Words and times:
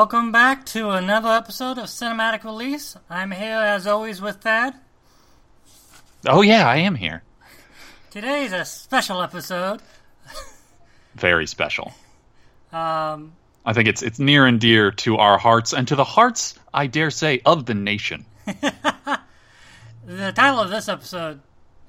Welcome 0.00 0.32
back 0.32 0.64
to 0.66 0.88
another 0.92 1.28
episode 1.28 1.76
of 1.76 1.84
Cinematic 1.84 2.42
Release. 2.42 2.96
I'm 3.10 3.32
here 3.32 3.58
as 3.58 3.86
always 3.86 4.18
with 4.18 4.36
Thad. 4.36 4.72
Oh 6.26 6.40
yeah, 6.40 6.66
I 6.66 6.76
am 6.76 6.94
here. 6.94 7.22
Today's 8.08 8.54
a 8.54 8.64
special 8.64 9.20
episode. 9.20 9.82
Very 11.16 11.46
special. 11.46 11.92
Um, 12.72 13.34
I 13.66 13.74
think 13.74 13.88
it's 13.88 14.00
it's 14.00 14.18
near 14.18 14.46
and 14.46 14.58
dear 14.58 14.90
to 14.90 15.18
our 15.18 15.36
hearts 15.36 15.74
and 15.74 15.86
to 15.88 15.96
the 15.96 16.04
hearts, 16.04 16.54
I 16.72 16.86
dare 16.86 17.10
say, 17.10 17.42
of 17.44 17.66
the 17.66 17.74
nation. 17.74 18.24
the 18.46 20.32
title 20.34 20.60
of 20.60 20.70
this 20.70 20.88
episode, 20.88 21.40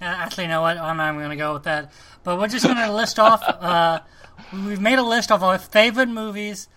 uh, 0.01 0.03
actually, 0.03 0.43
you 0.43 0.49
know 0.49 0.61
what? 0.61 0.77
I'm 0.77 0.97
not 0.97 1.13
going 1.13 1.29
to 1.29 1.37
go 1.37 1.53
with 1.53 1.63
that. 1.63 1.93
But 2.25 2.37
we're 2.37 2.49
just 2.49 2.65
going 2.65 2.75
to 2.75 2.91
list 2.91 3.19
off. 3.19 3.41
Uh, 3.61 3.99
we've 4.65 4.81
made 4.81 4.99
a 4.99 5.03
list 5.03 5.31
of 5.31 5.43
our 5.43 5.57
favorite 5.57 6.09
movies 6.09 6.67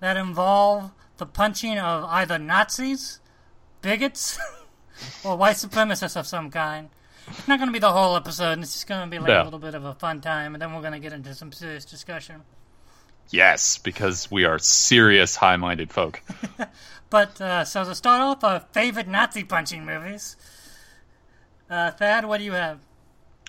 that 0.00 0.16
involve 0.16 0.90
the 1.18 1.26
punching 1.26 1.78
of 1.78 2.04
either 2.04 2.38
Nazis, 2.38 3.20
bigots, 3.82 4.38
or 5.24 5.36
white 5.36 5.56
supremacists 5.56 6.16
of 6.16 6.26
some 6.26 6.50
kind. 6.50 6.88
It's 7.28 7.46
not 7.46 7.58
going 7.58 7.68
to 7.68 7.72
be 7.72 7.78
the 7.78 7.92
whole 7.92 8.16
episode. 8.16 8.58
It's 8.58 8.72
just 8.72 8.86
going 8.86 9.08
to 9.08 9.10
be 9.10 9.18
like 9.18 9.30
a 9.30 9.44
little 9.44 9.60
bit 9.60 9.74
of 9.74 9.84
a 9.84 9.94
fun 9.94 10.20
time, 10.20 10.54
and 10.54 10.60
then 10.60 10.74
we're 10.74 10.80
going 10.80 10.94
to 10.94 10.98
get 10.98 11.12
into 11.12 11.34
some 11.34 11.52
serious 11.52 11.84
discussion. 11.84 12.42
Yes, 13.28 13.78
because 13.78 14.28
we 14.28 14.44
are 14.44 14.58
serious, 14.58 15.36
high-minded 15.36 15.92
folk. 15.92 16.20
But 17.10 17.40
uh, 17.40 17.64
so 17.64 17.84
to 17.84 17.94
start 17.94 18.22
off, 18.22 18.44
our 18.44 18.60
favorite 18.72 19.08
Nazi 19.08 19.42
punching 19.42 19.84
movies. 19.84 20.36
Uh, 21.68 21.90
Thad, 21.90 22.24
what 22.24 22.38
do 22.38 22.44
you 22.44 22.52
have? 22.52 22.78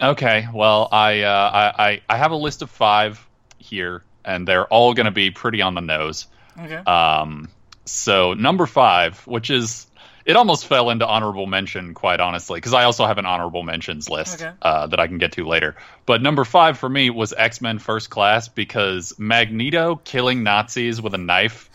Okay, 0.02 0.48
well, 0.52 0.90
I, 0.92 1.22
uh, 1.22 1.52
I 1.78 1.86
I 1.86 2.02
I 2.10 2.18
have 2.18 2.32
a 2.32 2.36
list 2.36 2.64
of 2.64 2.72
five 2.72 3.26
here, 3.60 4.04
and 4.26 4.48
they're 4.48 4.66
all 4.66 4.96
going 4.96 5.06
to 5.06 5.12
be 5.12 5.30
pretty 5.30 5.62
on 5.62 5.76
the 5.76 5.82
nose. 5.82 6.26
Okay. 6.62 6.76
Um, 6.76 7.50
so 7.86 8.34
number 8.34 8.66
five, 8.66 9.26
which 9.28 9.50
is 9.50 9.88
it 10.26 10.36
almost 10.36 10.68
fell 10.68 10.90
into 10.90 11.06
honorable 11.06 11.48
mention, 11.48 11.94
quite 11.94 12.20
honestly, 12.20 12.58
because 12.58 12.74
I 12.74 12.84
also 12.84 13.06
have 13.06 13.18
an 13.18 13.26
honorable 13.26 13.64
mentions 13.64 14.10
list 14.10 14.42
Okay. 14.42 14.52
uh, 14.62 14.88
that 14.88 15.00
I 15.00 15.08
can 15.08 15.18
get 15.18 15.34
to 15.34 15.48
later. 15.48 15.76
But 16.06 16.22
number 16.22 16.46
five 16.46 16.78
for 16.78 16.88
me 16.88 17.10
was 17.10 17.34
X 17.36 17.62
Men 17.62 17.80
First 17.80 18.10
Class 18.10 18.48
because 18.48 19.16
Magneto 19.18 19.96
killing 20.04 20.44
Nazis 20.44 21.02
with 21.02 21.14
a 21.14 21.18
knife 21.18 21.70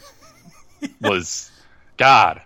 was 1.00 1.50
God. 1.96 2.40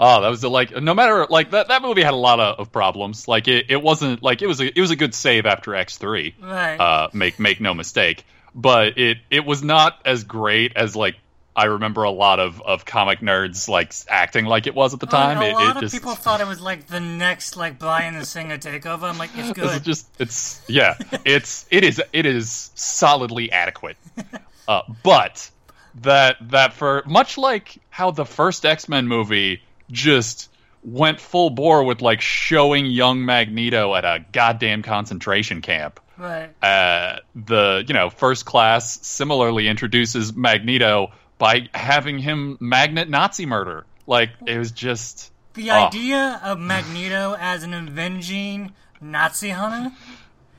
Oh, 0.00 0.22
that 0.22 0.28
was 0.28 0.40
the, 0.40 0.50
like 0.50 0.74
no 0.74 0.94
matter 0.94 1.26
like 1.28 1.50
that 1.52 1.68
that 1.68 1.82
movie 1.82 2.02
had 2.02 2.14
a 2.14 2.16
lot 2.16 2.40
of, 2.40 2.58
of 2.58 2.72
problems. 2.72 3.28
Like 3.28 3.46
it, 3.46 3.66
it 3.68 3.80
wasn't 3.80 4.22
like 4.22 4.42
it 4.42 4.46
was 4.46 4.60
a 4.60 4.66
it 4.66 4.80
was 4.80 4.90
a 4.90 4.96
good 4.96 5.14
save 5.14 5.46
after 5.46 5.74
X 5.74 5.98
three 5.98 6.34
right. 6.40 6.76
uh, 6.76 7.08
make 7.12 7.38
make 7.38 7.60
no 7.60 7.74
mistake. 7.74 8.24
But 8.54 8.98
it 8.98 9.18
it 9.30 9.44
was 9.44 9.62
not 9.62 10.00
as 10.04 10.24
great 10.24 10.72
as 10.76 10.96
like 10.96 11.16
I 11.54 11.64
remember 11.64 12.04
a 12.04 12.10
lot 12.10 12.40
of, 12.40 12.62
of 12.62 12.84
comic 12.84 13.20
nerds 13.20 13.68
like 13.68 13.92
acting 14.08 14.46
like 14.46 14.66
it 14.66 14.74
was 14.74 14.94
at 14.94 15.00
the 15.00 15.06
time. 15.06 15.38
a 15.38 15.44
it, 15.44 15.52
lot 15.52 15.70
it 15.70 15.76
of 15.76 15.82
just 15.82 15.94
people 15.94 16.14
thought 16.14 16.40
it 16.40 16.46
was 16.46 16.60
like 16.60 16.86
the 16.86 17.00
next 17.00 17.56
like 17.56 17.78
Brian 17.78 18.18
the 18.18 18.24
Singer 18.24 18.56
takeover. 18.58 19.02
I'm 19.02 19.18
like, 19.18 19.30
it's 19.34 19.52
good. 19.58 19.76
it's 19.76 19.84
just 19.84 20.08
it's 20.18 20.62
yeah 20.68 20.96
it's 21.24 21.66
it 21.70 21.84
is 21.84 22.00
it 22.12 22.26
is 22.26 22.70
solidly 22.74 23.50
adequate. 23.52 23.96
Uh, 24.68 24.82
but 25.02 25.50
that 25.96 26.36
that 26.40 26.72
for 26.72 27.02
much 27.04 27.36
like 27.36 27.78
how 27.90 28.12
the 28.12 28.24
first 28.24 28.64
X 28.64 28.88
Men 28.88 29.08
movie 29.08 29.60
just 29.90 30.48
went 30.84 31.20
full 31.20 31.50
bore 31.50 31.82
with 31.82 32.00
like 32.00 32.20
showing 32.20 32.86
young 32.86 33.24
Magneto 33.24 33.94
at 33.96 34.04
a 34.04 34.24
goddamn 34.30 34.82
concentration 34.82 35.62
camp. 35.62 35.98
Right. 36.16 36.50
uh, 36.62 37.18
the 37.34 37.84
you 37.88 37.92
know 37.94 38.08
first 38.08 38.44
class 38.44 39.04
similarly 39.04 39.66
introduces 39.66 40.32
Magneto 40.32 41.10
by 41.42 41.68
having 41.74 42.18
him 42.20 42.56
magnet 42.60 43.10
Nazi 43.10 43.46
murder. 43.46 43.84
Like 44.06 44.30
it 44.46 44.56
was 44.56 44.70
just 44.70 45.32
The 45.54 45.72
Oh. 45.72 45.86
idea 45.88 46.40
of 46.44 46.60
Magneto 46.60 47.34
as 47.36 47.64
an 47.64 47.74
avenging 47.74 48.72
Nazi 49.00 49.50
hunter, 49.50 49.90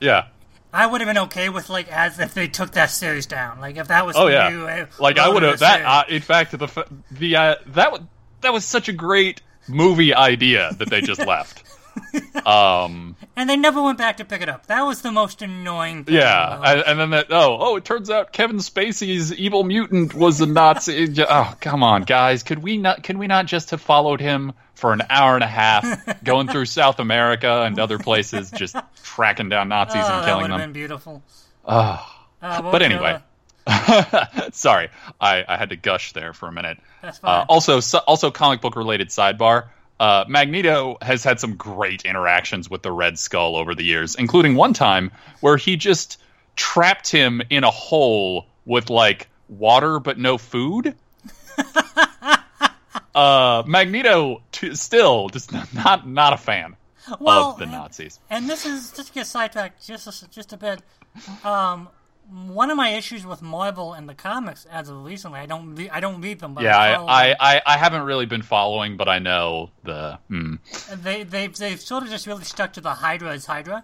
yeah. 0.01 0.25
I 0.73 0.85
would 0.85 0.99
have 0.99 1.07
been 1.07 1.23
okay 1.29 1.47
with 1.47 1.69
like 1.69 1.87
as 1.89 2.19
if 2.19 2.33
they 2.33 2.47
took 2.49 2.71
that 2.71 2.87
series 2.91 3.25
down. 3.25 3.61
Like 3.61 3.77
if 3.77 3.87
that 3.87 4.05
was 4.05 4.17
Oh 4.17 4.27
yeah. 4.27 4.49
new, 4.49 4.67
uh, 4.67 4.85
Like 4.99 5.17
I 5.19 5.29
would 5.29 5.43
have 5.43 5.59
that. 5.59 5.81
Uh, 5.85 6.03
in 6.09 6.21
fact, 6.21 6.51
the 6.51 6.85
the 7.11 7.35
uh, 7.37 7.55
that 7.67 7.93
that 8.41 8.51
was 8.51 8.65
such 8.65 8.89
a 8.89 8.93
great 8.93 9.41
movie 9.69 10.13
idea 10.13 10.73
that 10.79 10.89
they 10.89 10.99
just 10.99 11.25
left. 11.33 11.63
Um. 12.45 13.15
and 13.35 13.49
they 13.49 13.55
never 13.55 13.81
went 13.81 13.97
back 13.97 14.17
to 14.17 14.25
pick 14.25 14.41
it 14.41 14.49
up. 14.49 14.67
That 14.67 14.81
was 14.81 15.01
the 15.01 15.11
most 15.11 15.41
annoying. 15.41 16.03
thing 16.03 16.15
Yeah, 16.15 16.83
and, 16.85 16.99
then 16.99 17.09
that. 17.11 17.27
Oh, 17.29 17.57
oh! 17.59 17.75
It 17.77 17.85
turns 17.85 18.09
out 18.09 18.33
Kevin 18.33 18.57
Spacey's 18.57 19.33
evil 19.33 19.63
mutant 19.63 20.13
was 20.13 20.41
a 20.41 20.45
Nazi. 20.45 21.13
oh, 21.29 21.55
come 21.61 21.83
on, 21.83 22.03
guys! 22.03 22.43
Could 22.43 22.59
we 22.59 22.77
not? 22.77 23.03
Can 23.03 23.19
we 23.19 23.27
not 23.27 23.45
just 23.45 23.71
have 23.71 23.81
followed 23.81 24.19
him 24.19 24.53
for 24.75 24.91
an 24.91 25.03
hour 25.09 25.35
and 25.35 25.43
a 25.43 25.47
half, 25.47 26.23
going 26.23 26.47
through 26.47 26.65
South 26.65 26.99
America 26.99 27.63
and 27.63 27.79
other 27.79 27.97
places, 27.97 28.51
just 28.51 28.75
tracking 29.03 29.49
down 29.49 29.69
Nazis 29.69 30.03
oh, 30.05 30.13
and 30.13 30.25
killing 30.25 30.41
would 30.41 30.51
have 30.51 30.59
them? 30.59 30.69
been 30.69 30.73
beautiful. 30.73 31.23
Oh. 31.65 32.09
Uh, 32.41 32.61
But 32.71 32.81
anyway. 32.81 33.19
Sorry, 34.51 34.89
I, 35.21 35.45
I 35.47 35.55
had 35.55 35.69
to 35.69 35.77
gush 35.77 36.11
there 36.11 36.33
for 36.33 36.47
a 36.47 36.51
minute. 36.51 36.77
That's 37.01 37.19
fine. 37.19 37.41
Uh, 37.41 37.45
also, 37.47 37.79
so, 37.79 37.99
also 37.99 38.29
comic 38.29 38.59
book 38.59 38.75
related 38.75 39.07
sidebar. 39.07 39.67
Uh, 40.03 40.25
Magneto 40.27 40.97
has 41.01 41.23
had 41.23 41.39
some 41.39 41.55
great 41.55 42.01
interactions 42.03 42.69
with 42.69 42.81
the 42.81 42.91
Red 42.91 43.17
Skull 43.17 43.55
over 43.55 43.73
the 43.73 43.85
years, 43.85 44.15
including 44.15 44.55
one 44.55 44.73
time 44.73 45.11
where 45.39 45.55
he 45.55 45.77
just 45.77 46.21
trapped 46.57 47.09
him 47.09 47.41
in 47.49 47.63
a 47.63 47.71
hole 47.71 48.45
with 48.65 48.89
like 48.89 49.29
water 49.47 50.01
but 50.01 50.19
no 50.19 50.37
food. 50.37 50.93
uh, 53.15 53.63
Magneto 53.65 54.41
t- 54.51 54.75
still 54.75 55.29
just 55.29 55.53
not 55.73 56.05
not 56.05 56.33
a 56.33 56.37
fan 56.37 56.75
well, 57.21 57.51
of 57.51 57.59
the 57.59 57.65
Nazis. 57.65 58.19
and 58.29 58.49
this 58.49 58.65
is 58.65 58.91
just 58.91 59.07
to 59.07 59.13
get 59.13 59.25
sidetracked 59.25 59.87
just 59.87 60.05
a, 60.05 60.29
just 60.29 60.51
a 60.51 60.57
bit. 60.57 60.81
Um, 61.45 61.87
one 62.29 62.71
of 62.71 62.77
my 62.77 62.89
issues 62.89 63.25
with 63.25 63.41
Marvel 63.41 63.93
and 63.93 64.07
the 64.09 64.13
comics 64.13 64.65
as 64.65 64.89
of 64.89 65.03
recently, 65.03 65.39
I 65.39 65.45
don't 65.45 65.77
I 65.91 65.99
don't 65.99 66.21
read 66.21 66.39
them, 66.39 66.53
but 66.53 66.63
Yeah, 66.63 66.77
I 66.77 66.93
I. 66.95 67.35
I, 67.39 67.61
I, 67.65 67.77
haven't 67.77 68.03
really 68.03 68.25
been 68.25 68.41
following, 68.41 68.97
but 68.97 69.07
I 69.07 69.19
know 69.19 69.69
the. 69.83 70.17
Hmm. 70.29 70.55
they 70.95 71.23
they've 71.23 71.55
they've 71.55 71.79
sort 71.79 72.03
of 72.03 72.09
just 72.09 72.25
really 72.27 72.43
stuck 72.43 72.73
to 72.73 72.81
the 72.81 72.93
Hydra 72.93 73.31
as 73.33 73.45
Hydra, 73.45 73.83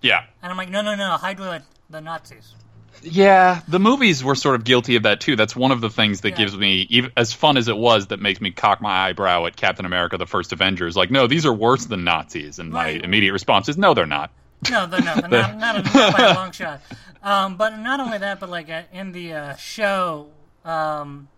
Yeah, 0.00 0.24
and 0.42 0.50
I'm 0.50 0.56
like, 0.56 0.70
no, 0.70 0.82
no, 0.82 0.94
no, 0.96 1.10
Hydra, 1.12 1.62
the 1.90 2.00
Nazis. 2.00 2.54
Yeah, 3.02 3.60
the 3.68 3.80
movies 3.80 4.24
were 4.24 4.34
sort 4.34 4.54
of 4.54 4.64
guilty 4.64 4.96
of 4.96 5.02
that 5.02 5.20
too. 5.20 5.36
That's 5.36 5.54
one 5.54 5.72
of 5.72 5.80
the 5.80 5.90
things 5.90 6.22
that 6.22 6.30
Yeah. 6.30 6.36
gives 6.36 6.56
me, 6.56 6.86
even, 6.88 7.12
as 7.16 7.32
fun 7.32 7.56
as 7.58 7.68
it 7.68 7.76
was, 7.76 8.06
that 8.06 8.20
makes 8.20 8.40
me 8.40 8.50
cock 8.50 8.80
my 8.80 9.08
eyebrow 9.08 9.44
at 9.46 9.56
Captain 9.56 9.84
America: 9.84 10.16
The 10.16 10.26
First 10.26 10.52
Avengers. 10.52 10.96
Like, 10.96 11.10
no, 11.10 11.26
these 11.26 11.44
are 11.44 11.52
worse 11.52 11.84
than 11.84 12.04
Nazis, 12.04 12.58
and 12.58 12.70
my 12.70 12.88
immediate 12.88 13.32
response 13.32 13.68
is, 13.68 13.76
no, 13.76 13.92
they're 13.94 14.06
not. 14.06 14.30
No, 14.70 14.86
they're 14.86 15.02
not. 15.02 15.28
They're 15.28 15.42
not, 15.58 15.58
not, 15.58 15.94
not 15.94 16.16
by 16.16 16.24
a 16.30 16.34
long 16.34 16.52
shot. 16.52 16.80
Um, 17.24 17.56
but 17.56 17.76
not 17.78 17.98
only 18.00 18.18
that, 18.18 18.38
but 18.38 18.48
like 18.50 18.68
uh, 18.70 18.82
in 18.92 19.10
the 19.12 19.32
uh, 19.32 19.56
show 19.56 20.28
um, 20.64 21.28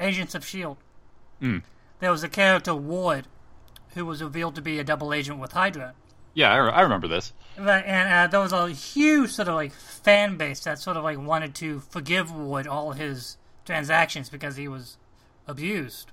Agents 0.00 0.34
of 0.34 0.46
Shield, 0.46 0.76
Hmm. 1.40 1.58
there 1.98 2.10
was 2.12 2.22
a 2.22 2.28
character 2.28 2.74
Ward 2.74 3.26
who 3.94 4.06
was 4.06 4.22
revealed 4.22 4.54
to 4.54 4.62
be 4.62 4.78
a 4.78 4.84
double 4.84 5.12
agent 5.12 5.38
with 5.40 5.52
Hydra. 5.52 5.94
Yeah, 6.34 6.52
I, 6.52 6.58
I 6.68 6.80
remember 6.82 7.08
this. 7.08 7.32
Right, 7.58 7.84
and 7.84 8.12
uh, 8.12 8.26
there 8.28 8.40
was 8.40 8.52
a 8.52 8.68
huge 8.70 9.30
sort 9.32 9.48
of 9.48 9.54
like 9.56 9.72
fan 9.72 10.36
base 10.36 10.60
that 10.64 10.78
sort 10.78 10.96
of 10.96 11.02
like 11.04 11.18
wanted 11.18 11.54
to 11.56 11.80
forgive 11.80 12.32
Ward 12.32 12.66
all 12.68 12.92
his 12.92 13.36
transactions 13.64 14.28
because 14.30 14.56
he 14.56 14.68
was 14.68 14.96
abused. 15.46 16.10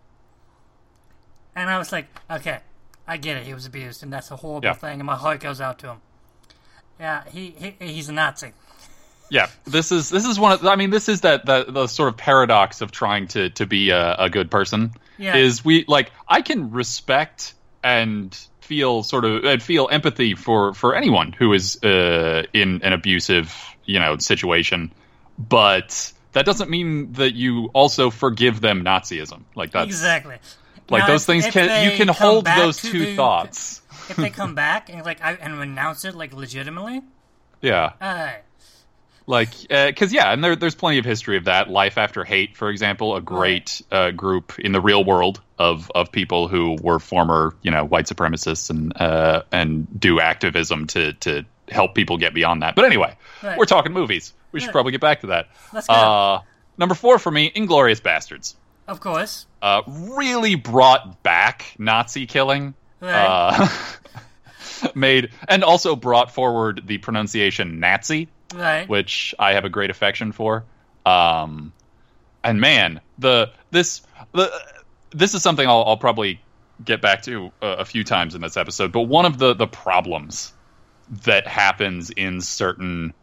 And 1.55 1.69
I 1.69 1.77
was 1.77 1.91
like, 1.91 2.07
okay, 2.29 2.59
I 3.07 3.17
get 3.17 3.37
it. 3.37 3.45
He 3.45 3.53
was 3.53 3.65
abused, 3.65 4.01
and 4.03 4.11
that's 4.11 4.31
a 4.31 4.37
horrible 4.37 4.67
Yeah. 4.67 4.73
thing, 4.73 4.99
and 4.99 5.05
my 5.05 5.15
heart 5.15 5.39
goes 5.41 5.59
out 5.61 5.77
to 5.79 5.87
him. 5.89 6.01
Yeah, 6.99 7.23
he, 7.29 7.55
he 7.57 7.75
he's 7.79 8.09
a 8.09 8.13
Nazi. 8.13 8.53
Yeah, 9.31 9.47
this 9.63 9.93
is 9.93 10.09
this 10.09 10.25
is 10.25 10.37
one 10.37 10.51
of. 10.51 10.65
I 10.65 10.75
mean, 10.75 10.89
this 10.89 11.07
is 11.07 11.21
that 11.21 11.45
the, 11.45 11.63
the 11.63 11.87
sort 11.87 12.09
of 12.09 12.17
paradox 12.17 12.81
of 12.81 12.91
trying 12.91 13.27
to 13.29 13.49
to 13.51 13.65
be 13.65 13.89
a, 13.91 14.15
a 14.15 14.29
good 14.29 14.51
person. 14.51 14.91
Yeah. 15.17 15.37
Is 15.37 15.63
we 15.63 15.85
like 15.87 16.11
I 16.27 16.41
can 16.41 16.71
respect 16.71 17.53
and 17.81 18.37
feel 18.59 19.03
sort 19.03 19.23
of 19.23 19.45
and 19.45 19.63
feel 19.63 19.87
empathy 19.89 20.35
for 20.35 20.73
for 20.73 20.95
anyone 20.95 21.31
who 21.31 21.53
is 21.53 21.81
uh, 21.81 22.43
in 22.51 22.81
an 22.83 22.91
abusive 22.91 23.55
you 23.85 23.99
know 23.99 24.17
situation, 24.17 24.91
but 25.39 26.11
that 26.33 26.45
doesn't 26.45 26.69
mean 26.69 27.13
that 27.13 27.33
you 27.33 27.67
also 27.73 28.09
forgive 28.09 28.59
them 28.59 28.83
Nazism. 28.83 29.43
Like 29.55 29.71
that's 29.71 29.87
Exactly. 29.87 30.39
like 30.89 31.03
Now, 31.03 31.07
those 31.07 31.21
if- 31.21 31.27
things 31.27 31.45
if 31.45 31.53
can 31.53 31.89
you 31.89 31.95
can 31.97 32.09
hold 32.09 32.43
those 32.45 32.81
two 32.81 33.05
the- 33.05 33.15
thoughts. 33.15 33.81
If 34.09 34.17
they 34.17 34.29
come 34.41 34.55
back 34.55 34.89
and 34.89 35.05
like 35.05 35.23
I, 35.23 35.33
and 35.35 35.57
renounce 35.57 36.03
it 36.03 36.15
like 36.15 36.33
legitimately, 36.33 37.01
Yeah. 37.61 37.93
uh, 38.01 38.31
like 39.27 39.51
because 39.69 40.11
yeah 40.11 40.31
and 40.33 40.43
there, 40.43 40.55
there's 40.55 40.75
plenty 40.75 40.97
of 40.97 41.05
history 41.05 41.37
of 41.37 41.45
that 41.45 41.69
life 41.69 41.97
after 41.97 42.23
hate 42.23 42.57
for 42.57 42.69
example 42.69 43.15
a 43.15 43.21
great 43.21 43.81
uh, 43.91 44.11
group 44.11 44.57
in 44.59 44.71
the 44.71 44.81
real 44.81 45.03
world 45.03 45.41
of 45.59 45.91
of 45.93 46.11
people 46.11 46.47
who 46.47 46.75
were 46.81 46.99
former 46.99 47.55
you 47.61 47.69
know 47.71 47.85
white 47.85 48.05
supremacists 48.07 48.69
and 48.69 48.99
uh, 48.99 49.43
and 49.51 49.87
do 49.99 50.19
activism 50.19 50.87
to 50.87 51.13
to 51.13 51.45
help 51.69 51.93
people 51.95 52.17
get 52.17 52.33
beyond 52.33 52.61
that 52.63 52.75
but 52.75 52.83
anyway 52.85 53.15
Right. 53.43 53.57
we're 53.57 53.65
talking 53.65 53.93
movies 53.93 54.33
we 54.51 54.59
should 54.59 54.67
Right. 54.67 54.71
probably 54.73 54.91
get 54.91 55.01
back 55.01 55.21
to 55.21 55.27
that 55.27 55.47
Let's 55.71 55.87
go. 55.87 55.93
uh 55.93 56.41
number 56.77 56.95
four 56.95 57.19
for 57.19 57.31
me 57.31 57.51
Inglourious 57.55 58.01
Basterds 58.01 58.55
Of 58.87 58.99
course. 58.99 59.45
uh, 59.61 59.83
really 59.87 60.55
brought 60.55 61.21
back 61.23 61.75
Nazi 61.77 62.25
killing. 62.25 62.73
Right. 62.99 63.25
Uh, 63.25 63.67
made 64.95 65.29
and 65.47 65.63
also 65.63 65.95
brought 65.95 66.31
forward 66.33 66.81
the 66.85 66.97
pronunciation 66.97 67.79
Nazi, 67.79 68.27
right. 68.53 68.87
which 68.87 69.35
I 69.39 69.53
have 69.53 69.65
a 69.65 69.69
great 69.69 69.89
affection 69.89 70.31
for. 70.31 70.63
Um, 71.05 71.73
and 72.43 72.59
man, 72.59 73.01
the 73.17 73.51
this 73.71 74.01
the 74.33 74.51
this 75.11 75.33
is 75.33 75.43
something 75.43 75.67
I'll, 75.67 75.83
I'll 75.85 75.97
probably 75.97 76.41
get 76.83 77.01
back 77.01 77.23
to 77.23 77.51
a, 77.61 77.67
a 77.67 77.85
few 77.85 78.03
times 78.03 78.35
in 78.35 78.41
this 78.41 78.57
episode. 78.57 78.91
But 78.91 79.01
one 79.03 79.25
of 79.25 79.37
the 79.37 79.53
the 79.53 79.67
problems 79.67 80.53
that 81.23 81.47
happens 81.47 82.09
in 82.09 82.41
certain 82.41 83.13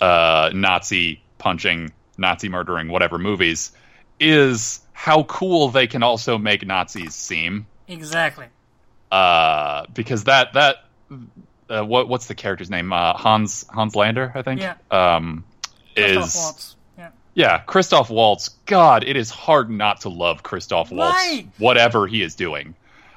uh, 0.00 0.50
Nazi 0.52 1.22
punching, 1.38 1.92
Nazi 2.16 2.48
murdering, 2.48 2.88
whatever 2.88 3.18
movies 3.18 3.72
is 4.20 4.80
how 4.92 5.22
cool 5.24 5.68
they 5.68 5.86
can 5.86 6.02
also 6.02 6.38
make 6.38 6.66
Nazis 6.66 7.14
seem. 7.14 7.66
Exactly. 7.86 8.46
Uh, 9.10 9.86
because 9.94 10.24
that 10.24 10.52
that 10.54 10.84
uh, 11.70 11.82
what 11.84 12.08
what's 12.08 12.26
the 12.26 12.34
character's 12.34 12.70
name? 12.70 12.92
Uh, 12.92 13.12
Hans 13.14 13.64
Hans 13.68 13.94
Landa, 13.94 14.32
I 14.34 14.42
think. 14.42 14.60
Yeah. 14.60 14.74
Um, 14.90 15.44
Christoph 15.94 16.24
is 16.26 16.34
Waltz. 16.36 16.76
Yeah. 16.96 17.10
yeah, 17.34 17.58
Christoph 17.58 18.10
Waltz. 18.10 18.48
God, 18.66 19.04
it 19.04 19.16
is 19.16 19.30
hard 19.30 19.70
not 19.70 20.02
to 20.02 20.08
love 20.08 20.42
Christoph 20.42 20.90
Waltz, 20.90 21.14
Right. 21.14 21.48
whatever 21.58 22.06
he 22.06 22.22
is 22.22 22.34
doing. 22.34 22.74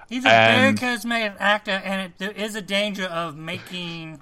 He's 0.10 0.26
a 0.26 0.30
And- 0.30 0.78
very 0.80 0.92
charismatic 0.98 1.36
actor, 1.40 1.72
and 1.72 2.02
it, 2.02 2.18
there 2.18 2.32
is 2.32 2.56
a 2.56 2.62
danger 2.62 3.06
of 3.06 3.36
making. 3.38 4.22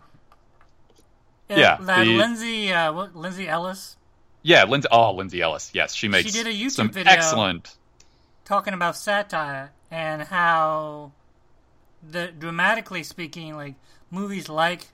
uh, 1.49 1.55
Yeah, 1.55 1.77
that 1.81 2.03
the- 2.05 2.17
Lindsay, 2.17 2.71
uh, 2.71 2.91
what, 2.93 3.15
Lindsay 3.15 3.47
Ellis 3.47 3.95
Yeah, 4.43 4.63
Lindsay. 4.65 4.87
Oh, 4.91 5.11
Lindsay 5.13 5.41
Ellis. 5.41 5.71
Yes, 5.73 5.93
she 5.95 6.07
makes 6.07 6.31
She 6.31 6.37
did 6.43 6.47
a 6.47 6.53
YouTube 6.55 6.71
some 6.71 6.89
video. 6.91 7.11
excellent. 7.11 7.75
talking 8.45 8.73
about 8.73 8.95
satire 8.95 9.71
and 9.91 10.23
how, 10.23 11.11
the 12.07 12.27
dramatically 12.27 13.03
speaking, 13.03 13.55
like 13.55 13.75
movies 14.11 14.49
like 14.49 14.87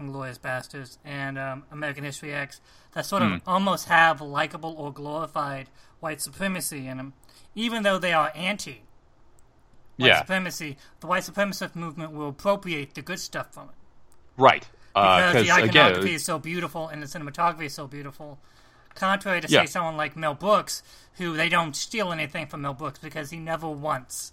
*Inglourious 0.00 0.38
Basterds* 0.38 0.98
and 1.04 1.38
um, 1.38 1.64
*American 1.70 2.04
History 2.04 2.32
X* 2.32 2.60
that 2.92 3.06
sort 3.06 3.22
of 3.22 3.40
almost 3.46 3.86
have 3.88 4.20
likable 4.20 4.74
or 4.76 4.92
glorified 4.92 5.68
white 6.00 6.20
supremacy 6.20 6.86
in 6.86 6.96
them, 6.96 7.12
even 7.54 7.82
though 7.82 7.98
they 7.98 8.12
are 8.12 8.32
anti. 8.34 8.82
White 9.96 10.06
Yeah, 10.08 10.18
supremacy, 10.20 10.76
the 11.00 11.06
white 11.06 11.22
supremacist 11.24 11.74
movement 11.76 12.12
will 12.12 12.28
appropriate 12.30 12.94
the 12.94 13.02
good 13.02 13.20
stuff 13.20 13.52
from 13.52 13.64
it. 13.68 13.74
right. 14.36 14.66
because 14.94 15.32
Because 15.34 15.46
the 15.46 15.50
uh, 15.52 15.56
iconography 15.56 16.00
again, 16.00 16.14
is 16.14 16.24
so 16.24 16.38
beautiful 16.38 16.88
and 16.88 17.00
the 17.02 17.06
cinematography 17.06 17.66
is 17.66 17.74
so 17.74 17.86
beautiful. 17.86 18.38
Contrary 18.94 19.40
to 19.40 19.48
Yeah. 19.48 19.60
say 19.60 19.66
someone 19.66 19.96
like 19.96 20.16
Mel 20.16 20.34
Brooks, 20.34 20.82
who 21.14 21.36
they 21.36 21.48
don't 21.48 21.76
steal 21.76 22.10
anything 22.10 22.46
from 22.48 22.62
Mel 22.62 22.74
Brooks 22.74 22.98
because 22.98 23.30
he 23.30 23.36
never 23.38 23.68
once, 23.68 24.32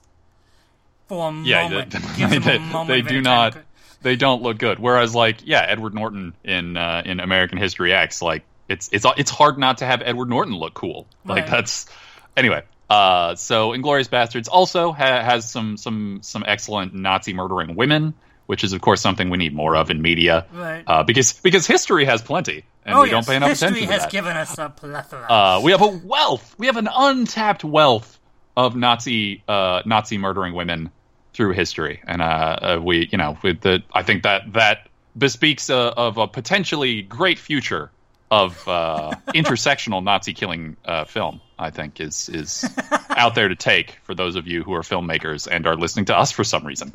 for 1.07 1.30
a 1.30 1.34
yeah, 1.44 1.63
moment, 1.69 1.92
they, 1.92 2.00
gives 2.18 2.34
him 2.34 2.44
a 2.44 2.60
moment. 2.60 2.88
they 2.88 3.00
of 3.01 3.07
do 3.07 3.22
not. 3.22 3.56
of- 3.57 3.63
They 4.02 4.16
don't 4.16 4.42
look 4.44 4.58
good. 4.58 4.80
Whereas, 4.80 5.16
like, 5.16 5.38
yeah, 5.46 5.66
Edward 5.68 5.94
Norton 5.94 6.34
in 6.44 6.78
uh, 6.78 7.02
in 7.06 7.20
American 7.20 7.58
History 7.58 7.94
X, 7.94 8.22
like, 8.22 8.44
it's 8.70 8.90
it's 8.92 9.06
it's 9.18 9.32
hard 9.32 9.58
not 9.58 9.80
to 9.80 9.86
have 9.86 10.02
Edward 10.06 10.30
Norton 10.30 10.54
look 10.56 10.74
cool. 10.74 11.08
Like 11.26 11.44
Right. 11.44 11.52
that's 11.52 11.88
anyway. 12.36 12.64
Uh, 12.90 13.36
so 13.36 13.72
Inglourious 13.72 14.08
Basterds 14.10 14.48
also 14.52 14.92
ha- 14.92 15.22
has 15.24 15.50
some 15.50 15.78
some 15.78 16.20
some 16.22 16.44
excellent 16.48 16.94
Nazi 16.94 17.34
murdering 17.34 17.76
women, 17.76 18.14
which 18.46 18.64
is 18.64 18.74
of 18.74 18.82
course 18.82 19.02
something 19.02 19.30
we 19.30 19.38
need 19.38 19.54
more 19.54 19.76
of 19.76 19.90
in 19.90 20.02
media. 20.02 20.46
Right. 20.54 20.84
Uh, 20.88 21.04
because 21.04 21.34
because 21.34 21.66
history 21.68 22.06
has 22.06 22.22
plenty, 22.22 22.64
and 22.86 22.96
oh 22.96 23.02
we 23.04 23.08
yes, 23.08 23.12
don't 23.12 23.28
pay 23.28 23.36
enough 23.38 23.50
history 23.50 23.68
attention 23.70 23.88
to 23.88 23.94
has 23.94 24.02
that. 24.04 24.12
given 24.12 24.38
us 24.38 24.58
a 24.58 24.70
plethora. 24.70 25.26
Uh, 25.32 25.62
we 25.64 25.72
have 25.72 25.82
a 25.82 25.88
wealth. 26.04 26.56
We 26.58 26.68
have 26.68 26.78
an 26.78 26.88
untapped 26.94 27.64
wealth 27.64 28.20
of 28.56 28.76
Nazi 28.76 29.44
uh, 29.48 29.82
Nazi 29.86 30.18
murdering 30.18 30.54
women 30.54 30.90
through 31.38 31.54
history, 31.54 32.01
and 32.07 32.19
uh, 32.19 32.25
uh, 32.25 32.80
we, 32.84 33.07
you 33.12 33.18
know, 33.18 33.38
with 33.44 33.62
the, 33.62 33.84
I 33.94 34.01
think 34.01 34.24
that 34.24 34.54
that 34.54 34.89
bespeaks 35.16 35.69
uh, 35.69 35.94
of 35.95 36.18
a 36.18 36.28
potentially 36.28 37.04
great 37.04 37.38
future 37.38 37.92
of 38.31 38.68
uh, 38.68 39.12
intersectional 39.28 40.04
Nazi 40.04 40.34
killing 40.34 40.75
uh, 40.84 41.06
film. 41.06 41.39
I 41.60 41.69
think 41.69 42.01
is 42.01 42.28
is 42.30 42.66
out 43.10 43.36
there 43.36 43.48
to 43.48 43.56
take 43.56 44.00
for 44.04 44.16
those 44.16 44.36
of 44.36 44.48
you 44.48 44.63
who 44.63 44.74
are 44.74 44.81
filmmakers 44.81 45.48
and 45.50 45.68
are 45.68 45.75
listening 45.75 46.06
to 46.06 46.18
us 46.18 46.31
for 46.31 46.44
some 46.44 46.66
reason. 46.66 46.92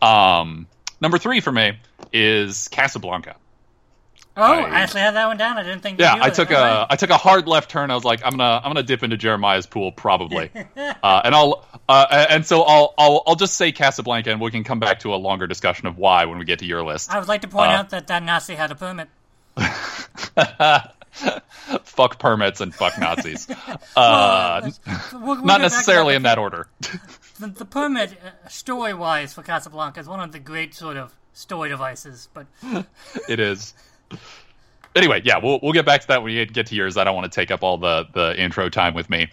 Um, 0.00 0.66
number 1.02 1.18
three 1.18 1.40
for 1.40 1.52
me 1.52 1.78
is 2.10 2.68
Casablanca. 2.68 3.36
Oh, 4.36 4.42
I- 4.42 4.62
I 4.62 4.80
actually 4.80 5.00
had 5.02 5.14
that 5.14 5.26
one 5.26 5.36
down. 5.36 5.58
I 5.58 5.62
didn't 5.62 5.82
think. 5.82 5.98
Yeah, 6.00 6.16
I 6.20 6.30
took 6.30 6.50
All 6.50 6.56
a 6.56 6.60
right. 6.60 6.86
I 6.90 6.96
took 6.96 7.10
a 7.10 7.16
hard 7.16 7.46
left 7.48 7.70
turn. 7.70 7.90
I 7.90 7.94
was 7.94 8.04
like, 8.04 8.20
I'm 8.24 8.32
gonna 8.36 8.60
I'm 8.64 8.70
gonna 8.70 8.82
dip 8.82 9.02
into 9.02 9.16
Jeremiah's 9.16 9.66
pool 9.66 9.92
probably, 9.92 10.50
uh, 10.76 11.20
and 11.24 11.34
I'll 11.34 11.66
uh, 11.88 12.26
and 12.30 12.44
so 12.46 12.62
I'll, 12.62 12.94
I'll 12.98 13.22
I'll 13.26 13.34
just 13.36 13.54
say 13.54 13.72
Casablanca, 13.72 14.30
and 14.30 14.40
we 14.40 14.50
can 14.50 14.64
come 14.64 14.80
back 14.80 15.00
to 15.00 15.14
a 15.14 15.16
longer 15.16 15.46
discussion 15.46 15.86
of 15.86 15.98
why 15.98 16.24
when 16.24 16.38
we 16.38 16.44
get 16.44 16.58
to 16.60 16.66
your 16.66 16.82
list. 16.82 17.10
I 17.12 17.18
would 17.18 17.28
like 17.28 17.42
to 17.42 17.48
point 17.48 17.70
uh, 17.70 17.74
out 17.76 17.90
that 17.90 18.06
that 18.08 18.22
Nazi 18.22 18.54
had 18.54 18.70
a 18.70 18.74
permit. 18.74 19.08
fuck 21.84 22.18
permits 22.18 22.60
and 22.60 22.74
fuck 22.74 22.98
Nazis. 22.98 23.46
Well, 23.48 23.80
Uh, 23.96 24.70
we'll- 25.12 25.20
we'll 25.22 25.44
not 25.44 25.60
necessarily 25.60 26.14
in 26.14 26.22
that 26.22 26.38
order. 26.38 26.66
The, 27.38 27.48
the 27.48 27.64
permit, 27.64 28.12
uh, 28.24 28.48
story-wise, 28.48 29.34
for 29.34 29.42
Casablanca 29.42 30.00
is 30.00 30.08
one 30.08 30.20
of 30.20 30.32
the 30.32 30.38
great 30.38 30.74
sort 30.74 30.96
of 30.96 31.12
story 31.32 31.68
devices. 31.68 32.28
But 32.34 32.46
it 33.28 33.40
is. 33.40 33.74
Anyway, 34.94 35.22
yeah, 35.24 35.38
we'll 35.38 35.58
we'll 35.62 35.72
get 35.72 35.84
back 35.84 36.02
to 36.02 36.06
that 36.08 36.22
when 36.22 36.32
we 36.32 36.46
get 36.46 36.66
to 36.66 36.74
yours. 36.74 36.96
I 36.96 37.04
don't 37.04 37.16
want 37.16 37.30
to 37.30 37.34
take 37.34 37.50
up 37.50 37.62
all 37.62 37.78
the 37.78 38.06
the 38.12 38.40
intro 38.40 38.68
time 38.68 38.94
with 38.94 39.10
me. 39.10 39.28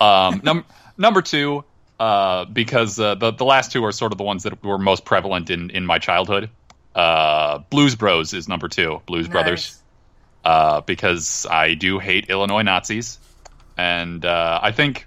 Um, 0.00 0.40
num- 0.44 0.64
number 0.96 1.20
two, 1.20 1.64
uh, 1.98 2.44
because 2.44 3.00
uh, 3.00 3.16
the 3.16 3.32
the 3.32 3.44
last 3.44 3.72
two 3.72 3.84
are 3.84 3.92
sort 3.92 4.12
of 4.12 4.18
the 4.18 4.24
ones 4.24 4.44
that 4.44 4.62
were 4.62 4.78
most 4.78 5.04
prevalent 5.04 5.50
in 5.50 5.70
in 5.70 5.84
my 5.84 5.98
childhood. 5.98 6.48
Uh, 6.94 7.58
Blues 7.70 7.96
Bros 7.96 8.32
is 8.32 8.46
number 8.48 8.68
two. 8.68 9.02
Blues 9.06 9.26
Brothers, 9.26 9.82
uh, 10.44 10.80
because 10.82 11.44
I 11.50 11.74
do 11.74 11.98
hate 11.98 12.30
Illinois 12.30 12.62
Nazis, 12.62 13.18
and 13.76 14.24
uh, 14.24 14.60
I 14.62 14.72
think. 14.72 15.06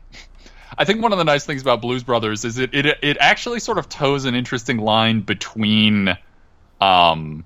I 0.80 0.86
think 0.86 1.02
one 1.02 1.12
of 1.12 1.18
the 1.18 1.24
nice 1.24 1.44
things 1.44 1.64
about 1.64 1.82
Blues 1.82 2.04
Brothers 2.04 2.46
is 2.46 2.60
it, 2.60 2.76
it 2.76 2.86
it 3.02 3.18
actually 3.20 3.60
sort 3.60 3.80
of 3.80 3.90
toes 3.90 4.26
an 4.26 4.36
interesting 4.36 4.78
line 4.78 5.22
between 5.22 6.16
um, 6.80 7.46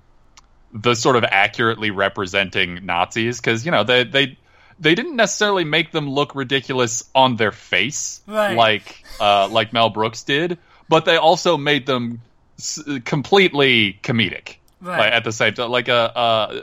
the 0.73 0.95
sort 0.95 1.15
of 1.15 1.23
accurately 1.23 1.91
representing 1.91 2.85
Nazis 2.85 3.39
because 3.39 3.65
you 3.65 3.71
know 3.71 3.83
they 3.83 4.03
they 4.03 4.37
they 4.79 4.95
didn't 4.95 5.15
necessarily 5.15 5.63
make 5.63 5.91
them 5.91 6.09
look 6.09 6.33
ridiculous 6.33 7.03
on 7.13 7.35
their 7.35 7.51
face 7.51 8.21
Right. 8.25 8.55
like 8.55 9.03
uh, 9.19 9.47
like 9.49 9.73
Mel 9.73 9.89
Brooks 9.89 10.23
did, 10.23 10.57
but 10.89 11.05
they 11.05 11.17
also 11.17 11.57
made 11.57 11.85
them 11.85 12.21
s- 12.57 12.79
completely 13.05 13.99
comedic 14.01 14.55
Right. 14.81 14.97
like, 14.99 15.13
at 15.13 15.23
the 15.23 15.31
same 15.31 15.53
time, 15.53 15.69
like 15.69 15.87
a 15.89 16.17
uh, 16.17 16.61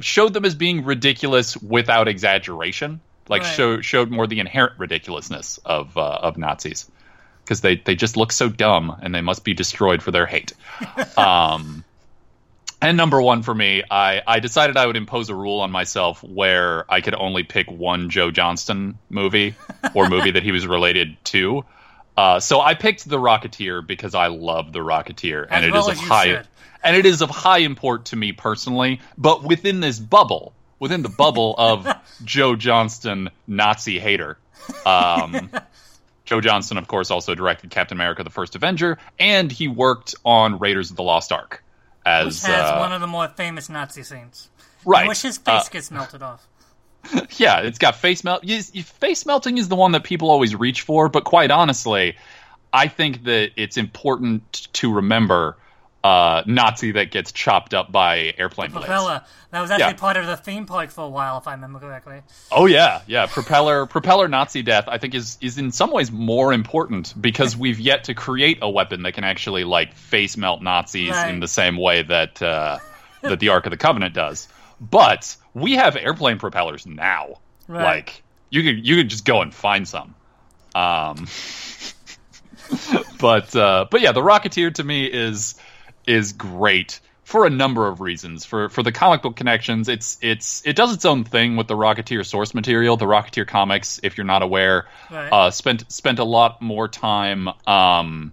showed 0.00 0.32
them 0.34 0.44
as 0.44 0.54
being 0.54 0.84
ridiculous 0.84 1.56
without 1.56 2.08
exaggeration, 2.08 3.00
like 3.28 3.42
Right. 3.42 3.54
show, 3.54 3.80
showed 3.80 4.10
more 4.10 4.26
the 4.26 4.40
inherent 4.40 4.78
ridiculousness 4.78 5.58
of 5.64 5.96
uh, 5.96 6.00
of 6.22 6.36
Nazis 6.38 6.90
because 7.44 7.60
they 7.60 7.76
they 7.76 7.94
just 7.94 8.16
look 8.16 8.32
so 8.32 8.48
dumb 8.48 8.94
and 9.02 9.14
they 9.14 9.20
must 9.20 9.44
be 9.44 9.54
destroyed 9.54 10.02
for 10.02 10.10
their 10.10 10.26
hate. 10.26 10.52
um, 11.16 11.84
and 12.82 12.96
number 12.96 13.20
one 13.20 13.42
for 13.42 13.54
me, 13.54 13.82
I, 13.90 14.22
I 14.26 14.40
decided 14.40 14.76
I 14.76 14.86
would 14.86 14.96
impose 14.96 15.28
a 15.28 15.34
rule 15.34 15.60
on 15.60 15.70
myself 15.70 16.22
where 16.22 16.90
I 16.90 17.00
could 17.00 17.14
only 17.14 17.42
pick 17.42 17.70
one 17.70 18.08
Joe 18.08 18.30
Johnston 18.30 18.98
movie 19.10 19.54
or 19.94 20.08
movie 20.08 20.30
that 20.32 20.42
he 20.42 20.52
was 20.52 20.66
related 20.66 21.16
to. 21.26 21.64
Uh, 22.16 22.40
so 22.40 22.60
I 22.60 22.74
picked 22.74 23.08
The 23.08 23.18
Rocketeer 23.18 23.86
because 23.86 24.14
I 24.14 24.28
love 24.28 24.72
The 24.72 24.80
Rocketeer, 24.80 25.46
and 25.50 25.64
As 25.64 25.68
it 25.68 25.72
well 25.72 25.88
is 25.90 25.98
of 25.98 26.04
high 26.04 26.44
and 26.82 26.96
it 26.96 27.04
is 27.04 27.20
of 27.20 27.28
high 27.28 27.58
import 27.58 28.06
to 28.06 28.16
me 28.16 28.32
personally. 28.32 29.00
But 29.18 29.42
within 29.42 29.80
this 29.80 29.98
bubble, 29.98 30.54
within 30.78 31.02
the 31.02 31.10
bubble 31.10 31.54
of 31.58 31.86
Joe 32.24 32.56
Johnston, 32.56 33.30
Nazi 33.46 33.98
hater. 33.98 34.38
Um, 34.86 35.50
Joe 36.24 36.40
Johnston, 36.40 36.78
of 36.78 36.88
course, 36.88 37.10
also 37.10 37.34
directed 37.34 37.70
Captain 37.70 37.96
America: 37.96 38.24
The 38.24 38.30
First 38.30 38.56
Avenger, 38.56 38.98
and 39.18 39.52
he 39.52 39.68
worked 39.68 40.14
on 40.24 40.58
Raiders 40.58 40.90
of 40.90 40.96
the 40.96 41.02
Lost 41.02 41.32
Ark 41.32 41.62
as 42.06 42.26
which 42.26 42.50
has 42.52 42.70
uh, 42.70 42.76
one 42.78 42.92
of 42.92 43.00
the 43.00 43.06
more 43.06 43.28
famous 43.28 43.68
Nazi 43.68 44.02
scenes. 44.02 44.48
right. 44.84 45.02
In 45.02 45.08
which 45.08 45.22
his 45.22 45.38
face 45.38 45.66
Uh, 45.66 45.70
gets 45.70 45.90
melted 45.90 46.22
off. 46.22 46.46
yeah, 47.38 47.60
it's 47.60 47.78
got 47.78 47.96
face 47.96 48.24
melt. 48.24 48.44
Face 48.44 49.24
melting 49.26 49.58
is 49.58 49.68
the 49.68 49.76
one 49.76 49.92
that 49.92 50.04
people 50.04 50.30
always 50.30 50.54
reach 50.54 50.82
for, 50.82 51.08
but 51.08 51.24
quite 51.24 51.50
honestly, 51.50 52.16
I 52.72 52.88
think 52.88 53.24
that 53.24 53.50
it's 53.56 53.76
important 53.76 54.68
to 54.74 54.92
remember 54.92 55.56
uh, 56.02 56.42
Nazi 56.46 56.92
that 56.92 57.10
gets 57.10 57.30
chopped 57.32 57.74
up 57.74 57.92
by 57.92 58.32
airplane 58.38 58.70
blades. 58.70 58.86
Propeller. 58.86 59.22
That 59.50 59.60
was 59.60 59.70
actually 59.70 59.86
Yeah. 59.88 59.92
part 59.94 60.16
of 60.16 60.26
the 60.26 60.36
theme 60.36 60.64
park 60.64 60.90
for 60.90 61.04
a 61.04 61.08
while, 61.08 61.36
if 61.38 61.46
I 61.48 61.52
remember 61.52 61.78
correctly. 61.80 62.20
Oh 62.50 62.66
yeah, 62.66 63.02
yeah. 63.06 63.26
Propeller, 63.26 63.84
propeller 63.86 64.28
Nazi 64.28 64.62
death. 64.62 64.84
I 64.88 64.98
think 64.98 65.14
is 65.14 65.36
is 65.40 65.58
in 65.58 65.72
some 65.72 65.90
ways 65.90 66.10
more 66.10 66.52
important 66.52 67.12
because 67.20 67.56
we've 67.64 67.78
yet 67.80 68.04
to 68.04 68.14
create 68.14 68.58
a 68.62 68.70
weapon 68.70 69.02
that 69.02 69.12
can 69.12 69.24
actually 69.24 69.64
like 69.64 69.94
face 69.94 70.36
melt 70.36 70.62
Nazis 70.62 71.10
Right. 71.10 71.28
in 71.34 71.40
the 71.40 71.48
same 71.48 71.76
way 71.76 72.02
that 72.02 72.40
uh, 72.40 72.78
that 73.22 73.40
the 73.40 73.48
Ark 73.50 73.66
of 73.66 73.70
the 73.70 73.76
Covenant 73.76 74.14
does. 74.14 74.48
But 74.80 75.36
we 75.52 75.72
have 75.74 75.96
airplane 75.96 76.38
propellers 76.38 76.86
now. 76.86 77.40
Right. 77.68 77.84
Like 77.84 78.22
you 78.48 78.62
could 78.62 78.86
you 78.86 78.96
could 78.96 79.10
just 79.10 79.24
go 79.26 79.42
and 79.42 79.52
find 79.52 79.86
some. 79.86 80.14
Um, 80.74 81.26
but 83.20 83.54
uh, 83.56 83.86
but 83.90 84.00
yeah, 84.00 84.12
the 84.12 84.22
Rocketeer 84.22 84.72
to 84.74 84.84
me 84.84 85.04
is 85.06 85.56
is 86.06 86.32
great 86.32 87.00
for 87.24 87.46
a 87.46 87.50
number 87.50 87.86
of 87.86 88.00
reasons. 88.00 88.44
For 88.44 88.68
for 88.68 88.82
the 88.82 88.92
comic 88.92 89.22
book 89.22 89.36
connections, 89.36 89.88
it's 89.88 90.18
it's 90.20 90.62
it 90.66 90.74
does 90.76 90.92
its 90.94 91.04
own 91.04 91.24
thing 91.24 91.56
with 91.56 91.68
the 91.68 91.76
Rocketeer 91.76 92.24
source 92.26 92.54
material. 92.54 92.96
The 92.96 93.06
Rocketeer 93.06 93.46
comics, 93.46 94.00
if 94.02 94.16
you're 94.18 94.26
not 94.26 94.42
aware, 94.42 94.86
Right. 95.10 95.28
uh, 95.32 95.50
spent 95.50 95.90
spent 95.92 96.18
a 96.18 96.24
lot 96.24 96.60
more 96.60 96.88
time 96.88 97.48
um, 97.66 98.32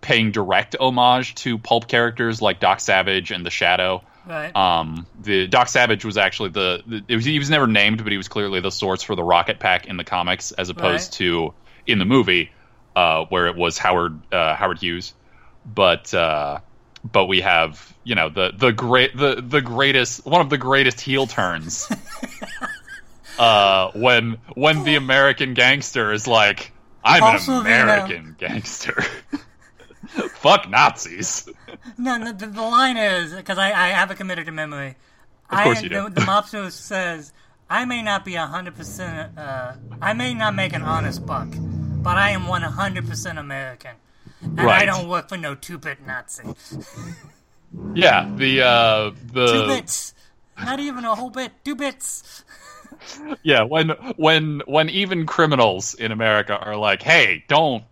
paying 0.00 0.30
direct 0.30 0.76
homage 0.78 1.34
to 1.36 1.58
pulp 1.58 1.88
characters 1.88 2.40
like 2.40 2.60
Doc 2.60 2.80
Savage 2.80 3.30
and 3.32 3.44
the 3.44 3.50
Shadow. 3.50 4.02
Right. 4.26 4.54
Um, 4.54 5.06
the 5.20 5.46
Doc 5.48 5.68
Savage 5.68 6.04
was 6.04 6.16
actually 6.16 6.50
the, 6.50 6.82
the 6.86 7.02
it 7.08 7.16
was, 7.16 7.24
he 7.24 7.38
was 7.38 7.50
never 7.50 7.66
named, 7.66 8.02
but 8.04 8.12
he 8.12 8.16
was 8.18 8.28
clearly 8.28 8.60
the 8.60 8.70
source 8.70 9.02
for 9.02 9.16
the 9.16 9.24
Rocket 9.24 9.58
Pack 9.58 9.86
in 9.86 9.96
the 9.96 10.04
comics, 10.04 10.52
as 10.52 10.68
opposed 10.68 11.12
Right. 11.14 11.18
to 11.18 11.54
in 11.86 11.98
the 11.98 12.04
movie, 12.04 12.50
uh, 12.94 13.24
where 13.24 13.46
it 13.48 13.56
was 13.56 13.76
Howard 13.78 14.20
uh, 14.32 14.54
Howard 14.54 14.78
Hughes. 14.78 15.14
But 15.66 16.12
uh, 16.14 16.60
but 17.04 17.26
we 17.26 17.40
have 17.40 17.92
you 18.04 18.14
know 18.14 18.28
the 18.28 18.52
the 18.56 18.72
great 18.72 19.16
the 19.16 19.36
the 19.40 19.60
greatest 19.60 20.24
one 20.26 20.40
of 20.40 20.50
the 20.50 20.58
greatest 20.58 21.00
heel 21.00 21.26
turns. 21.26 21.90
uh, 23.38 23.90
when 23.94 24.38
when 24.54 24.84
the 24.84 24.96
American 24.96 25.54
gangster 25.54 26.12
is 26.12 26.26
like, 26.26 26.72
I'm 27.04 27.22
Also, 27.22 27.52
an 27.52 27.58
you 27.58 27.62
know- 27.64 27.82
American 27.82 28.36
gangster. 28.38 29.02
Fuck 30.34 30.68
Nazis. 30.68 31.48
No, 31.96 32.16
no 32.16 32.32
the, 32.32 32.46
the 32.46 32.62
line 32.62 32.96
is 32.96 33.32
because 33.32 33.56
I, 33.56 33.68
I 33.68 33.88
have 33.88 34.10
it 34.10 34.16
committed 34.16 34.46
to 34.46 34.52
memory. 34.52 34.96
Of 35.50 35.58
course 35.60 35.78
I, 35.78 35.82
you 35.82 35.88
do. 35.88 36.02
The, 36.04 36.10
the 36.10 36.20
mobster 36.22 36.70
says, 36.70 37.32
"I 37.70 37.84
may 37.84 38.02
not 38.02 38.24
be 38.24 38.34
hundred 38.34 38.74
percent. 38.74 39.38
Uh, 39.38 39.74
I 40.02 40.12
may 40.12 40.34
not 40.34 40.54
make 40.54 40.72
an 40.72 40.82
honest 40.82 41.24
buck, 41.24 41.48
but 41.56 42.18
I 42.18 42.30
am 42.30 42.48
one 42.48 42.62
hundred 42.62 43.06
percent 43.06 43.38
American, 43.38 43.92
and 44.42 44.60
I 44.60 44.84
don't 44.84 45.08
work 45.08 45.28
for 45.28 45.36
no 45.36 45.54
two-bit 45.54 46.06
Nazi. 46.06 46.44
Yeah, 47.94 48.28
the 48.34 48.62
uh, 48.62 49.10
the 49.32 49.46
Two 49.46 49.66
bits, 49.68 50.12
not 50.58 50.80
even 50.80 51.04
a 51.04 51.14
whole 51.14 51.30
bit. 51.30 51.52
Two 51.64 51.76
bits. 51.76 52.44
Yeah, 53.42 53.62
when 53.62 53.90
when 54.16 54.60
when 54.66 54.90
even 54.90 55.24
criminals 55.24 55.94
in 55.94 56.10
America 56.10 56.54
are 56.58 56.76
like, 56.76 57.00
"Hey, 57.02 57.44
don't 57.48 57.84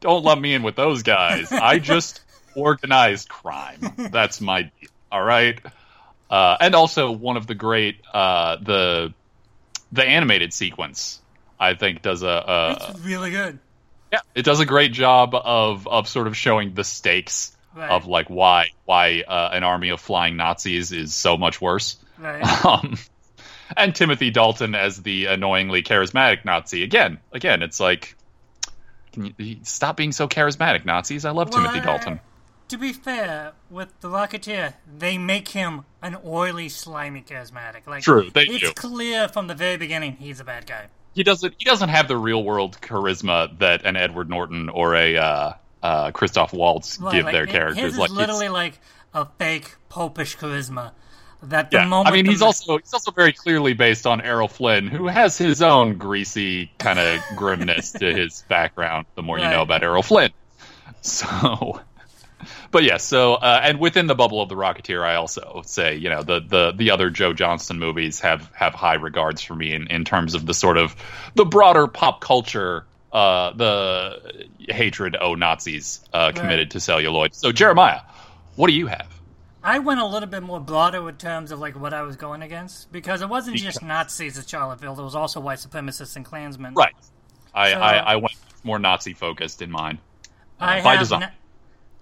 don't 0.00 0.24
let 0.24 0.40
me 0.40 0.54
in 0.54 0.62
with 0.62 0.76
those 0.76 1.02
guys. 1.02 1.50
I 1.50 1.78
just 1.80 2.22
organized 2.54 3.28
crime. 3.28 3.80
That's 3.96 4.40
my 4.40 4.62
deal." 4.62 4.90
All 5.10 5.22
right. 5.22 5.60
Uh, 6.30 6.56
and 6.60 6.74
also 6.74 7.10
one 7.10 7.36
of 7.36 7.46
the 7.48 7.54
great 7.56 8.00
uh, 8.14 8.56
the 8.62 9.12
the 9.92 10.04
animated 10.04 10.54
sequence 10.54 11.20
I 11.58 11.74
think 11.74 12.02
does 12.02 12.22
a, 12.22 12.28
a 12.28 12.90
It's 12.90 13.00
really 13.00 13.30
good. 13.30 13.58
Yeah 14.12 14.20
it 14.34 14.44
does 14.44 14.60
a 14.60 14.66
great 14.66 14.92
job 14.92 15.34
of 15.34 15.86
of 15.88 16.08
sort 16.08 16.26
of 16.26 16.36
showing 16.36 16.74
the 16.74 16.84
stakes 16.84 17.52
Right. 17.76 17.90
of 17.90 18.06
like 18.06 18.30
why 18.30 18.68
why 18.86 19.22
uh, 19.28 19.50
an 19.52 19.62
army 19.62 19.90
of 19.90 20.00
flying 20.00 20.38
Nazis 20.38 20.92
is 20.92 21.12
so 21.12 21.36
much 21.36 21.60
worse. 21.60 21.98
Right. 22.18 22.42
Um, 22.64 22.96
and 23.76 23.94
Timothy 23.94 24.30
Dalton 24.30 24.74
as 24.74 25.02
the 25.02 25.26
annoyingly 25.26 25.82
charismatic 25.82 26.44
Nazi. 26.44 26.82
Again, 26.84 27.18
again, 27.32 27.62
it's 27.62 27.80
like, 27.80 28.16
can 29.12 29.34
you, 29.38 29.56
stop 29.64 29.96
being 29.96 30.12
so 30.12 30.28
charismatic, 30.28 30.84
Nazis? 30.84 31.24
I 31.24 31.32
love 31.32 31.50
Timothy 31.50 31.80
Dalton. 31.80 32.20
To 32.68 32.78
be 32.78 32.92
fair, 32.92 33.52
with 33.70 33.88
the 34.00 34.08
Rocketeer, 34.08 34.74
they 34.98 35.18
make 35.18 35.48
him 35.48 35.84
an 36.02 36.16
oily, 36.24 36.68
slimy, 36.68 37.22
charismatic. 37.22 37.86
Like 37.86 38.02
True, 38.02 38.30
they 38.30 38.42
it's 38.42 38.60
do. 38.60 38.72
clear 38.72 39.28
from 39.28 39.46
the 39.48 39.54
very 39.54 39.76
beginning 39.76 40.16
he's 40.18 40.40
a 40.40 40.44
bad 40.44 40.66
guy. 40.66 40.86
He 41.16 41.22
doesn't. 41.22 41.54
He 41.58 41.64
doesn't 41.64 41.88
have 41.88 42.08
the 42.08 42.16
real 42.16 42.44
world 42.44 42.78
charisma 42.80 43.58
that 43.58 43.86
an 43.86 43.96
Edward 43.96 44.28
Norton 44.28 44.68
or 44.68 44.94
a 44.94 45.16
uh, 45.16 45.52
uh, 45.82 46.10
Christoph 46.12 46.52
Waltz 46.52 47.00
Right, 47.00 47.12
give 47.12 47.24
like, 47.24 47.32
their 47.32 47.46
his 47.46 47.52
characters. 47.52 47.92
is 47.94 47.98
like 47.98 48.10
it's- 48.10 48.18
literally 48.18 48.50
like 48.50 48.78
a 49.14 49.26
fake 49.38 49.76
popish 49.88 50.36
charisma. 50.36 50.92
That 51.42 51.70
the 51.70 51.78
yeah, 51.78 51.86
moment 51.86 52.08
I 52.08 52.12
mean, 52.16 52.26
he's 52.26 52.42
also 52.42 52.78
he's 52.78 52.92
also 52.92 53.12
very 53.12 53.32
clearly 53.32 53.72
based 53.72 54.06
on 54.06 54.20
Errol 54.20 54.48
Flynn, 54.48 54.88
who 54.88 55.06
has 55.06 55.38
his 55.38 55.62
own 55.62 55.96
greasy 55.96 56.70
kind 56.78 56.98
of 56.98 57.20
grimness 57.36 57.92
to 57.92 58.14
his 58.14 58.44
background. 58.48 59.06
The 59.14 59.22
more 59.22 59.38
you 59.38 59.44
know 59.48 59.62
about 59.62 59.82
Errol 59.82 60.02
Flynn, 60.02 60.32
so. 61.02 61.80
But 62.70 62.84
yeah, 62.84 62.98
so 62.98 63.34
uh, 63.34 63.60
and 63.62 63.80
within 63.80 64.06
the 64.06 64.14
bubble 64.14 64.42
of 64.42 64.48
the 64.48 64.54
Rocketeer, 64.56 65.02
I 65.04 65.14
also 65.16 65.62
say 65.64 65.96
you 65.96 66.10
know 66.10 66.22
the 66.22 66.40
the 66.40 66.72
the 66.72 66.90
other 66.90 67.10
Joe 67.10 67.32
Johnston 67.32 67.78
movies 67.78 68.20
have 68.20 68.50
have 68.54 68.74
high 68.74 68.94
regards 68.94 69.42
for 69.42 69.54
me 69.54 69.72
in 69.72 69.86
in 69.88 70.04
terms 70.04 70.34
of 70.34 70.44
the 70.46 70.54
sort 70.54 70.76
of 70.76 70.94
the 71.34 71.44
broader 71.44 71.86
pop 71.86 72.20
culture. 72.20 72.86
Uh, 73.12 73.52
the 73.52 74.48
hatred 74.68 75.16
oh 75.18 75.34
Nazis 75.34 76.00
uh, 76.12 76.32
committed 76.32 76.72
to 76.72 76.80
celluloid. 76.80 77.34
So 77.34 77.50
Jeremiah, 77.50 78.00
what 78.56 78.66
do 78.66 78.74
you 78.74 78.88
have? 78.88 79.08
I 79.62 79.78
went 79.78 80.00
a 80.00 80.06
little 80.06 80.28
bit 80.28 80.42
more 80.42 80.60
broader 80.60 81.08
in 81.08 81.16
terms 81.16 81.50
of 81.50 81.58
like 81.58 81.80
what 81.80 81.94
I 81.94 82.02
was 82.02 82.16
going 82.16 82.42
against 82.42 82.92
because 82.92 83.22
it 83.22 83.28
wasn't 83.30 83.56
just 83.56 83.82
Nazis 83.82 84.38
at 84.38 84.46
Charlottesville. 84.48 84.96
There 84.96 85.04
was 85.04 85.14
also 85.14 85.40
white 85.40 85.58
supremacists 85.58 86.14
and 86.16 86.26
Klansmen. 86.26 86.74
Right. 86.74 86.94
I, 87.54 87.72
So- 87.72 87.80
I, 87.80 87.96
I 87.96 88.16
went 88.16 88.34
more 88.64 88.78
Nazi 88.78 89.14
focused 89.14 89.62
in 89.62 89.70
mine. 89.70 89.98
I 90.60 90.80
Uh, 90.80 90.82
by 90.84 90.90
have 90.92 91.00
design. 91.00 91.22
n- 91.22 91.30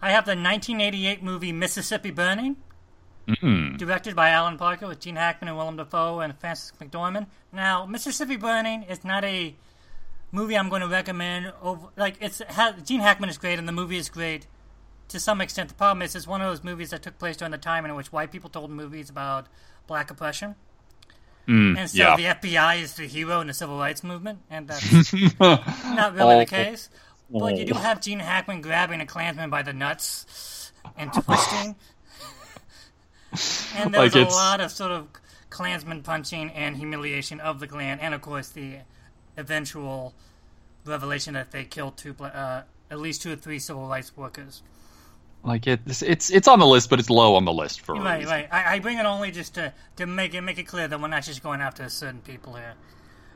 I 0.05 0.11
have 0.11 0.27
the 0.27 0.33
1988 0.33 1.23
movie 1.23 1.51
Mississippi 1.53 2.11
Burning, 2.11 2.57
Mm. 3.27 3.79
directed 3.79 4.15
by 4.15 4.29
Alan 4.29 4.59
Parker 4.59 4.87
with 4.87 5.01
Gene 5.01 5.17
Hackman 5.17 5.49
and 5.49 5.57
Willem 5.57 5.77
Dafoe 5.79 6.21
and 6.21 6.39
Frances 6.39 6.73
McDormand. 6.79 7.27
Now, 7.55 7.87
Mississippi 7.87 8.37
Burning 8.37 8.83
is 8.83 9.03
not 9.03 9.25
a 9.25 9.55
movie 10.31 10.59
I'm 10.59 10.69
going 10.69 10.83
to 10.83 10.89
recommend. 10.89 11.51
Over 11.63 11.89
like 11.97 12.17
it's 12.21 12.43
Gene 12.85 13.01
Hackman 13.01 13.31
is 13.31 13.39
great 13.39 13.59
and 13.59 13.67
the 13.67 13.73
movie 13.73 13.97
is 13.97 14.11
great 14.11 14.47
to 15.09 15.19
some 15.19 15.41
extent. 15.41 15.71
The 15.71 15.75
problem 15.75 16.03
is 16.03 16.15
it's 16.15 16.27
one 16.27 16.43
of 16.43 16.51
those 16.51 16.63
movies 16.63 16.91
that 16.91 17.03
took 17.03 17.19
place 17.19 17.39
during 17.39 17.53
the 17.53 17.57
time 17.57 17.87
in 17.87 17.95
which 17.95 18.13
white 18.13 18.31
people 18.31 18.51
told 18.51 18.71
movies 18.71 19.09
about 19.09 19.47
black 19.87 20.11
oppression. 20.11 20.55
and 21.49 21.89
so 21.89 21.97
yeah. 21.97 22.17
the 22.17 22.25
FBI 22.25 22.83
is 22.83 22.93
the 22.95 23.07
hero 23.07 23.41
in 23.41 23.47
the 23.47 23.55
civil 23.55 23.79
rights 23.79 24.05
movement, 24.05 24.41
and 24.51 24.69
that's 24.69 25.15
not 25.41 26.15
really 26.15 26.41
the 26.41 26.47
case. 26.47 26.91
But 27.41 27.57
you 27.57 27.65
do 27.65 27.75
have 27.75 28.01
Gene 28.01 28.21
Hackman 28.21 28.61
grabbing 28.63 29.01
a 29.01 29.07
Klansman 29.07 29.51
by 29.51 29.63
the 29.63 29.73
nuts 29.73 30.73
and 30.97 31.13
twisting. 31.13 31.77
and 33.77 33.93
there's 33.93 34.15
Like, 34.15 34.29
a 34.29 34.31
lot 34.31 34.61
of 34.61 34.71
sort 34.71 34.93
of 34.93 35.09
Klansman 35.51 36.03
punching 36.03 36.51
and 36.51 36.77
humiliation 36.77 37.41
of 37.41 37.61
the 37.61 37.67
Klan, 37.67 37.99
and 38.01 38.15
of 38.15 38.21
course 38.21 38.49
the 38.51 38.79
eventual 39.37 40.15
revelation 40.85 41.35
that 41.35 41.51
they 41.51 41.65
killed 41.65 41.97
two, 41.97 42.15
uh, 42.21 42.63
at 42.91 42.99
least 43.01 43.23
two 43.23 43.33
or 43.33 43.37
three 43.37 43.59
civil 43.59 43.87
rights 43.89 44.17
workers. 44.17 44.63
Like 45.43 45.67
it, 45.67 45.81
it's, 45.87 46.03
it's 46.03 46.31
it's 46.31 46.49
on 46.49 46.59
the 46.59 46.67
list, 46.67 46.89
but 46.91 47.01
it's 47.01 47.11
low 47.11 47.35
on 47.37 47.45
the 47.45 47.53
list 47.53 47.83
for 47.83 47.95
a 47.97 48.01
Right, 48.01 48.19
reason. 48.21 48.31
right. 48.31 48.49
I, 48.51 48.77
I 48.77 48.79
bring 48.79 48.99
it 48.99 49.05
only 49.07 49.31
just 49.31 49.55
to, 49.55 49.75
to 49.97 50.07
make 50.07 50.35
it 50.35 50.41
make 50.41 50.59
it 50.59 50.65
clear 50.65 50.89
that 50.89 51.01
we're 51.01 51.09
not 51.09 51.23
just 51.25 51.43
going 51.43 51.61
after 51.61 51.89
certain 51.89 52.21
people 52.23 52.55
here. 52.55 52.75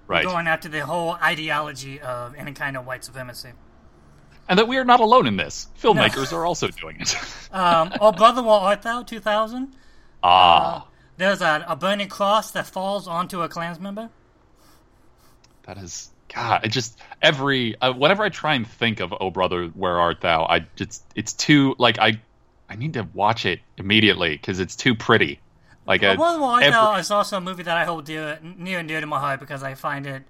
Right. 0.07 0.25
Going 0.25 0.47
after 0.47 0.69
the 0.69 0.87
whole 0.87 1.13
ideology 1.13 2.01
of 2.01 2.35
any 2.35 2.53
kind 2.53 2.77
of 2.77 2.87
white 2.87 3.05
supremacy. 3.05 3.51
And 4.49 4.59
that 4.59 4.67
we 4.67 4.79
are 4.79 4.85
not 4.85 5.01
alone 5.01 5.27
in 5.27 5.37
this. 5.37 5.69
Filmmakers 5.81 6.33
are 6.33 6.47
also 6.47 6.69
doing 6.69 7.01
it. 7.01 7.17
Um, 7.51 7.93
oh, 8.01 8.13
Brother 8.13 8.43
Where 8.43 8.53
Art 8.53 8.83
Thou 8.83 9.03
2000. 9.05 9.75
ah, 10.23 10.87
There's 11.17 11.41
a, 11.41 11.65
a 11.67 11.75
burning 11.77 12.09
cross 12.11 12.51
that 12.51 12.67
falls 12.67 13.09
onto 13.09 13.41
a 13.41 13.49
clans 13.49 13.81
member. 13.81 14.11
that 15.63 15.79
is 15.79 16.11
God. 16.35 16.61
I 16.65 16.69
just 16.69 16.99
every 17.23 17.81
uh, 17.81 17.95
whenever 17.95 18.23
I 18.23 18.29
try 18.29 18.55
and 18.55 18.67
think 18.67 19.01
of 19.01 19.15
Oh 19.19 19.31
Brother, 19.31 19.69
Where 19.69 19.99
Art 19.99 20.21
Thou, 20.21 20.45
I 20.45 20.67
just 20.77 21.03
it's 21.15 21.33
too 21.33 21.75
like 21.79 21.99
I 21.99 22.21
I 22.69 22.77
need 22.77 22.93
to 22.95 23.09
watch 23.15 23.47
it 23.47 23.61
immediately 23.79 24.33
because 24.37 24.61
it's 24.61 24.77
too 24.77 24.95
pretty. 24.95 25.41
Like 25.87 26.03
I, 26.03 26.17
Brother 26.17 26.39
War 26.41 26.51
Art 26.51 26.65
every- 26.65 26.73
Thou 26.73 26.97
is 26.97 27.11
also 27.11 27.39
a 27.39 27.41
movie 27.41 27.63
that 27.63 27.79
I 27.79 27.85
hold 27.87 28.05
dear, 28.05 28.39
near 28.43 28.79
and 28.79 28.87
dear 28.89 29.01
to 29.01 29.07
my 29.07 29.21
heart 29.21 29.41
because 29.41 29.63
I 29.63 29.75
find 29.75 30.07
it 30.07 30.23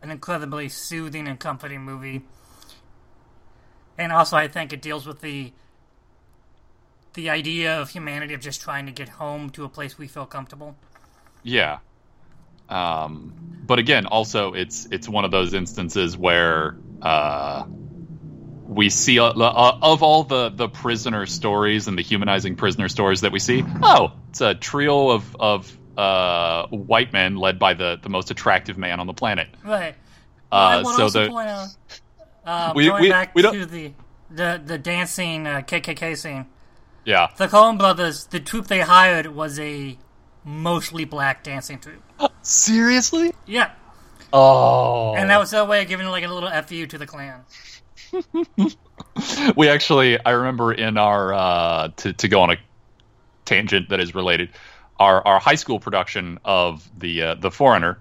an 0.00 0.10
incredibly 0.10 0.70
soothing 0.70 1.28
and 1.28 1.38
comforting 1.38 1.82
movie. 1.82 2.22
And 3.98 4.12
also, 4.12 4.36
I 4.36 4.48
think 4.48 4.72
it 4.72 4.82
deals 4.82 5.06
with 5.06 5.20
the 5.20 5.52
the 7.14 7.28
idea 7.28 7.78
of 7.78 7.90
humanity 7.90 8.32
of 8.34 8.40
just 8.40 8.62
trying 8.62 8.86
to 8.86 8.92
get 8.92 9.08
home 9.08 9.50
to 9.50 9.64
a 9.64 9.68
place 9.68 9.98
we 9.98 10.08
feel 10.08 10.24
comfortable. 10.24 10.76
Yeah. 11.42 11.78
Um, 12.68 13.34
but 13.66 13.78
again, 13.78 14.06
also 14.06 14.54
it's 14.54 14.86
it's 14.90 15.08
one 15.08 15.24
of 15.24 15.30
those 15.30 15.52
instances 15.52 16.16
where 16.16 16.76
uh, 17.02 17.64
we 18.66 18.88
see 18.88 19.18
uh, 19.18 19.26
uh, 19.26 19.78
of 19.82 20.02
all 20.02 20.24
the 20.24 20.48
the 20.48 20.68
prisoner 20.68 21.26
stories 21.26 21.86
and 21.86 21.98
the 21.98 22.02
humanizing 22.02 22.56
prisoner 22.56 22.88
stories 22.88 23.20
that 23.20 23.32
we 23.32 23.38
see. 23.38 23.62
Oh, 23.82 24.12
it's 24.30 24.40
a 24.40 24.54
trio 24.54 25.10
of 25.10 25.36
of 25.38 25.78
uh, 25.98 26.66
white 26.68 27.12
men 27.12 27.36
led 27.36 27.58
by 27.58 27.74
the 27.74 27.98
the 28.02 28.08
most 28.08 28.30
attractive 28.30 28.78
man 28.78 29.00
on 29.00 29.06
the 29.06 29.14
planet. 29.14 29.48
Right. 29.64 29.94
Uh, 30.50 30.84
so 30.84 31.08
the 31.08 31.70
uh, 32.44 32.72
We- 32.74 32.86
going 32.86 33.02
we- 33.02 33.10
back 33.10 33.34
we 33.34 33.42
to 33.42 33.66
the 33.66 33.92
the 34.30 34.60
the 34.64 34.78
dancing 34.78 35.46
uh, 35.46 35.60
KKK 35.60 36.16
scene, 36.16 36.46
yeah 37.04 37.28
the 37.36 37.46
Coen 37.48 37.78
brothers, 37.78 38.26
the 38.26 38.40
troupe 38.40 38.66
they 38.68 38.80
hired 38.80 39.26
was 39.26 39.58
a 39.60 39.98
mostly 40.44 41.04
black 41.04 41.42
dancing 41.44 41.78
troupe. 41.78 42.02
seriously 42.42 43.32
Yeah, 43.46 43.70
Oh, 44.32 45.14
And 45.14 45.28
that 45.30 45.38
was 45.38 45.50
their 45.50 45.64
way 45.64 45.82
of 45.82 45.88
giving 45.88 46.06
like 46.06 46.24
a 46.24 46.28
little 46.28 46.50
fu 46.62 46.86
to 46.86 46.98
the 46.98 47.06
Klan. 47.06 47.44
we 49.56 49.68
actually 49.68 50.18
I 50.24 50.30
remember 50.30 50.72
in 50.72 50.96
our 50.98 51.32
uh, 51.34 51.88
to 51.96 52.12
to 52.12 52.28
go 52.28 52.40
on 52.40 52.50
a 52.50 52.56
tangent 53.44 53.88
that 53.90 54.00
is 54.00 54.14
related 54.14 54.50
our 54.98 55.26
our 55.26 55.38
high 55.40 55.54
school 55.56 55.78
production 55.80 56.38
of 56.44 56.88
the 56.98 57.22
uh, 57.22 57.34
the 57.34 57.50
Foreigner, 57.50 57.98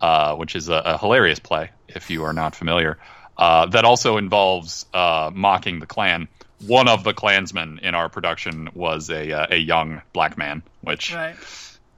uh, 0.00 0.34
which 0.36 0.56
is 0.56 0.68
a, 0.68 0.74
a 0.76 0.98
hilarious 0.98 1.38
play 1.38 1.70
if 1.88 2.10
you 2.10 2.24
are 2.24 2.32
not 2.32 2.54
familiar. 2.56 2.98
Uh, 3.36 3.66
that 3.66 3.84
also 3.84 4.16
involves 4.16 4.86
uh, 4.94 5.30
mocking 5.34 5.80
the 5.80 5.86
Klan. 5.86 6.28
One 6.66 6.88
of 6.88 7.02
the 7.04 7.12
Klansmen 7.12 7.80
in 7.82 7.94
our 7.94 8.08
production 8.08 8.68
was 8.74 9.10
a 9.10 9.32
uh, 9.32 9.46
a 9.50 9.56
young 9.56 10.02
black 10.12 10.38
man, 10.38 10.62
which 10.82 11.12
Right. 11.12 11.36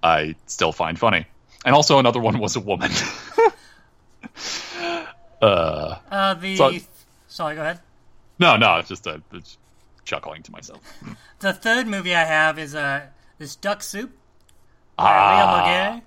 I 0.03 0.35
still 0.47 0.73
find 0.73 0.99
funny. 0.99 1.27
And 1.65 1.75
also 1.75 1.99
another 1.99 2.21
one 2.21 2.39
was 2.39 2.57
a 2.57 2.61
woman. 2.61 2.91
uh, 5.43 5.97
Uh, 6.11 6.35
the 6.35 6.57
So- 6.57 6.73
sorry, 7.29 7.55
go 7.57 7.63
ahead. 7.63 7.81
no, 8.39 8.57
no, 8.57 8.77
it's 8.79 8.89
just 8.89 9.07
a 9.07 9.21
it's 9.33 9.59
chuckling 10.05 10.43
to 10.45 10.53
myself. 10.53 10.81
The 11.41 11.53
third 11.53 11.87
movie 11.87 12.15
I 12.15 12.25
have 12.25 12.59
is 12.59 12.75
uh 12.75 13.07
this 13.39 13.57
Duck 13.57 13.83
Soup 13.83 14.11
Ah. 14.99 15.93
Leo 15.95 16.03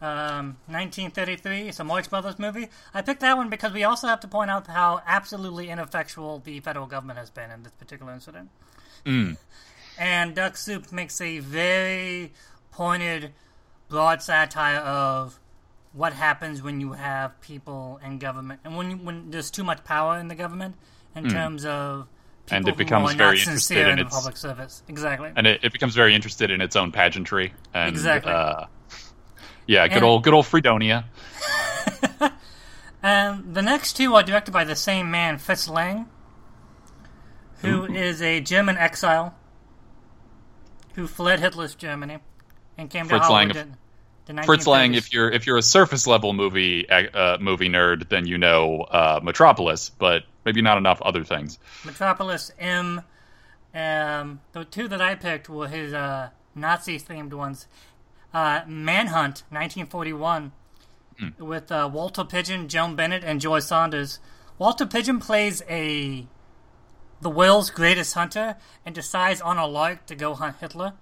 um, 0.00 0.56
1933. 0.66 1.68
It's 1.68 1.80
a 1.80 1.84
Marx 1.84 2.08
Brothers 2.08 2.38
movie. 2.38 2.68
I 2.94 3.02
picked 3.02 3.20
that 3.20 3.36
one 3.36 3.48
because 3.50 3.72
we 3.72 3.84
also 3.84 4.06
have 4.06 4.20
to 4.20 4.28
point 4.28 4.50
out 4.50 4.66
how 4.66 5.02
absolutely 5.06 5.68
ineffectual 5.70 6.38
the 6.40 6.60
federal 6.60 6.86
government 6.86 7.18
has 7.18 7.30
been 7.30 7.50
in 7.50 7.62
this 7.62 7.72
particular 7.72 8.12
incident. 8.12 8.50
And 9.98 10.34
Duck 10.34 10.56
Soup 10.56 10.90
makes 10.92 11.20
a 11.20 11.40
very 11.40 12.32
pointed, 12.70 13.32
broad 13.88 14.22
satire 14.22 14.78
of 14.78 15.38
what 15.92 16.12
happens 16.12 16.62
when 16.62 16.80
you 16.80 16.92
have 16.92 17.38
people 17.40 17.98
in 18.04 18.18
government 18.18 18.60
and 18.64 18.76
when 18.76 18.90
you, 18.92 18.96
when 18.96 19.30
there's 19.30 19.50
too 19.50 19.64
much 19.64 19.82
power 19.84 20.18
in 20.18 20.28
the 20.28 20.36
government 20.36 20.76
in 21.16 21.28
terms 21.28 21.64
of 21.64 22.06
And 22.50 22.66
it 22.68 22.76
becomes 22.76 23.12
very 23.14 23.38
interested 23.38 23.78
in 23.78 23.98
in, 23.98 24.06
its- 24.06 24.14
public 24.14 24.36
service. 24.36 24.82
Exactly. 24.88 25.32
and 25.34 25.46
it, 25.46 25.64
it 25.64 25.72
becomes 25.72 25.94
very 25.94 26.14
interested 26.14 26.50
in 26.50 26.60
its 26.60 26.76
own 26.76 26.92
pageantry. 26.92 27.52
And, 27.74 27.88
Exactly. 27.88 28.32
Uh, 28.32 28.66
yeah, 29.70 29.86
good 29.86 29.98
And- 29.98 30.04
old 30.04 30.24
good 30.24 30.34
old 30.34 30.46
Fredonia. 30.46 31.04
And 33.02 33.54
the 33.54 33.62
next 33.62 33.94
two 33.94 34.14
are 34.14 34.22
directed 34.22 34.52
by 34.52 34.64
the 34.64 34.76
same 34.76 35.10
man, 35.10 35.38
Fritz 35.38 35.68
Lang, 35.68 36.06
who 37.62 37.86
is 37.86 38.20
a 38.20 38.40
German 38.40 38.76
exile 38.76 39.34
who 40.94 41.06
fled 41.06 41.40
Hitler's 41.40 41.74
Germany 41.74 42.18
and 42.76 42.90
came 42.90 43.08
to 43.08 43.18
Hollywood. 43.18 43.56
Lang- 43.56 43.76
in 44.28 44.36
the 44.36 44.42
Fritz 44.42 44.66
Lang, 44.66 44.94
if 44.94 45.12
you're 45.12 45.30
if 45.30 45.46
you're 45.46 45.56
a 45.56 45.62
surface 45.62 46.06
level 46.06 46.32
movie 46.34 46.88
uh, 46.88 47.38
movie 47.40 47.68
nerd, 47.68 48.10
then 48.10 48.26
you 48.26 48.38
know 48.38 48.82
uh, 48.82 49.18
Metropolis, 49.22 49.90
but 49.90 50.24
maybe 50.44 50.62
not 50.62 50.76
enough 50.78 51.00
other 51.02 51.24
things. 51.24 51.58
Metropolis 51.84 52.52
M. 52.58 53.02
Um, 53.74 54.40
the 54.52 54.64
two 54.64 54.88
that 54.88 55.00
I 55.00 55.14
picked 55.14 55.48
were 55.48 55.68
his 55.68 55.92
uh, 55.94 56.30
Nazi 56.54 56.98
themed 56.98 57.32
ones. 57.32 57.66
Uh, 58.32 58.60
Manhunt, 58.66 59.42
1941, 59.50 60.52
with 61.38 61.70
uh, 61.72 61.90
Walter 61.92 62.24
Pidgeon, 62.24 62.68
Joan 62.68 62.94
Bennett, 62.96 63.24
and 63.24 63.40
George 63.40 63.64
Sanders. 63.64 64.20
Walter 64.58 64.86
Pidgeon 64.86 65.18
plays 65.20 65.62
a 65.68 66.26
the 67.20 67.28
world's 67.30 67.68
greatest 67.70 68.14
hunter 68.14 68.56
and 68.86 68.94
decides 68.94 69.40
on 69.42 69.58
a 69.58 69.66
lark 69.66 70.06
to 70.06 70.14
go 70.14 70.34
hunt 70.34 70.56
Hitler, 70.60 70.94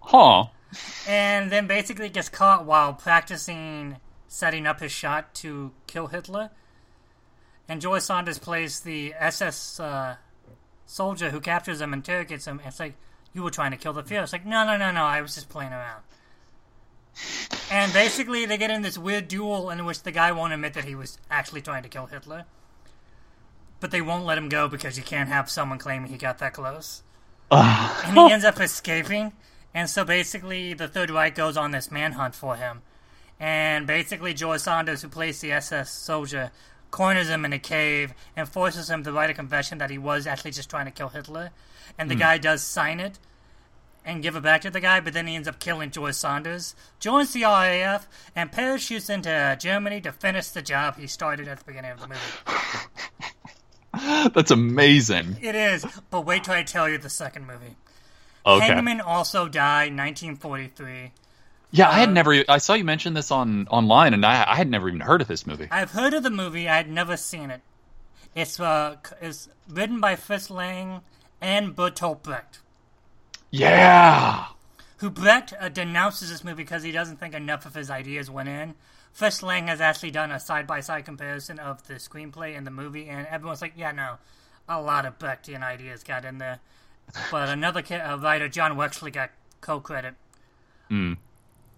Huh. 0.00 0.46
and 1.06 1.52
then 1.52 1.66
basically 1.66 2.08
gets 2.08 2.28
caught 2.28 2.64
while 2.64 2.94
practicing 2.94 3.98
setting 4.26 4.66
up 4.66 4.80
his 4.80 4.90
shot 4.92 5.34
to 5.34 5.72
kill 5.86 6.08
Hitler. 6.08 6.50
And 7.68 7.80
George 7.80 8.02
Sanders 8.02 8.38
plays 8.38 8.80
the 8.80 9.14
SS 9.18 9.78
uh, 9.78 10.16
soldier 10.86 11.30
who 11.30 11.40
captures 11.40 11.80
him, 11.80 11.92
interrogates 11.92 12.46
him. 12.46 12.58
And 12.58 12.68
it's 12.68 12.80
like, 12.80 12.94
you 13.32 13.42
were 13.42 13.50
trying 13.50 13.70
to 13.70 13.76
kill 13.76 13.92
the 13.92 14.02
Fuhrer. 14.02 14.22
It's 14.22 14.32
like, 14.32 14.46
no, 14.46 14.64
no, 14.64 14.76
no, 14.76 14.90
no, 14.90 15.04
I 15.04 15.20
was 15.20 15.34
just 15.34 15.48
playing 15.48 15.72
around. 15.72 16.02
and 17.70 17.92
basically, 17.92 18.46
they 18.46 18.56
get 18.56 18.70
in 18.70 18.82
this 18.82 18.98
weird 18.98 19.28
duel 19.28 19.70
in 19.70 19.84
which 19.84 20.02
the 20.02 20.12
guy 20.12 20.32
won't 20.32 20.52
admit 20.52 20.74
that 20.74 20.84
he 20.84 20.94
was 20.94 21.18
actually 21.30 21.60
trying 21.60 21.82
to 21.82 21.88
kill 21.88 22.06
Hitler. 22.06 22.44
But 23.80 23.90
they 23.90 24.02
won't 24.02 24.26
let 24.26 24.38
him 24.38 24.48
go 24.48 24.68
because 24.68 24.96
you 24.98 25.04
can't 25.04 25.28
have 25.28 25.50
someone 25.50 25.78
claiming 25.78 26.10
he 26.10 26.18
got 26.18 26.38
that 26.38 26.52
close. 26.52 27.02
Ah. 27.50 28.02
and 28.06 28.16
he 28.16 28.32
ends 28.32 28.44
up 28.44 28.60
escaping. 28.60 29.32
And 29.72 29.88
so 29.88 30.04
basically, 30.04 30.74
the 30.74 30.88
Third 30.88 31.10
Reich 31.10 31.34
goes 31.34 31.56
on 31.56 31.70
this 31.70 31.90
manhunt 31.90 32.34
for 32.34 32.56
him. 32.56 32.82
And 33.38 33.86
basically, 33.86 34.34
George 34.34 34.60
Sanders, 34.60 35.02
who 35.02 35.08
plays 35.08 35.40
the 35.40 35.52
SS 35.52 35.90
soldier, 35.90 36.50
corners 36.90 37.28
him 37.28 37.44
in 37.44 37.52
a 37.52 37.58
cave 37.58 38.12
and 38.36 38.48
forces 38.48 38.90
him 38.90 39.02
to 39.04 39.12
write 39.12 39.30
a 39.30 39.34
confession 39.34 39.78
that 39.78 39.90
he 39.90 39.98
was 39.98 40.26
actually 40.26 40.50
just 40.50 40.68
trying 40.68 40.86
to 40.86 40.90
kill 40.90 41.08
Hitler. 41.08 41.50
And 41.98 42.10
the 42.10 42.14
guy 42.14 42.38
does 42.38 42.62
sign 42.62 43.00
it 43.00 43.18
and 44.04 44.22
give 44.22 44.36
it 44.36 44.42
back 44.42 44.62
to 44.62 44.70
the 44.70 44.80
guy, 44.80 45.00
but 45.00 45.12
then 45.12 45.26
he 45.26 45.36
ends 45.36 45.48
up 45.48 45.58
killing 45.58 45.90
George 45.90 46.14
Sanders, 46.14 46.74
joins 46.98 47.32
the 47.32 47.42
RAF, 47.42 48.08
and 48.34 48.50
parachutes 48.50 49.10
into 49.10 49.56
Germany 49.60 50.00
to 50.00 50.12
finish 50.12 50.48
the 50.48 50.62
job 50.62 50.96
he 50.96 51.06
started 51.06 51.48
at 51.48 51.58
the 51.58 51.64
beginning 51.64 51.92
of 51.92 52.00
the 52.00 52.08
movie. 52.08 54.30
That's 54.34 54.50
amazing. 54.50 55.36
It 55.40 55.54
is, 55.54 55.84
but 56.10 56.22
wait 56.22 56.44
till 56.44 56.54
I 56.54 56.62
tell 56.62 56.88
you 56.88 56.98
the 56.98 57.10
second 57.10 57.46
movie. 57.46 57.76
Okay. 58.46 58.66
Hangman 58.66 59.00
also 59.00 59.48
died 59.48 59.96
1943. 59.96 61.12
Yeah, 61.72 61.88
I 61.88 61.94
had 61.94 62.12
never. 62.12 62.44
I 62.48 62.58
saw 62.58 62.74
you 62.74 62.84
mention 62.84 63.14
this 63.14 63.30
on 63.30 63.68
online, 63.68 64.12
and 64.12 64.26
I, 64.26 64.44
I 64.48 64.56
had 64.56 64.68
never 64.68 64.88
even 64.88 65.00
heard 65.00 65.22
of 65.22 65.28
this 65.28 65.46
movie. 65.46 65.68
I've 65.70 65.92
heard 65.92 66.14
of 66.14 66.24
the 66.24 66.30
movie. 66.30 66.68
I 66.68 66.76
had 66.76 66.90
never 66.90 67.16
seen 67.16 67.50
it. 67.50 67.60
It's 68.34 68.58
uh, 68.58 68.96
it's 69.20 69.48
written 69.68 70.00
by 70.00 70.16
Fritz 70.16 70.50
Lang 70.50 71.00
and 71.40 71.74
Bertolt 71.74 72.22
Brecht. 72.22 72.60
Yeah. 73.50 74.46
Who 74.98 75.10
Brecht 75.10 75.54
uh, 75.58 75.68
denounces 75.68 76.30
this 76.30 76.44
movie 76.44 76.62
because 76.62 76.82
he 76.82 76.92
doesn't 76.92 77.18
think 77.18 77.34
enough 77.34 77.66
of 77.66 77.74
his 77.74 77.90
ideas 77.90 78.30
went 78.30 78.48
in. 78.48 78.74
Fritz 79.12 79.42
Lang 79.42 79.66
has 79.66 79.80
actually 79.80 80.10
done 80.12 80.30
a 80.30 80.38
side 80.38 80.66
by 80.66 80.80
side 80.80 81.04
comparison 81.04 81.58
of 81.58 81.86
the 81.86 81.94
screenplay 81.94 82.56
and 82.56 82.66
the 82.66 82.70
movie, 82.70 83.08
and 83.08 83.26
everyone's 83.26 83.60
like, 83.60 83.72
"Yeah, 83.76 83.90
no, 83.92 84.18
a 84.68 84.80
lot 84.80 85.04
of 85.04 85.18
Brechtian 85.18 85.62
ideas 85.62 86.04
got 86.04 86.24
in 86.24 86.38
there." 86.38 86.60
But 87.30 87.48
another 87.48 87.82
uh, 87.90 88.18
writer, 88.18 88.48
John 88.48 88.76
Wexley, 88.76 89.12
got 89.12 89.30
co-credit. 89.60 90.14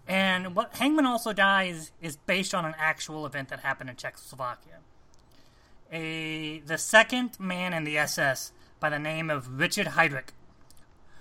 And 0.07 0.55
what 0.55 0.75
Hangman 0.75 1.05
also 1.05 1.33
dies 1.33 1.91
is 2.01 2.17
based 2.17 2.53
on 2.53 2.65
an 2.65 2.75
actual 2.77 3.25
event 3.25 3.49
that 3.49 3.61
happened 3.61 3.89
in 3.89 3.95
Czechoslovakia. 3.95 4.79
A 5.91 6.59
the 6.65 6.77
second 6.77 7.39
man 7.39 7.73
in 7.73 7.83
the 7.83 7.97
SS 7.97 8.51
by 8.83 8.89
the 8.89 8.99
name 8.99 9.29
of 9.29 9.61
Richard 9.61 9.87
Heydrich, 9.87 10.31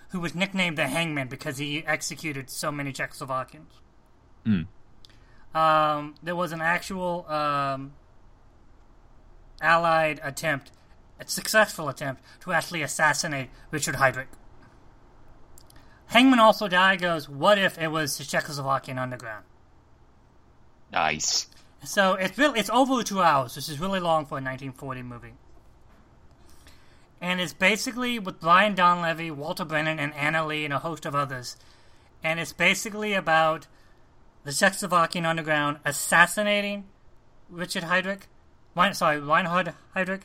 who 0.08 0.18
was 0.18 0.34
nicknamed 0.34 0.76
the 0.76 0.88
Hangman 0.88 1.28
because 1.28 1.58
he 1.58 1.86
executed 1.86 2.50
so 2.50 2.72
many 2.72 2.92
Czechoslovakians. 2.92 3.70
Um, 5.54 6.16
there 6.20 6.34
was 6.34 6.50
an 6.50 6.60
actual 6.60 7.24
um, 7.28 7.92
Allied 9.60 10.20
attempt, 10.24 10.72
a 11.20 11.28
successful 11.28 11.88
attempt, 11.88 12.20
to 12.40 12.52
actually 12.52 12.82
assassinate 12.82 13.48
Richard 13.70 13.94
Heydrich. 13.94 14.26
Hangman 16.06 16.40
also 16.40 16.66
died. 16.66 17.00
Goes, 17.00 17.28
what 17.28 17.58
if 17.58 17.78
it 17.78 17.92
was 17.92 18.18
the 18.18 18.24
Czechoslovakian 18.24 18.98
underground? 18.98 19.44
Nice. 20.90 21.46
So 21.84 22.14
it's 22.14 22.36
really 22.36 22.58
it's 22.58 22.70
over 22.70 23.04
two 23.04 23.22
hours, 23.22 23.54
which 23.54 23.68
is 23.68 23.78
really 23.78 24.00
long 24.00 24.26
for 24.26 24.38
a 24.38 24.42
1940 24.42 25.02
movie. 25.02 25.34
And 27.22 27.40
it's 27.40 27.52
basically 27.52 28.18
with 28.18 28.40
Brian 28.40 28.74
Donlevy, 28.74 29.30
Walter 29.30 29.64
Brennan, 29.64 30.00
and 30.00 30.12
Anna 30.14 30.44
Lee, 30.44 30.64
and 30.64 30.74
a 30.74 30.80
host 30.80 31.06
of 31.06 31.14
others. 31.14 31.56
And 32.24 32.40
it's 32.40 32.52
basically 32.52 33.14
about 33.14 33.68
the 34.42 34.50
Czechoslovakian 34.50 35.24
underground 35.24 35.78
assassinating 35.84 36.84
Richard 37.48 37.84
Heydrich, 37.84 38.22
Wein, 38.74 38.92
sorry, 38.92 39.20
Reinhard 39.20 39.72
Heydrich, 39.94 40.22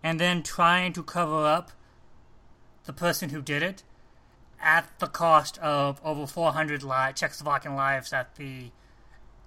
and 0.00 0.20
then 0.20 0.44
trying 0.44 0.92
to 0.92 1.02
cover 1.02 1.44
up 1.44 1.72
the 2.84 2.92
person 2.92 3.30
who 3.30 3.42
did 3.42 3.64
it 3.64 3.82
at 4.60 4.88
the 5.00 5.08
cost 5.08 5.58
of 5.58 6.00
over 6.04 6.24
400 6.24 6.84
li- 6.84 6.88
Czechoslovakian 6.88 7.74
lives 7.74 8.10
that 8.10 8.36
the 8.36 8.70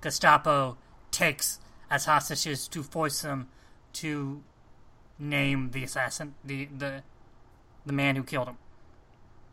Gestapo 0.02 0.78
takes 1.12 1.60
as 1.90 2.04
hostages 2.04 2.68
to 2.68 2.84
force 2.84 3.22
them 3.22 3.48
to 3.94 4.44
name 5.20 5.72
the 5.72 5.84
assassin, 5.84 6.36
the 6.44 6.66
the 6.78 7.04
the 7.86 7.94
man 7.94 8.16
who 8.16 8.24
killed 8.24 8.48
him. 8.48 8.58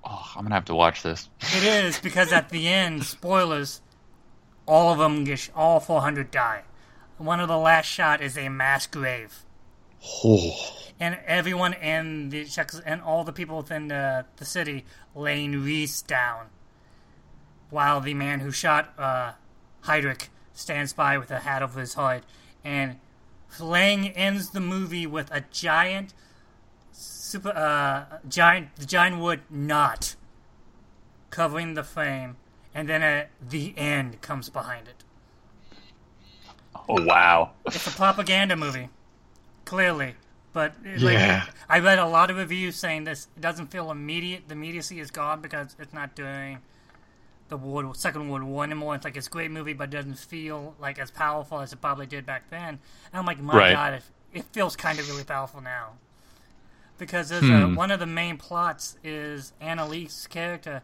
Oh, 0.05 0.33
I'm 0.37 0.43
gonna 0.43 0.55
have 0.55 0.65
to 0.67 0.75
watch 0.75 1.03
this. 1.03 1.29
It 1.41 1.63
is 1.65 1.99
because 2.01 2.33
at 2.33 2.49
the 2.49 2.69
end, 2.69 3.05
spoilers, 3.07 3.81
all 4.67 4.93
of 4.93 4.99
them, 4.99 5.25
get, 5.25 5.51
all 5.55 5.79
400 5.81 6.31
die. 6.31 6.63
One 7.19 7.39
of 7.41 7.49
the 7.49 7.59
last 7.59 7.87
shot 7.87 8.21
is 8.21 8.37
a 8.37 8.49
mass 8.49 8.87
grave, 8.87 9.45
Oh. 10.25 10.57
and 10.99 11.19
everyone 11.27 11.73
in 11.75 12.31
the 12.31 12.47
and 12.85 13.01
all 13.01 13.23
the 13.23 13.33
people 13.33 13.59
within 13.59 13.87
the 13.89 14.25
the 14.37 14.45
city 14.45 14.85
laying 15.15 15.63
wreaths 15.63 16.03
down, 16.03 16.47
while 17.71 18.01
the 18.01 18.15
man 18.15 18.41
who 18.41 18.51
shot 18.51 18.93
uh, 18.99 19.33
Heydrich 19.85 20.29
stands 20.53 20.93
by 20.93 21.17
with 21.19 21.31
a 21.31 21.41
hat 21.41 21.63
over 21.63 21.79
his 21.79 21.95
head, 21.95 22.25
and 22.65 22.99
Lang 23.61 24.09
ends 24.09 24.51
the 24.51 24.61
movie 24.61 25.07
with 25.07 25.31
a 25.31 25.43
giant, 25.51 26.15
super, 26.93 27.51
uh, 27.51 28.19
giant, 28.29 28.75
the 28.77 28.87
giant 28.87 29.19
wood 29.19 29.41
knot 29.51 30.17
covering 31.31 31.75
the 31.75 31.85
frame, 31.85 32.37
and 32.75 32.89
then 32.89 33.03
at 33.03 33.31
the 33.41 33.75
end 33.77 34.21
comes 34.21 34.49
behind 34.51 34.89
it. 34.89 35.05
Oh 36.89 37.03
wow! 37.05 37.53
It's 37.67 37.87
a 37.87 37.91
propaganda 37.91 38.57
movie, 38.57 38.89
clearly. 39.65 40.15
But 40.53 40.75
Yeah. 40.85 41.47
I 41.69 41.79
read 41.79 41.99
a 41.99 42.07
lot 42.07 42.31
of 42.31 42.37
reviews 42.37 42.77
saying 42.77 43.05
this 43.05 43.29
doesn't 43.41 43.69
feel 43.69 43.91
immediate. 43.91 44.49
The 44.49 44.53
immediacy 44.53 45.01
is 45.01 45.11
gone 45.11 45.41
because 45.41 45.75
it's 45.79 45.95
not 45.95 46.15
doing 46.15 46.59
the 47.53 47.67
World 47.67 47.97
Second 47.97 48.29
World 48.31 48.45
War 48.45 48.65
anymore. 48.65 48.95
It's 48.95 49.05
like 49.05 49.17
it's 49.17 49.27
a 49.27 49.31
great 49.31 49.51
movie, 49.51 49.75
but 49.75 49.85
it 49.85 49.91
doesn't 49.91 50.19
feel 50.19 50.75
like 50.81 50.99
as 50.99 51.11
powerful 51.11 51.61
as 51.61 51.73
it 51.73 51.81
probably 51.81 52.07
did 52.07 52.25
back 52.25 52.49
then. 52.51 52.69
And 52.69 52.79
I'm 53.13 53.27
like, 53.27 53.39
my 53.41 53.55
Right. 53.57 53.73
God, 53.75 53.93
it, 53.95 54.03
it 54.33 54.45
feels 54.53 54.75
kind 54.75 54.99
of 54.99 55.07
really 55.09 55.25
powerful 55.25 55.61
now. 55.61 55.91
Because 56.99 57.29
there's 57.29 57.43
Hmm. 57.45 57.53
a, 57.53 57.69
one 57.77 57.91
of 57.91 58.01
the 58.01 58.07
main 58.07 58.39
plots 58.39 58.97
is 59.05 59.53
Anna 59.61 59.87
Lee's 59.87 60.27
character 60.31 60.83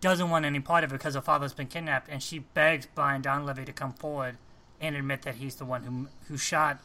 doesn't 0.00 0.28
want 0.30 0.44
any 0.44 0.60
part 0.60 0.84
of 0.84 0.90
it 0.90 0.94
because 0.94 1.14
her 1.14 1.20
father's 1.22 1.54
been 1.54 1.66
kidnapped, 1.68 2.08
and 2.10 2.22
she 2.22 2.40
begs 2.40 2.86
Brian 2.94 3.22
Donlevy 3.22 3.64
to 3.66 3.72
come 3.72 3.92
forward 3.92 4.36
and 4.80 4.94
admit 4.94 5.22
that 5.22 5.36
he's 5.36 5.54
the 5.56 5.64
one 5.64 5.84
who 5.84 6.08
who 6.28 6.36
shot 6.36 6.78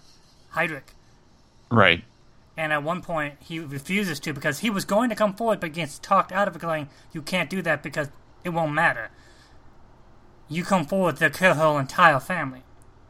Heydrich. 0.54 0.94
Right. 1.70 2.04
And 2.58 2.72
at 2.74 2.84
one 2.84 3.02
point, 3.02 3.36
he 3.40 3.60
refuses 3.60 4.20
to 4.22 4.34
because 4.34 4.60
he 4.60 4.70
was 4.70 4.86
going 4.86 5.10
to 5.10 5.16
come 5.16 5.34
forward, 5.34 5.60
but 5.60 5.74
gets 5.74 5.98
talked 6.00 6.32
out 6.32 6.48
of 6.48 6.56
it, 6.56 6.60
going, 6.62 6.90
"You 7.12 7.22
can't 7.22 7.50
do 7.50 7.62
that 7.64 7.82
because 7.82 8.10
it 8.44 8.50
won't 8.50 8.74
matter. 8.74 9.10
You 10.50 10.64
come 10.64 10.86
forward, 10.86 11.18
they'll 11.18 11.30
kill 11.30 11.54
her 11.54 11.80
entire 11.80 12.20
family, 12.20 12.64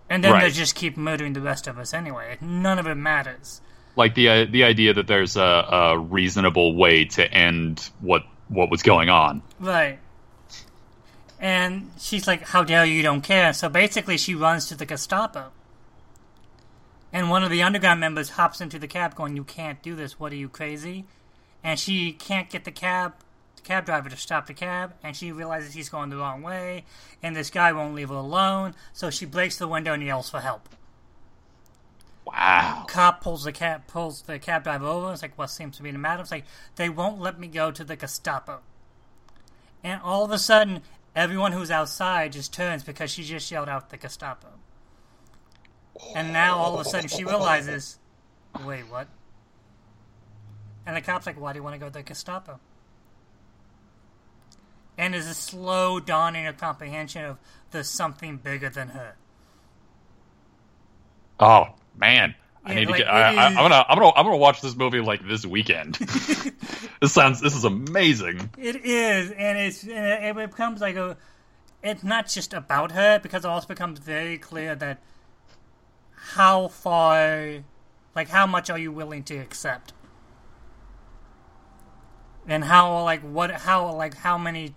and 0.09 0.23
then 0.23 0.33
they 0.33 0.45
Right. 0.45 0.53
just 0.53 0.75
keep 0.75 0.95
murdering 0.97 1.33
the 1.33 1.41
rest 1.41 1.67
of 1.67 1.79
us 1.79 1.93
anyway. 1.93 2.37
None 2.41 2.77
of 2.79 2.85
it 2.87 2.95
matters." 2.95 3.61
Like 3.95 4.15
the 4.15 4.29
uh, 4.29 4.45
the 4.45 4.63
idea 4.63 4.93
that 4.93 5.07
there's 5.07 5.35
a, 5.35 5.41
a 5.41 5.99
reasonable 5.99 6.75
way 6.75 7.05
to 7.05 7.31
end 7.33 7.89
what 7.99 8.23
what 8.47 8.69
was 8.69 8.83
going 8.83 9.09
on. 9.09 9.41
Right. 9.59 9.99
And 11.39 11.89
she's 11.97 12.27
like, 12.27 12.43
How 12.49 12.63
dare 12.63 12.85
you, 12.85 12.93
you 12.93 13.03
don't 13.03 13.21
care. 13.21 13.51
So 13.53 13.67
basically, 13.67 14.17
she 14.17 14.35
runs 14.35 14.67
to 14.67 14.75
the 14.75 14.85
Gestapo. 14.85 15.51
And 17.11 17.29
one 17.29 17.43
of 17.43 17.49
the 17.49 17.63
underground 17.63 17.99
members 17.99 18.31
hops 18.31 18.61
into 18.61 18.77
the 18.79 18.87
cab 18.87 19.15
going, 19.15 19.35
You 19.35 19.43
can't 19.43 19.81
do 19.81 19.95
this. 19.95 20.19
What 20.19 20.31
are 20.31 20.35
you, 20.35 20.47
crazy? 20.49 21.05
And 21.63 21.79
she 21.79 22.11
can't 22.13 22.49
get 22.49 22.63
the 22.63 22.71
cab. 22.71 23.13
The 23.61 23.67
cab 23.67 23.85
driver 23.85 24.09
to 24.09 24.17
stop 24.17 24.47
the 24.47 24.53
cab, 24.53 24.95
and 25.03 25.15
she 25.15 25.31
realizes 25.31 25.73
he's 25.73 25.89
going 25.89 26.09
the 26.09 26.17
wrong 26.17 26.41
way, 26.41 26.85
and 27.21 27.35
this 27.35 27.51
guy 27.51 27.71
won't 27.73 27.93
leave 27.93 28.09
her 28.09 28.15
alone, 28.15 28.73
so 28.91 29.09
she 29.09 29.25
breaks 29.25 29.57
the 29.57 29.67
window 29.67 29.93
and 29.93 30.03
yells 30.03 30.29
for 30.29 30.39
help. 30.39 30.67
Wow. 32.25 32.85
Cop 32.87 33.21
pulls 33.21 33.43
the 33.43 33.51
cab 33.51 33.87
pulls 33.87 34.23
the 34.23 34.39
cab 34.39 34.63
driver 34.63 34.85
over. 34.85 35.11
It's 35.11 35.21
like, 35.21 35.37
what 35.37 35.49
seems 35.49 35.77
to 35.77 35.83
be 35.83 35.91
the 35.91 35.97
matter? 35.97 36.21
It's 36.21 36.31
like 36.31 36.45
they 36.75 36.89
won't 36.89 37.19
let 37.19 37.39
me 37.39 37.47
go 37.47 37.71
to 37.71 37.83
the 37.83 37.95
Gestapo. 37.95 38.61
And 39.83 40.01
all 40.01 40.23
of 40.23 40.31
a 40.31 40.37
sudden, 40.37 40.81
everyone 41.15 41.51
who's 41.51 41.71
outside 41.71 42.31
just 42.31 42.53
turns 42.53 42.83
because 42.83 43.11
she 43.11 43.23
just 43.23 43.51
yelled 43.51 43.69
out 43.69 43.89
the 43.89 43.97
Gestapo. 43.97 44.47
And 46.15 46.31
now 46.31 46.57
all 46.57 46.75
of 46.75 46.85
a 46.85 46.89
sudden 46.89 47.09
she 47.09 47.23
realizes, 47.23 47.99
wait, 48.65 48.83
what? 48.83 49.07
And 50.85 50.95
the 50.95 51.01
cop's 51.01 51.25
like, 51.25 51.39
why 51.39 51.53
do 51.53 51.59
you 51.59 51.63
want 51.63 51.75
to 51.75 51.79
go 51.79 51.87
to 51.87 51.93
the 51.93 52.03
Gestapo? 52.03 52.59
And 55.01 55.15
is 55.15 55.27
a 55.27 55.35
slow 55.35 55.99
dawning 55.99 56.47
of 56.47 56.57
comprehension 56.57 57.25
of 57.25 57.39
the 57.71 57.83
something 57.83 58.37
bigger 58.37 58.69
than 58.69 58.89
her. 58.89 59.17
Oh 61.39 61.65
man. 61.95 62.35
I 62.65 62.73
Yeah, 62.73 62.75
need 62.75 62.87
to 62.87 62.93
get. 62.93 63.07
I, 63.07 63.31
I, 63.33 63.45
I'm 63.47 63.55
gonna. 63.55 63.85
I'm 63.89 63.97
gonna. 63.97 64.13
I'm 64.15 64.25
gonna 64.25 64.37
watch 64.37 64.61
this 64.61 64.75
movie 64.75 65.01
like 65.01 65.27
this 65.27 65.45
weekend. 65.45 65.95
this 67.01 67.13
sounds. 67.13 67.41
This 67.41 67.55
is 67.55 67.65
amazing. 67.65 68.51
It 68.57 68.85
is, 68.85 69.31
and 69.31 69.57
it's 69.57 69.83
and 69.83 70.39
it 70.39 70.51
becomes 70.51 70.81
like 70.81 70.95
a. 70.95 71.17
It's 71.83 72.03
not 72.03 72.27
just 72.27 72.53
about 72.53 72.93
her 72.93 73.19
because 73.19 73.45
it 73.45 73.49
also 73.49 73.67
becomes 73.67 73.99
very 73.99 74.37
clear 74.37 74.75
that 74.75 75.01
how 76.35 76.67
far, 76.69 77.63
like 78.15 78.29
how 78.29 78.47
much 78.47 78.69
are 78.69 78.77
you 78.77 78.91
willing 78.91 79.23
to 79.25 79.37
accept, 79.37 79.93
and 82.47 82.63
how 82.65 83.03
like 83.03 83.21
what 83.21 83.51
how 83.51 83.93
like 83.95 84.15
how 84.15 84.37
many, 84.37 84.75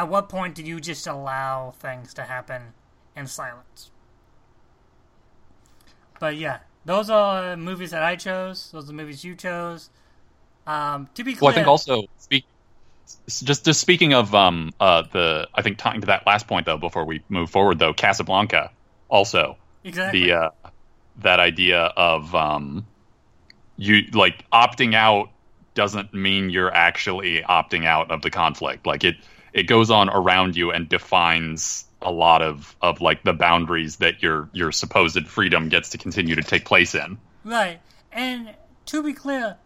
at 0.00 0.08
what 0.08 0.30
point 0.30 0.54
do 0.54 0.62
you 0.62 0.80
just 0.80 1.06
allow 1.06 1.72
things 1.72 2.14
to 2.14 2.22
happen 2.22 2.72
in 3.14 3.26
silence? 3.26 3.90
But 6.18 6.36
yeah, 6.36 6.60
those 6.86 7.10
are 7.10 7.54
movies 7.54 7.90
that 7.90 8.02
I 8.02 8.16
chose. 8.16 8.70
Those 8.70 8.84
are 8.84 8.86
the 8.86 8.92
movies 8.94 9.24
you 9.24 9.34
chose. 9.34 9.90
Um, 10.66 11.10
to 11.14 11.22
be 11.22 11.34
clear, 11.34 11.48
Well, 11.48 11.52
I 11.52 11.54
think 11.54 11.66
also 11.66 12.04
speak. 12.16 12.46
Just 13.26 13.66
just 13.66 13.80
speaking 13.80 14.14
of 14.14 14.34
um 14.34 14.70
uh 14.80 15.02
the 15.12 15.48
I 15.54 15.60
think 15.60 15.76
tying 15.76 16.00
to 16.00 16.06
that 16.06 16.26
last 16.26 16.46
point 16.46 16.64
though 16.64 16.78
before 16.78 17.04
we 17.04 17.22
move 17.28 17.50
forward 17.50 17.78
though 17.78 17.92
Casablanca 17.92 18.70
also 19.08 19.56
exactly. 19.82 20.26
the 20.26 20.32
uh, 20.32 20.50
that 21.16 21.40
idea 21.40 21.80
of 21.96 22.34
um 22.36 22.86
you 23.76 24.02
like 24.12 24.48
opting 24.52 24.94
out 24.94 25.28
doesn't 25.74 26.14
mean 26.14 26.50
you're 26.50 26.72
actually 26.72 27.42
opting 27.42 27.84
out 27.84 28.12
of 28.12 28.22
the 28.22 28.30
conflict 28.30 28.86
like 28.86 29.02
it 29.02 29.16
it 29.52 29.64
goes 29.64 29.90
on 29.90 30.08
around 30.08 30.56
you 30.56 30.70
and 30.70 30.88
defines 30.88 31.84
a 32.02 32.10
lot 32.10 32.40
of 32.40 32.74
of 32.80 33.00
like 33.00 33.22
the 33.22 33.32
boundaries 33.32 33.96
that 33.96 34.22
your 34.22 34.48
your 34.52 34.72
supposed 34.72 35.26
freedom 35.26 35.68
gets 35.68 35.90
to 35.90 35.98
continue 35.98 36.34
to 36.34 36.42
take 36.42 36.64
place 36.64 36.94
in 36.94 37.18
Right. 37.44 37.80
And 38.12 38.54
to 38.86 39.02
be 39.02 39.12
clear, 39.12 39.56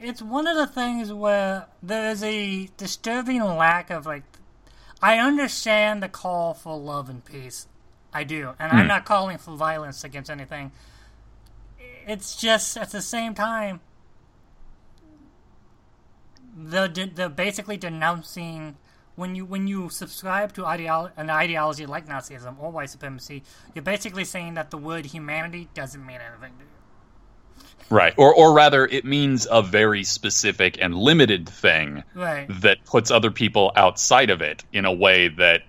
it's 0.00 0.22
one 0.22 0.46
of 0.46 0.56
the 0.56 0.66
things 0.66 1.12
where 1.12 1.66
there 1.82 2.10
is 2.10 2.22
a 2.22 2.68
disturbing 2.76 3.42
lack 3.42 3.90
of 3.90 4.06
like 4.06 4.22
I 5.02 5.18
understand 5.18 6.02
the 6.02 6.08
call 6.08 6.54
for 6.54 6.78
love 6.78 7.10
and 7.10 7.24
peace. 7.24 7.66
I 8.12 8.24
do. 8.24 8.54
And 8.58 8.72
I'm 8.72 8.82
hmm. 8.82 8.88
not 8.88 9.04
calling 9.04 9.38
for 9.38 9.56
violence 9.56 10.04
against 10.04 10.30
anything. 10.30 10.72
It's 12.06 12.36
just 12.36 12.76
at 12.76 12.90
the 12.90 13.02
same 13.02 13.34
time 13.34 13.80
the 16.56 17.10
the 17.14 17.28
basically 17.28 17.76
denouncing 17.76 18.76
when 19.16 19.34
you 19.34 19.44
when 19.44 19.66
you 19.68 19.88
subscribe 19.90 20.52
to 20.54 20.62
ideolo- 20.62 21.12
an 21.16 21.30
ideology 21.30 21.86
like 21.86 22.06
Nazism 22.06 22.56
or 22.60 22.70
white 22.70 22.90
supremacy, 22.90 23.42
you're 23.74 23.82
basically 23.82 24.24
saying 24.24 24.54
that 24.54 24.70
the 24.70 24.78
word 24.78 25.06
humanity 25.06 25.68
doesn't 25.74 26.04
mean 26.04 26.18
anything 26.20 26.52
to 26.58 26.64
you. 26.64 27.66
right 27.90 28.14
or 28.16 28.34
or 28.34 28.52
rather 28.54 28.86
it 28.86 29.04
means 29.04 29.46
a 29.50 29.62
very 29.62 30.02
specific 30.04 30.78
and 30.80 30.94
limited 30.94 31.48
thing 31.48 32.02
Right. 32.14 32.46
that 32.62 32.84
puts 32.84 33.10
other 33.10 33.30
people 33.30 33.72
outside 33.76 34.30
of 34.30 34.40
it 34.42 34.64
in 34.72 34.84
a 34.84 34.92
way 34.92 35.28
that 35.28 35.62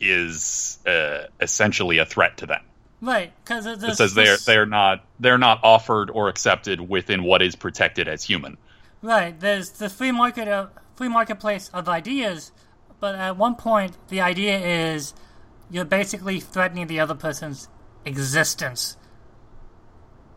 is 0.00 0.78
uh, 0.86 1.24
essentially 1.40 1.98
a 1.98 2.04
threat 2.06 2.36
to 2.38 2.46
them 2.46 2.62
Right. 3.00 3.32
Because 3.44 3.66
it 3.66 3.82
it 3.82 3.96
says 3.96 4.14
they're 4.14 4.36
they're 4.38 4.66
not 4.66 5.04
they're 5.20 5.36
not 5.38 5.60
offered 5.62 6.10
or 6.10 6.28
accepted 6.28 6.80
within 6.80 7.22
what 7.24 7.42
is 7.42 7.54
protected 7.54 8.08
as 8.08 8.22
human. 8.22 8.56
Right. 9.04 9.38
There's 9.38 9.70
the 9.70 9.88
free 9.88 10.10
market 10.12 10.48
of 10.48 10.70
free 10.96 11.08
marketplace 11.08 11.68
of 11.72 11.88
ideas, 11.88 12.52
but 13.00 13.14
at 13.14 13.36
one 13.36 13.54
point 13.54 13.96
the 14.08 14.20
idea 14.20 14.58
is 14.94 15.14
you're 15.70 15.84
basically 15.84 16.40
threatening 16.40 16.86
the 16.88 17.00
other 17.00 17.14
person's 17.14 17.68
existence 18.04 18.96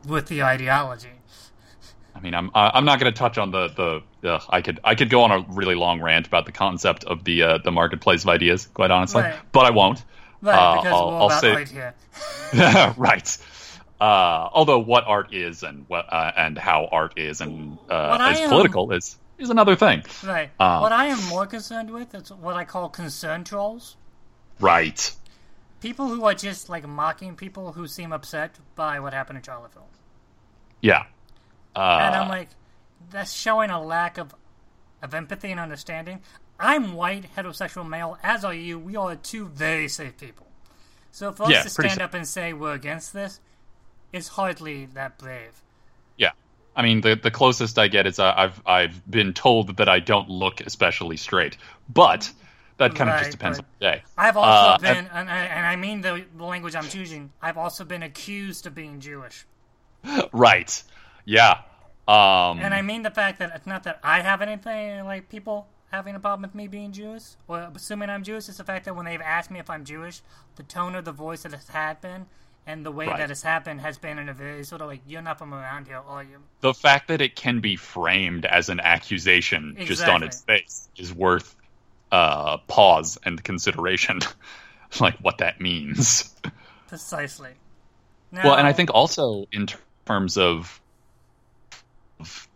with 0.06 0.28
the 0.28 0.42
ideology. 0.44 1.10
I 2.16 2.20
mean, 2.20 2.34
I'm 2.34 2.50
I'm 2.56 2.86
not 2.86 3.00
going 3.00 3.12
to 3.14 3.18
touch 3.18 3.38
on 3.38 3.52
the 3.52 4.02
the 4.22 4.28
uh, 4.30 4.40
I 4.50 4.62
could 4.62 4.80
I 4.84 4.96
could 4.96 5.10
go 5.12 5.22
on 5.22 5.32
a 5.32 5.46
really 5.50 5.76
long 5.76 6.02
rant 6.02 6.26
about 6.26 6.46
the 6.48 6.52
concept 6.52 7.04
of 7.04 7.24
the 7.24 7.44
uh, 7.44 7.58
the 7.60 7.72
marketplace 7.72 8.24
of 8.24 8.30
ideas, 8.30 8.66
quite 8.74 8.90
honestly, 8.90 9.22
Right. 9.22 9.36
but 9.52 9.66
I 9.66 9.70
won't. 9.72 10.04
Right. 10.42 10.56
Uh, 10.56 10.76
because 10.82 10.94
I'll- 10.94 11.12
we're 11.12 11.18
I'll 11.18 11.30
say- 11.30 11.54
right 11.56 11.70
here. 11.70 11.94
right. 12.98 13.38
Uh, 14.00 14.48
although 14.54 14.78
what 14.80 15.06
art 15.08 15.34
is 15.34 15.64
and 15.64 15.86
what 15.88 16.06
uh, 16.14 16.32
and 16.38 16.58
how 16.58 16.88
art 16.92 17.18
is 17.18 17.42
and 17.42 17.78
uh, 17.90 18.30
is 18.32 18.40
am- 18.42 18.50
political 18.50 18.92
is 18.92 19.18
is 19.40 19.50
another 19.50 19.76
thing. 19.76 20.04
Right. 20.24 20.50
Um, 20.60 20.82
what 20.82 20.92
I 20.92 21.08
am 21.08 21.24
more 21.30 21.48
concerned 21.48 21.90
with 21.92 22.14
is 22.14 22.32
what 22.32 22.56
I 22.56 22.64
call 22.66 22.90
concern 22.90 23.44
trolls. 23.44 23.98
Right. 24.60 25.16
People 25.82 26.08
who 26.08 26.26
are 26.26 26.34
just 26.34 26.70
like 26.70 26.88
mocking 26.88 27.36
people 27.36 27.72
who 27.72 27.88
seem 27.88 28.12
upset 28.12 28.56
by 28.76 29.00
what 29.00 29.14
happened 29.14 29.38
in 29.38 29.44
Charlottesville. 29.44 29.88
Yeah. 30.82 31.06
Uh, 31.76 32.00
And 32.02 32.16
I'm 32.16 32.30
like, 32.30 32.50
that's 33.12 33.32
showing 33.34 33.70
a 33.70 33.82
lack 33.82 34.18
of 34.18 34.34
of 35.02 35.14
empathy 35.14 35.52
and 35.52 35.60
understanding. 35.60 36.22
I'm 36.60 36.94
white, 36.94 37.26
heterosexual 37.36 37.88
male, 37.88 38.18
as 38.24 38.44
are 38.44 38.54
you. 38.54 38.80
We 38.80 38.96
are 38.96 39.16
two 39.16 39.48
very 39.48 39.88
safe 39.88 40.18
people. 40.18 40.48
So 41.12 41.32
for 41.32 41.44
us 41.44 41.50
Yeah, 41.50 41.62
to 41.64 41.70
stand 41.70 41.92
safe. 41.94 42.02
up 42.02 42.14
and 42.16 42.28
say 42.28 42.54
we're 42.54 42.74
against 42.74 43.14
this 43.14 43.40
is 44.14 44.28
hardly 44.30 44.86
that 44.88 45.18
brave. 45.18 45.62
Yeah. 46.18 46.32
I 46.76 46.82
mean, 46.84 47.02
the 47.02 47.16
the 47.16 47.32
closest 47.32 47.78
I 47.80 47.88
get 47.88 48.08
is 48.08 48.20
uh, 48.20 48.34
I've 48.36 48.62
I've 48.66 49.10
been 49.10 49.34
told 49.34 49.78
that 49.78 49.90
I 49.90 50.00
don't 50.00 50.30
look 50.30 50.62
especially 50.62 51.18
straight, 51.18 51.58
but 51.90 52.32
that 52.78 52.96
kind 52.96 53.10
of 53.10 53.18
just 53.20 53.32
depends 53.32 53.58
right. 53.60 53.66
on 53.66 53.70
the 53.80 53.86
day. 53.98 54.04
I've 54.18 54.38
also 54.38 54.70
Uh, 54.70 54.78
been, 54.78 55.08
and 55.08 55.30
I, 55.30 55.38
and 55.46 55.66
I 55.66 55.76
mean 55.76 56.02
the, 56.02 56.26
the 56.36 56.44
language 56.46 56.76
I'm 56.76 56.88
choosing. 56.88 57.32
I've 57.42 57.58
also 57.58 57.84
been 57.86 58.04
accused 58.04 58.68
of 58.68 58.76
being 58.76 59.00
Jewish, 59.00 59.46
Right. 60.34 60.84
Yeah. 61.26 61.62
Um, 62.08 62.60
and 62.60 62.74
I 62.74 62.82
mean 62.82 63.04
the 63.04 63.12
fact 63.12 63.40
that 63.40 63.52
it's 63.56 63.68
not 63.68 63.84
that 63.84 64.00
I 64.04 64.22
have 64.22 64.42
anything 64.42 65.04
like 65.06 65.30
people 65.30 65.68
having 65.92 66.16
a 66.16 66.20
problem 66.20 66.44
with 66.44 66.56
me 66.56 66.68
being 66.68 66.92
Jewish 66.92 67.36
or 67.48 67.72
assuming 67.76 68.10
I'm 68.10 68.24
Jewish. 68.24 68.48
It's 68.48 68.58
the 68.58 68.64
fact 68.64 68.86
that 68.86 68.96
when 68.96 69.06
they've 69.06 69.22
asked 69.22 69.52
me 69.52 69.60
if 69.60 69.70
I'm 69.70 69.84
Jewish, 69.84 70.22
the 70.56 70.64
tone 70.64 70.96
of 70.96 71.06
the 71.06 71.12
voice 71.12 71.44
that 71.44 71.54
it's 71.54 71.70
happened 71.70 72.28
and 72.68 72.86
the 72.86 72.92
way 72.92 73.08
Right. 73.08 73.18
that 73.18 73.32
it's 73.32 73.42
happened 73.42 73.82
has 73.82 73.98
been 73.98 74.20
in 74.20 74.30
a 74.30 74.34
very 74.34 74.64
sort 74.64 74.82
of 74.82 74.88
like 74.90 75.02
you're 75.08 75.22
not 75.24 75.40
from 75.40 75.54
around 75.54 75.88
here, 75.88 76.02
are 76.08 76.24
you? 76.24 76.38
the 76.62 76.74
fact 76.74 77.08
that 77.08 77.22
it 77.22 77.36
can 77.36 77.60
be 77.62 77.76
framed 77.76 78.46
as 78.46 78.70
an 78.70 78.80
accusation 78.80 79.76
just 79.80 80.06
on 80.08 80.22
its 80.22 80.42
face 80.44 80.88
is 80.98 81.12
worth 81.14 81.56
uh, 82.12 82.58
pause 82.68 83.18
and 83.24 83.44
consideration, 83.44 84.20
like 85.00 85.18
what 85.20 85.40
that 85.40 85.60
means. 85.60 86.36
Precisely. 86.88 87.52
Well, 88.32 88.54
and 88.56 88.68
I 88.68 88.74
think 88.74 88.92
also 88.94 89.48
in 89.52 89.68
terms 90.06 90.38
of 90.38 90.80
of 92.20 92.48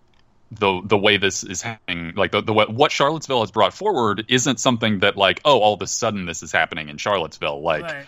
the 0.52 0.82
the 0.84 0.97
way 0.97 1.17
this 1.17 1.43
is 1.43 1.62
happening, 1.62 2.13
like 2.15 2.32
the, 2.32 2.41
the 2.41 2.54
way- 2.54 2.65
what 2.65 2.91
Charlottesville 2.91 3.41
has 3.41 3.52
brought 3.52 3.74
forward 3.74 4.26
isn't 4.28 4.60
something 4.60 5.00
that 5.00 5.15
like 5.17 5.39
oh 5.45 5.60
all 5.60 5.74
of 5.74 5.82
a 5.82 5.88
sudden 5.88 6.26
this 6.26 6.43
is 6.43 6.52
happening 6.52 6.89
in 6.89 6.97
Charlottesville. 6.97 7.62
Like 7.62 7.84
Right. 7.84 8.06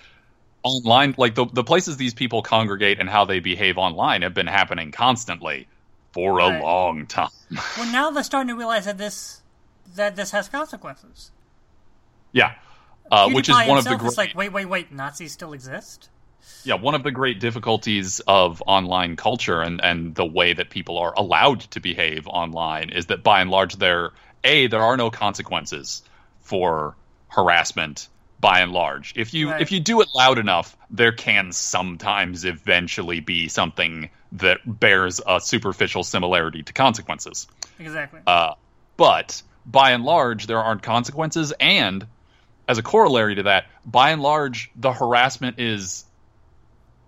Online, 0.63 1.15
like 1.17 1.35
the 1.35 1.45
the 1.45 1.63
places 1.63 1.97
these 1.97 2.13
people 2.13 2.41
congregate 2.41 2.99
and 2.99 3.09
how 3.09 3.25
they 3.25 3.39
behave 3.39 3.77
online 3.77 4.21
have 4.21 4.33
been 4.33 4.47
happening 4.47 4.91
constantly 4.91 5.67
for 6.13 6.35
Right. 6.37 6.59
a 6.59 6.63
long 6.63 7.05
time. 7.07 7.29
Well, 7.77 7.91
now 7.91 8.11
they're 8.11 8.23
starting 8.23 8.49
to 8.49 8.55
realize 8.55 8.85
that 8.85 8.97
this 8.97 9.41
that 9.95 10.15
this 10.15 10.31
has 10.31 10.49
consequences. 10.49 11.31
yeah. 12.31 12.53
Uh, 13.11 13.29
which 13.31 13.49
is 13.49 13.55
one 13.67 13.77
of 13.77 13.83
the 13.83 13.95
great, 13.97 14.17
like, 14.17 14.33
wait, 14.33 14.51
wait, 14.53 14.65
wait, 14.65 14.91
Nazis 14.91 15.33
still 15.33 15.53
exist? 15.53 16.09
yeah 16.65 16.75
one 16.75 16.93
of 16.93 17.03
the 17.03 17.11
great 17.11 17.39
difficulties 17.39 18.19
of 18.27 18.61
online 18.67 19.15
culture 19.15 19.61
and 19.61 19.79
and 19.81 20.13
the 20.15 20.25
way 20.25 20.51
that 20.53 20.69
people 20.69 20.97
are 20.97 21.13
allowed 21.15 21.61
to 21.61 21.79
behave 21.79 22.27
online 22.27 22.89
is 22.89 23.05
that 23.05 23.23
by 23.23 23.39
and 23.39 23.49
large 23.49 23.75
there 23.77 24.11
a 24.43 24.67
there 24.67 24.81
are 24.81 24.97
no 24.97 25.09
consequences 25.09 26.01
for 26.41 26.97
harassment 27.29 28.09
by 28.43 28.59
and 28.59 28.71
large 28.73 29.13
if 29.15 29.33
you 29.33 29.49
Right. 29.49 29.61
if 29.61 29.71
you 29.71 29.79
do 29.79 30.01
it 30.01 30.09
loud 30.13 30.37
enough 30.37 30.75
there 30.89 31.11
can 31.13 31.51
sometimes 31.51 32.43
eventually 32.45 33.19
be 33.21 33.47
something 33.47 34.09
that 34.33 34.59
bears 34.65 35.19
a 35.25 35.39
superficial 35.39 36.03
similarity 36.03 36.61
to 36.63 36.73
consequences 36.73 37.47
Exactly. 37.79 38.19
uh, 38.27 38.53
but 38.97 39.41
by 39.65 39.91
and 39.91 40.03
large, 40.03 40.45
there 40.47 40.59
aren't 40.59 40.81
consequences. 40.83 41.53
And 41.57 42.05
as 42.67 42.77
a 42.77 42.83
corollary 42.83 43.35
to 43.35 43.43
that, 43.43 43.67
by 43.85 44.09
and 44.11 44.21
large, 44.21 44.69
the 44.75 44.91
harassment 44.91 45.57
is 45.57 46.03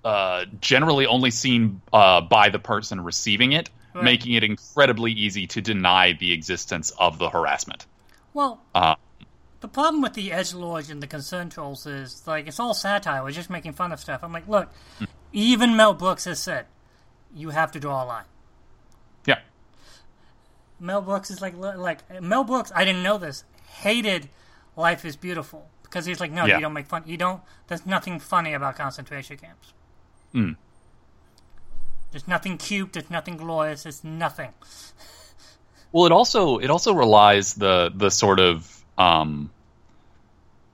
uh, 0.06 0.46
generally 0.62 1.06
only 1.06 1.32
seen 1.32 1.82
uh, 1.92 2.22
by 2.22 2.50
the 2.50 2.60
person 2.60 3.02
receiving 3.02 3.52
it, 3.52 3.70
Right. 3.94 4.04
making 4.06 4.34
it 4.34 4.44
incredibly 4.44 5.12
easy 5.12 5.48
to 5.48 5.62
deny 5.62 6.14
the 6.14 6.32
existence 6.32 6.92
of 6.98 7.18
the 7.20 7.30
harassment. 7.30 7.86
well, 8.34 8.62
Uh, 8.74 8.96
the 9.62 9.68
problem 9.68 10.02
with 10.02 10.14
the 10.14 10.32
edge 10.32 10.54
lords 10.54 10.90
and 10.90 11.02
the 11.02 11.08
concern 11.08 11.50
trolls 11.50 11.86
is 11.86 12.26
like 12.28 12.48
it's 12.48 12.60
all 12.60 12.74
satire. 12.74 13.24
We're 13.24 13.32
just 13.32 13.50
making 13.50 13.74
fun 13.74 13.92
of 13.92 14.00
stuff. 14.00 14.24
I'm 14.24 14.32
like, 14.34 14.48
look, 14.48 14.70
even 15.34 15.76
Mel 15.76 15.94
Brooks 15.94 16.26
has 16.26 16.40
said 16.40 16.66
you 17.34 17.50
have 17.50 17.72
to 17.74 17.80
draw 17.80 18.04
a 18.04 18.06
line. 18.06 18.26
yeah. 19.26 19.40
Mel 20.80 21.02
Brooks 21.02 21.32
is 21.32 21.42
like 21.42 21.56
like 21.58 22.22
Mel 22.22 22.44
Brooks. 22.44 22.72
I 22.76 22.86
didn't 22.86 23.04
know 23.04 23.18
this. 23.18 23.44
Hated 23.68 24.30
Life 24.76 25.04
is 25.06 25.16
Beautiful 25.16 25.68
because 25.84 26.06
he's 26.06 26.20
like, 26.20 26.32
no, 26.32 26.46
Yeah. 26.46 26.56
you 26.56 26.62
don't 26.62 26.74
make 26.74 26.88
fun. 26.88 27.04
You 27.06 27.18
don't. 27.18 27.42
There's 27.68 27.86
nothing 27.86 28.20
funny 28.20 28.54
about 28.54 28.76
concentration 28.76 29.38
camps. 29.38 29.74
Mm. 30.34 30.58
There's 32.12 32.28
nothing 32.28 32.58
cute. 32.58 32.94
There's 32.94 33.10
nothing 33.10 33.38
glorious. 33.38 33.86
It's 33.86 34.04
nothing. 34.04 34.52
Well, 35.92 36.06
it 36.06 36.12
also 36.12 36.58
it 36.60 36.70
also 36.70 36.94
relies 36.94 37.54
the 37.56 37.92
the 37.94 38.10
sort 38.12 38.40
of 38.40 38.75
um, 38.98 39.50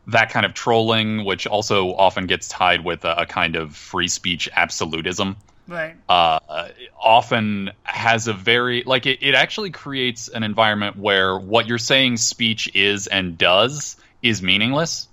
that 0.07 0.29
kind 0.29 0.45
of 0.45 0.53
trolling, 0.53 1.25
which 1.25 1.47
also 1.47 1.93
often 1.93 2.27
gets 2.27 2.47
tied 2.47 2.83
with 2.83 3.05
a, 3.05 3.21
a 3.21 3.25
kind 3.25 3.55
of 3.55 3.75
free 3.75 4.07
speech 4.07 4.49
absolutism. 4.53 5.37
Right. 5.67 5.95
uh, 6.09 6.69
often 6.99 7.71
has 7.83 8.27
a 8.27 8.33
very 8.33 8.83
like 8.83 9.05
it, 9.05 9.19
it 9.21 9.35
actually 9.35 9.69
creates 9.69 10.27
an 10.27 10.43
environment 10.43 10.97
where 10.97 11.37
what 11.37 11.67
you're 11.67 11.77
saying 11.77 12.17
speech 12.17 12.69
is 12.75 13.07
and 13.07 13.37
does 13.37 13.95
is 14.21 14.41
meaningless. 14.41 15.07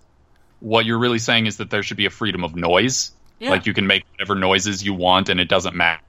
What 0.61 0.85
you're 0.85 0.99
really 0.99 1.21
saying 1.21 1.47
is 1.47 1.59
that 1.59 1.71
there 1.71 1.85
should 1.85 1.97
be 1.97 2.07
a 2.07 2.11
freedom 2.11 2.43
of 2.43 2.57
noise. 2.57 3.13
Yeah. 3.39 3.51
Like 3.51 3.67
you 3.67 3.75
can 3.75 3.87
make 3.87 4.05
whatever 4.13 4.35
noises 4.35 4.83
you 4.83 4.95
want 4.95 5.29
and 5.29 5.39
it 5.39 5.49
doesn't 5.49 5.77
matter. 5.77 6.01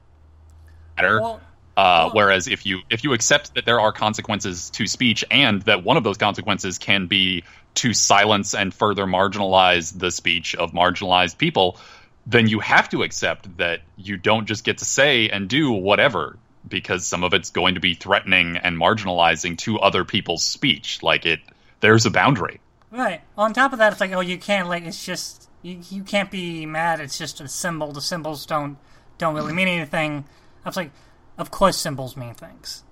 Well, 0.98 1.42
uh, 1.80 2.06
well- 2.06 2.12
whereas 2.16 2.48
if 2.48 2.66
you 2.66 2.82
if 2.90 3.04
you 3.04 3.14
accept 3.14 3.56
that 3.56 3.66
there 3.66 3.80
are 3.80 3.92
consequences 3.92 4.70
to 4.72 4.88
speech 4.88 5.24
and 5.32 5.62
that 5.64 5.84
one 5.84 5.98
of 5.98 6.04
those 6.04 6.18
consequences 6.18 6.78
can 6.78 7.08
be 7.08 7.44
to 7.76 7.94
silence 7.94 8.54
and 8.54 8.74
further 8.74 9.06
marginalize 9.06 9.98
the 9.98 10.12
speech 10.12 10.56
of 10.56 10.72
marginalized 10.72 11.38
people, 11.38 11.78
then 12.26 12.48
you 12.48 12.60
have 12.60 12.90
to 12.90 13.04
accept 13.04 13.58
that 13.58 13.82
you 13.98 14.18
don't 14.18 14.46
just 14.48 14.64
get 14.64 14.80
to 14.80 14.86
say 14.86 15.30
and 15.30 15.48
do 15.50 15.72
whatever 15.72 16.38
because 16.68 17.06
some 17.08 17.24
of 17.24 17.34
it's 17.34 17.50
going 17.52 17.76
to 17.76 17.80
be 17.80 17.94
threatening 17.94 18.58
and 18.58 18.78
marginalizing 18.78 19.58
to 19.58 19.80
other 19.80 20.04
people's 20.04 20.44
speech. 20.44 21.02
Like 21.02 21.26
it, 21.26 21.40
there's 21.80 22.06
a 22.06 22.12
boundary. 22.12 22.60
Right. 22.92 23.22
On 23.38 23.54
top 23.54 23.72
of 23.72 23.80
that, 23.80 23.92
it's 23.94 24.02
like, 24.02 24.12
oh, 24.12 24.20
you 24.20 24.38
can't 24.38 24.68
like. 24.68 24.84
It's 24.84 25.06
just 25.06 25.48
you. 25.62 25.80
You 25.90 26.04
can't 26.04 26.32
be 26.32 26.66
mad. 26.66 27.00
It's 27.00 27.18
just 27.18 27.40
a 27.40 27.48
symbol. 27.48 27.92
The 27.92 28.02
symbols 28.02 28.46
don't 28.46 28.78
don't 29.20 29.36
really 29.36 29.54
mean 29.54 29.68
anything. 29.68 30.26
I 30.66 30.70
was 30.70 30.76
like, 30.76 30.92
of 31.40 31.50
course, 31.52 31.78
symbols 31.78 32.16
mean 32.16 32.34
things. 32.36 32.84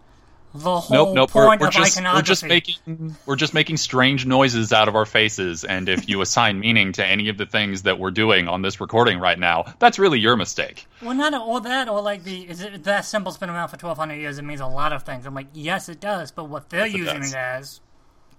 The 0.54 0.80
whole 0.80 1.08
Nope, 1.08 1.16
nope. 1.16 1.36
We're, 1.36 1.46
point 1.46 1.62
we're 1.62 1.68
of 1.68 1.74
just 1.74 1.98
iconography. 1.98 2.18
we're 2.18 2.24
just 2.26 2.46
making 2.46 3.16
we're 3.26 3.36
just 3.36 3.54
making 3.54 3.78
strange 3.78 4.26
noises 4.26 4.72
out 4.74 4.88
of 4.88 4.96
our 4.96 5.06
faces, 5.06 5.64
and 5.66 5.88
if 5.90 6.08
you 6.10 6.22
assign 6.22 6.60
meaning 6.66 6.94
to 6.94 7.06
any 7.06 7.28
of 7.30 7.38
the 7.38 7.46
things 7.46 7.84
that 7.84 8.00
we're 8.00 8.12
doing 8.12 8.48
on 8.48 8.62
this 8.62 8.80
recording 8.80 9.20
right 9.20 9.38
now, 9.38 9.66
that's 9.80 10.00
really 10.00 10.20
your 10.20 10.36
mistake. 10.38 10.88
well, 11.02 11.14
not 11.14 11.34
all 11.34 11.60
that, 11.60 11.90
or 11.90 12.02
like 12.02 12.24
the 12.24 12.48
is 12.50 12.62
it, 12.62 12.86
that 12.86 13.02
symbol's 13.02 13.38
been 13.38 13.50
around 13.50 13.68
for 13.68 13.78
twelve 13.78 13.98
hundred 13.98 14.16
years. 14.16 14.40
It 14.40 14.44
means 14.46 14.62
a 14.62 14.68
lot 14.68 14.94
of 14.94 15.04
things. 15.04 15.26
I'm 15.26 15.36
like, 15.36 15.48
yes, 15.54 15.90
it 15.90 16.00
does, 16.00 16.32
but 16.32 16.46
what 16.46 16.70
they're 16.70 16.88
it 16.88 16.94
using 16.94 17.22
does. 17.22 17.34
it 17.34 17.38
as 17.38 17.82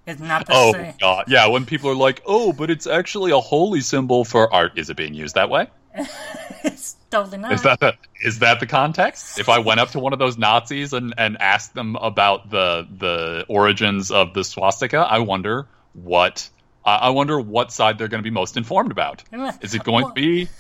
is 0.07 0.19
not 0.19 0.47
the 0.47 0.55
same. 0.55 0.69
Oh 0.69 0.73
same. 0.73 0.95
god, 0.99 1.25
yeah. 1.29 1.47
When 1.49 1.67
people 1.67 1.91
are 1.91 1.95
like, 1.95 2.23
"Oh, 2.27 2.53
but 2.55 2.71
it's 2.71 2.87
actually 2.87 3.33
a 3.33 3.39
holy 3.41 3.83
symbol 3.83 4.25
for 4.25 4.53
art," 4.53 4.73
is 4.79 4.89
it 4.89 4.97
being 4.97 5.13
used 5.15 5.35
that 5.35 5.51
way? 5.51 5.69
It's 5.95 6.97
totally 7.11 7.39
not. 7.39 7.53
Is 7.53 7.63
that 7.63 7.81
the 7.81 7.97
is 8.23 8.41
that 8.41 8.61
the 8.61 8.67
context? 8.67 9.39
If 9.39 9.49
I 9.49 9.59
went 9.59 9.81
up 9.81 9.91
to 9.91 9.99
one 9.99 10.13
of 10.13 10.19
those 10.19 10.39
Nazis 10.39 10.93
and, 10.93 11.15
and 11.17 11.37
asked 11.41 11.75
them 11.75 11.97
about 11.97 12.51
the 12.51 12.87
the 12.91 13.47
origins 13.49 14.11
of 14.11 14.35
the 14.35 14.45
swastika, 14.45 14.99
I 14.99 15.19
wonder 15.19 15.67
what 15.95 16.49
I 16.85 16.97
I 16.97 17.09
wonder 17.11 17.41
what 17.41 17.73
side 17.73 17.99
they're 17.99 18.09
going 18.09 18.23
to 18.23 18.29
be 18.29 18.35
most 18.35 18.57
informed 18.57 18.91
about. 18.93 19.25
Is 19.63 19.75
it 19.75 19.85
going 19.85 20.07
to 20.07 20.13
be? 20.13 20.49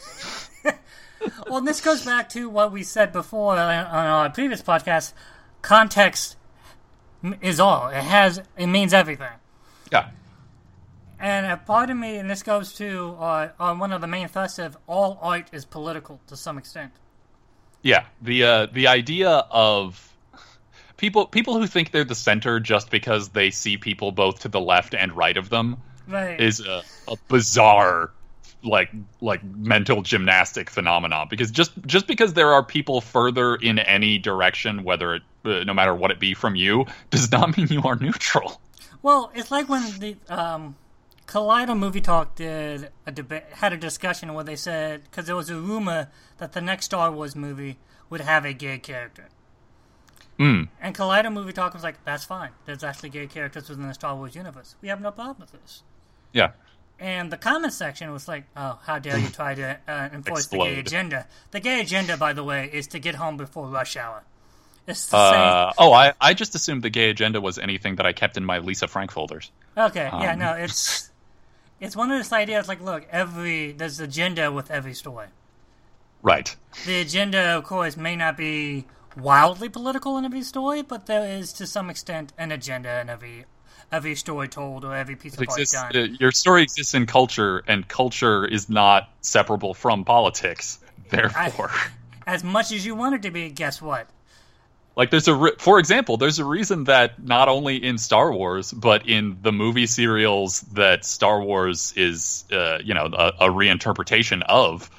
Well, 1.48 1.60
this 1.62 1.80
goes 1.80 2.04
back 2.04 2.28
to 2.30 2.48
what 2.48 2.70
we 2.72 2.84
said 2.84 3.12
before 3.12 3.58
on 3.58 3.86
on 3.86 4.06
our 4.06 4.30
previous 4.30 4.62
podcast. 4.62 5.12
Context 5.62 6.36
is 7.40 7.58
all. 7.58 7.88
It 7.88 8.02
has. 8.02 8.40
It 8.56 8.68
means 8.68 8.94
everything. 8.94 9.32
Yeah, 9.90 10.10
And 11.20 11.46
a 11.46 11.56
part 11.56 11.90
of 11.90 11.96
me, 11.96 12.16
and 12.16 12.30
this 12.30 12.42
goes 12.42 12.72
to 12.74 13.16
uh, 13.18 13.48
on 13.58 13.78
one 13.78 13.92
of 13.92 14.00
the 14.00 14.06
main 14.06 14.28
thrusts 14.28 14.58
of 14.58 14.76
all 14.86 15.18
art 15.20 15.48
is 15.52 15.64
political 15.64 16.20
to 16.28 16.36
some 16.36 16.58
extent. 16.58 16.92
yeah. 17.82 18.04
The 18.22 18.44
uh, 18.44 18.66
the 18.72 18.86
idea 18.88 19.28
of 19.50 20.12
people 20.96 21.26
people 21.26 21.58
who 21.58 21.66
think 21.66 21.90
they're 21.90 22.04
the 22.04 22.14
center 22.14 22.60
just 22.60 22.90
because 22.90 23.30
they 23.30 23.50
see 23.50 23.76
people 23.78 24.12
both 24.12 24.40
to 24.40 24.48
the 24.48 24.60
left 24.60 24.94
and 24.94 25.12
right 25.16 25.36
of 25.36 25.48
them 25.48 25.78
Right. 26.06 26.40
is 26.40 26.60
a, 26.60 26.82
a 27.06 27.16
bizarre 27.28 28.10
like 28.62 28.90
like 29.20 29.44
mental 29.44 30.02
gymnastic 30.02 30.70
phenomenon 30.70 31.26
because 31.30 31.50
just 31.50 31.72
just 31.86 32.06
because 32.06 32.32
there 32.34 32.52
are 32.54 32.62
people 32.64 33.00
further 33.00 33.54
in 33.56 33.78
any 33.78 34.18
direction 34.18 34.84
whether 34.84 35.16
it 35.16 35.22
uh, 35.44 35.64
no 35.64 35.74
matter 35.74 35.94
what 35.94 36.10
it 36.10 36.18
be 36.18 36.32
from 36.34 36.56
you 36.56 36.86
does 37.10 37.30
not 37.30 37.56
mean 37.56 37.68
you 37.68 37.82
are 37.82 37.96
neutral 37.96 38.60
well, 39.00 39.30
it's 39.34 39.52
like 39.52 39.68
when 39.68 39.82
the 40.00 40.16
um, 40.28 40.74
Collider 41.28 41.78
Movie 41.78 42.00
Talk 42.00 42.36
did 42.36 42.88
a 43.06 43.12
debate, 43.12 43.44
had 43.52 43.74
a 43.74 43.76
discussion 43.76 44.32
where 44.32 44.44
they 44.44 44.56
said 44.56 45.04
because 45.04 45.26
there 45.26 45.36
was 45.36 45.50
a 45.50 45.60
rumor 45.60 46.08
that 46.38 46.52
the 46.52 46.62
next 46.62 46.86
Star 46.86 47.12
Wars 47.12 47.36
movie 47.36 47.76
would 48.08 48.22
have 48.22 48.46
a 48.46 48.54
gay 48.54 48.78
character. 48.78 49.28
Hmm. 50.38 50.62
And 50.80 50.94
Collider 50.94 51.30
Movie 51.30 51.52
Talk 51.52 51.74
was 51.74 51.82
like, 51.82 52.02
"That's 52.04 52.24
fine. 52.24 52.52
There's 52.64 52.82
actually 52.82 53.10
gay 53.10 53.26
characters 53.26 53.68
within 53.68 53.86
the 53.86 53.92
Star 53.92 54.16
Wars 54.16 54.34
universe. 54.34 54.74
We 54.80 54.88
have 54.88 55.02
no 55.02 55.10
problem 55.10 55.36
with 55.40 55.52
this." 55.52 55.82
yeah 56.32 56.50
And 56.98 57.30
the 57.30 57.36
comment 57.36 57.74
section 57.74 58.10
was 58.10 58.26
like, 58.26 58.44
"Oh, 58.56 58.78
how 58.84 58.98
dare 58.98 59.18
you 59.18 59.28
try 59.28 59.54
to 59.54 59.78
uh, 59.86 60.08
enforce 60.14 60.46
the 60.46 60.58
gay 60.58 60.78
agenda? 60.78 61.26
The 61.50 61.60
gay 61.60 61.82
agenda, 61.82 62.16
by 62.16 62.32
the 62.32 62.42
way, 62.42 62.70
is 62.72 62.86
to 62.88 62.98
get 62.98 63.16
home 63.16 63.36
before 63.36 63.66
rush 63.68 63.96
hour. 63.98 64.24
It's 64.86 65.10
the 65.10 65.18
uh, 65.18 65.72
oh 65.76 65.92
I, 65.92 66.14
I 66.18 66.32
just 66.32 66.54
assumed 66.54 66.82
the 66.82 66.88
gay 66.88 67.10
agenda 67.10 67.42
was 67.42 67.58
anything 67.58 67.96
that 67.96 68.06
i 68.06 68.14
kept 68.14 68.38
in 68.38 68.44
my 68.46 68.60
lisa 68.60 68.88
frank 68.88 69.10
folders. 69.10 69.50
Okay, 69.76 70.08
yeah, 70.10 70.32
um, 70.32 70.38
no, 70.38 70.52
it's 70.54 71.10
it's 71.80 71.96
one 71.96 72.10
of 72.10 72.18
those 72.18 72.32
ideas 72.32 72.68
like, 72.68 72.80
look, 72.80 73.06
every 73.10 73.72
there's 73.72 74.00
agenda 74.00 74.50
with 74.52 74.70
every 74.70 74.94
story. 74.94 75.28
Right. 76.22 76.54
The 76.86 77.00
agenda, 77.00 77.56
of 77.56 77.64
course, 77.64 77.96
may 77.96 78.16
not 78.16 78.36
be 78.36 78.86
wildly 79.16 79.68
political 79.68 80.16
in 80.18 80.24
every 80.24 80.42
story, 80.42 80.82
but 80.82 81.06
there 81.06 81.26
is 81.26 81.52
to 81.54 81.66
some 81.66 81.90
extent 81.90 82.32
an 82.38 82.52
agenda 82.52 83.00
in 83.00 83.08
every 83.08 83.44
every 83.90 84.14
story 84.14 84.48
told 84.48 84.84
or 84.84 84.94
every 84.94 85.16
piece 85.16 85.34
of 85.34 85.48
art 85.48 85.92
done. 85.92 85.96
uh, 85.96 86.16
your 86.20 86.32
story 86.32 86.62
exists 86.62 86.94
in 86.94 87.06
culture, 87.06 87.62
and 87.66 87.86
culture 87.88 88.44
is 88.44 88.68
not 88.68 89.08
separable 89.20 89.74
from 89.74 90.04
politics. 90.04 90.78
Therefore, 91.08 91.70
As 92.26 92.44
much 92.44 92.72
as 92.72 92.84
you 92.84 92.94
want 92.94 93.14
it 93.14 93.22
to 93.22 93.30
be, 93.30 93.48
guess 93.48 93.80
what? 93.80 94.06
Like 94.98 95.10
there's 95.10 95.28
a 95.28 95.34
re- 95.34 95.52
for 95.58 95.78
example, 95.78 96.16
there's 96.16 96.40
a 96.40 96.44
reason 96.44 96.84
that 96.84 97.22
not 97.22 97.48
only 97.48 97.76
in 97.76 97.98
Star 97.98 98.32
Wars, 98.32 98.72
but 98.72 99.08
in 99.08 99.38
the 99.42 99.52
movie 99.52 99.86
serials 99.86 100.62
that 100.72 101.04
Star 101.04 101.40
Wars 101.40 101.94
is, 101.96 102.44
uh, 102.50 102.78
you 102.84 102.94
know, 102.94 103.04
a, 103.04 103.32
a 103.38 103.48
reinterpretation 103.48 104.42
of, 104.42 104.90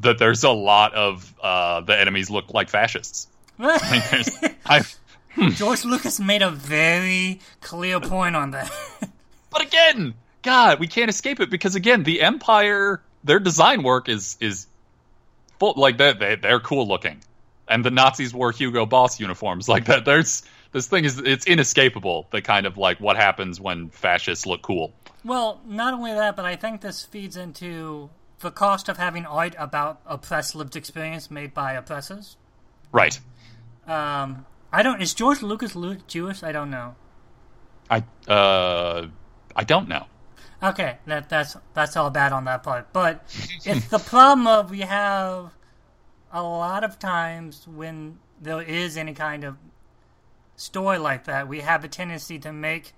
that 0.00 0.18
there's 0.18 0.42
a 0.42 0.50
lot 0.50 0.92
of 0.94 1.32
uh, 1.40 1.80
the 1.82 1.98
enemies 1.98 2.30
look 2.30 2.52
like 2.52 2.68
fascists. 2.68 3.28
I 3.60 4.12
mean, 4.42 4.56
I, 4.66 5.50
George 5.50 5.84
Lucas 5.84 6.18
made 6.18 6.42
a 6.42 6.50
very 6.50 7.38
clear 7.60 8.00
point 8.00 8.36
on 8.36 8.50
that. 8.50 8.70
But 9.50 9.66
again, 9.66 10.14
God, 10.42 10.80
we 10.80 10.88
can't 10.88 11.08
escape 11.08 11.38
it 11.38 11.48
because 11.48 11.76
again, 11.76 12.02
the 12.02 12.22
Empire, 12.22 13.00
their 13.22 13.38
design 13.38 13.84
work 13.84 14.08
is 14.08 14.36
is 14.40 14.66
full 15.60 15.74
like 15.76 15.96
they 15.96 16.12
they 16.12 16.34
they're 16.34 16.58
cool 16.58 16.88
looking, 16.88 17.22
and 17.68 17.84
the 17.84 17.90
Nazis 17.90 18.34
wore 18.34 18.52
Hugo 18.52 18.86
Boss 18.86 19.20
uniforms 19.20 19.68
like 19.74 19.86
that. 19.86 20.04
There's 20.04 20.42
this 20.72 20.86
thing 20.86 21.04
is 21.04 21.18
it's 21.18 21.46
inescapable. 21.46 22.26
The 22.30 22.42
kind 22.42 22.66
of 22.66 22.76
like 22.78 23.00
what 23.00 23.16
happens 23.16 23.60
when 23.60 23.90
fascists 23.90 24.46
look 24.46 24.62
cool. 24.62 24.92
well, 25.24 25.60
not 25.66 25.94
only 25.94 26.12
that, 26.12 26.36
but 26.36 26.44
I 26.44 26.56
think 26.56 26.80
this 26.80 27.04
feeds 27.04 27.36
into 27.36 28.10
the 28.40 28.50
cost 28.50 28.88
of 28.88 28.96
having 28.98 29.24
art 29.24 29.54
about 29.58 30.00
oppressed 30.06 30.54
lived 30.54 30.76
experience 30.76 31.30
made 31.30 31.54
by 31.54 31.72
oppressors. 31.72 32.36
Right. 32.92 33.18
Um, 33.86 34.46
I 34.72 34.82
don't. 34.82 35.00
Is 35.00 35.14
George 35.14 35.42
Lucas 35.42 35.76
Jewish? 36.06 36.42
I 36.42 36.52
don't 36.52 36.70
know. 36.70 36.94
I 37.90 38.02
uh 38.28 39.06
I 39.54 39.64
don't 39.64 39.88
know. 39.88 40.06
Okay, 40.62 40.96
that 41.06 41.28
that's 41.28 41.56
that's 41.74 41.96
all 41.96 42.10
bad 42.10 42.32
on 42.32 42.44
that 42.46 42.62
part. 42.62 42.92
But 42.92 43.22
it's 43.64 43.88
the 43.88 43.98
problem 43.98 44.46
of 44.46 44.70
we 44.70 44.80
have 44.80 45.52
a 46.34 46.42
lot 46.42 46.82
of 46.84 46.98
times 46.98 47.66
when 47.66 48.18
there 48.42 48.60
is 48.60 48.96
any 48.98 49.14
kind 49.14 49.44
of 49.44 49.56
story 50.56 50.98
like 50.98 51.24
that, 51.24 51.48
we 51.48 51.60
have 51.60 51.84
a 51.84 51.88
tendency 51.88 52.38
to 52.40 52.52
make 52.52 52.92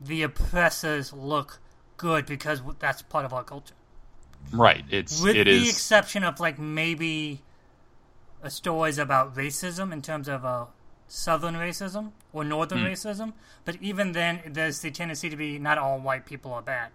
the 0.00 0.22
oppressors 0.22 1.12
look 1.12 1.60
good 1.96 2.24
because 2.24 2.62
that's 2.78 3.02
part 3.02 3.24
of 3.24 3.32
our 3.34 3.44
culture. 3.44 3.74
Right. 4.52 4.84
It's 4.88 5.20
With 5.20 5.36
it 5.36 5.44
the 5.44 5.50
is 5.50 5.68
exception 5.68 6.24
of 6.24 6.40
like 6.40 6.58
maybe 6.58 7.42
stories 8.48 8.96
about 8.96 9.34
racism 9.34 9.92
in 9.92 10.00
terms 10.00 10.28
of 10.28 10.44
uh, 10.44 10.66
southern 11.08 11.54
racism 11.56 12.12
or 12.32 12.44
northern 12.44 12.78
racism, 12.78 13.34
but 13.64 13.76
even 13.82 14.12
then, 14.12 14.40
there's 14.46 14.80
the 14.80 14.90
tendency 14.90 15.28
to 15.28 15.36
be 15.36 15.58
not 15.58 15.76
all 15.76 15.98
white 15.98 16.24
people 16.24 16.54
are 16.54 16.62
bad. 16.62 16.90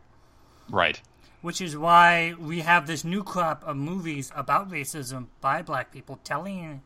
right. 0.69 1.01
Which 1.45 1.61
is 1.61 1.77
why 1.77 2.33
we 2.39 2.61
have 2.61 2.87
this 2.87 3.03
new 3.03 3.23
crop 3.23 3.63
of 3.67 3.77
movies 3.77 4.31
about 4.35 4.71
racism 4.71 5.27
by 5.41 5.61
black 5.61 5.91
people 5.91 6.19
telling 6.23 6.81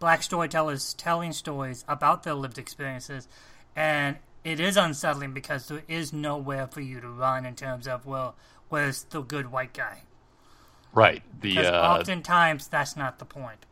black 0.00 0.24
storytellers 0.24 0.94
telling 0.94 1.32
stories 1.32 1.84
about 1.86 2.24
their 2.24 2.34
lived 2.34 2.58
experiences, 2.58 3.28
and 3.76 4.16
it 4.42 4.58
is 4.58 4.76
unsettling 4.76 5.32
because 5.32 5.68
there 5.68 5.84
is 5.86 6.12
nowhere 6.12 6.66
for 6.66 6.80
you 6.80 7.00
to 7.00 7.08
run 7.08 7.46
in 7.46 7.54
terms 7.54 7.86
of 7.86 8.04
well, 8.04 8.34
where's 8.68 9.04
the 9.04 9.20
good 9.22 9.52
white 9.52 9.74
guy? 9.74 10.02
Right. 10.92 11.22
The 11.40 11.50
Because 11.50 11.70
uh 11.70 11.98
oftentimes 11.98 12.66
that's 12.66 12.96
not 12.96 13.20
the 13.20 13.24
point. 13.26 13.64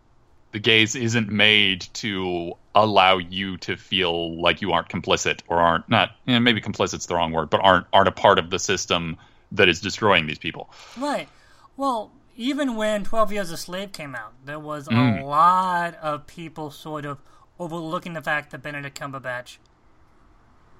the 0.53 0.61
gaze 0.61 0.95
isn't 0.95 1.31
made 1.31 1.81
to 1.95 2.53
allow 2.75 3.19
you 3.19 3.57
to 3.59 3.77
feel 3.77 4.41
like 4.41 4.63
you 4.63 4.73
aren't 4.73 4.89
complicit 4.89 5.41
or 5.49 5.59
aren't 5.59 5.89
not 5.89 6.13
you 6.27 6.35
know, 6.35 6.41
maybe 6.41 6.61
complicit's 6.61 7.07
the 7.07 7.15
wrong 7.17 7.33
word 7.33 7.51
but 7.51 7.61
aren't 7.61 7.87
aren't 7.93 8.09
a 8.09 8.13
part 8.13 8.39
of 8.39 8.51
the 8.51 8.59
system 8.61 9.17
that 9.53 9.69
is 9.69 9.81
destroying 9.81 10.27
these 10.27 10.39
people 10.39 10.69
Right. 10.97 11.29
Well, 11.77 12.13
even 12.37 12.77
when 12.77 13.05
12 13.05 13.33
Years 13.33 13.51
a 13.51 13.57
Slave 13.57 13.93
came 13.93 14.15
out, 14.15 14.33
there 14.45 14.59
was 14.59 14.89
a 14.89 14.91
Mm. 14.91 15.23
lot 15.25 15.95
of 15.97 16.27
people 16.27 16.71
sort 16.71 17.05
of 17.05 17.19
overlooking 17.59 18.13
the 18.15 18.23
fact 18.23 18.51
that 18.51 18.63
Benedict 18.63 18.99
Cumberbatch 18.99 19.57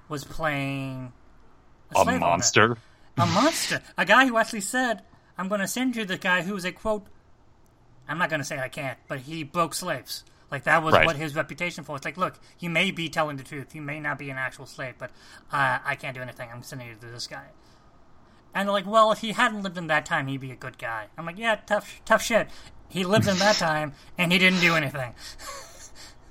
was 0.09 0.23
playing 0.23 1.11
a, 1.95 1.99
a 2.01 2.19
monster 2.19 2.77
A 3.17 3.25
monster. 3.25 3.81
A 3.97 4.05
guy 4.05 4.27
who 4.27 4.37
actually 4.37 4.61
said, 4.61 5.01
I'm 5.37 5.47
going 5.47 5.61
to 5.61 5.67
send 5.67 5.95
you 5.95 6.05
the 6.05 6.17
guy 6.17 6.41
who 6.43 6.53
was 6.53 6.65
a 6.65 6.71
quote, 6.71 7.07
I'm 8.07 8.17
not 8.17 8.29
going 8.29 8.39
to 8.39 8.45
say 8.45 8.59
I 8.59 8.69
can't, 8.69 8.97
but 9.07 9.19
he 9.21 9.43
broke 9.43 9.73
slaves. 9.73 10.23
Like, 10.51 10.63
that 10.63 10.81
was 10.83 10.93
Right. 10.93 11.05
what 11.05 11.15
his 11.17 11.35
reputation 11.35 11.83
for. 11.83 11.95
It's 11.95 12.05
like, 12.05 12.15
look, 12.17 12.39
you 12.59 12.69
may 12.69 12.91
be 12.91 13.09
telling 13.09 13.35
the 13.37 13.43
truth. 13.43 13.75
you 13.75 13.81
may 13.81 13.99
not 13.99 14.17
be 14.17 14.29
an 14.29 14.37
actual 14.37 14.65
slave, 14.65 14.93
but 14.97 15.11
uh, 15.51 15.79
I 15.83 15.95
can't 15.95 16.15
do 16.15 16.21
anything. 16.21 16.49
I'm 16.53 16.63
sending 16.63 16.87
you 16.87 16.95
to 16.95 17.05
this 17.07 17.27
guy. 17.27 17.45
And 18.53 18.67
they're 18.67 18.73
like, 18.73 18.87
well, 18.87 19.11
if 19.11 19.19
he 19.19 19.33
hadn't 19.33 19.61
lived 19.61 19.77
in 19.77 19.87
that 19.87 20.05
time, 20.05 20.27
he'd 20.27 20.41
be 20.41 20.51
a 20.51 20.55
good 20.55 20.77
guy. 20.77 21.07
I'm 21.17 21.25
like, 21.25 21.37
yeah, 21.37 21.55
tough, 21.65 22.01
tough 22.05 22.23
shit. 22.23 22.47
He 22.89 23.03
lived 23.03 23.27
in 23.27 23.37
that 23.37 23.55
time, 23.57 23.93
and 24.17 24.31
he 24.31 24.39
didn't 24.39 24.61
do 24.61 24.75
anything. 24.75 25.13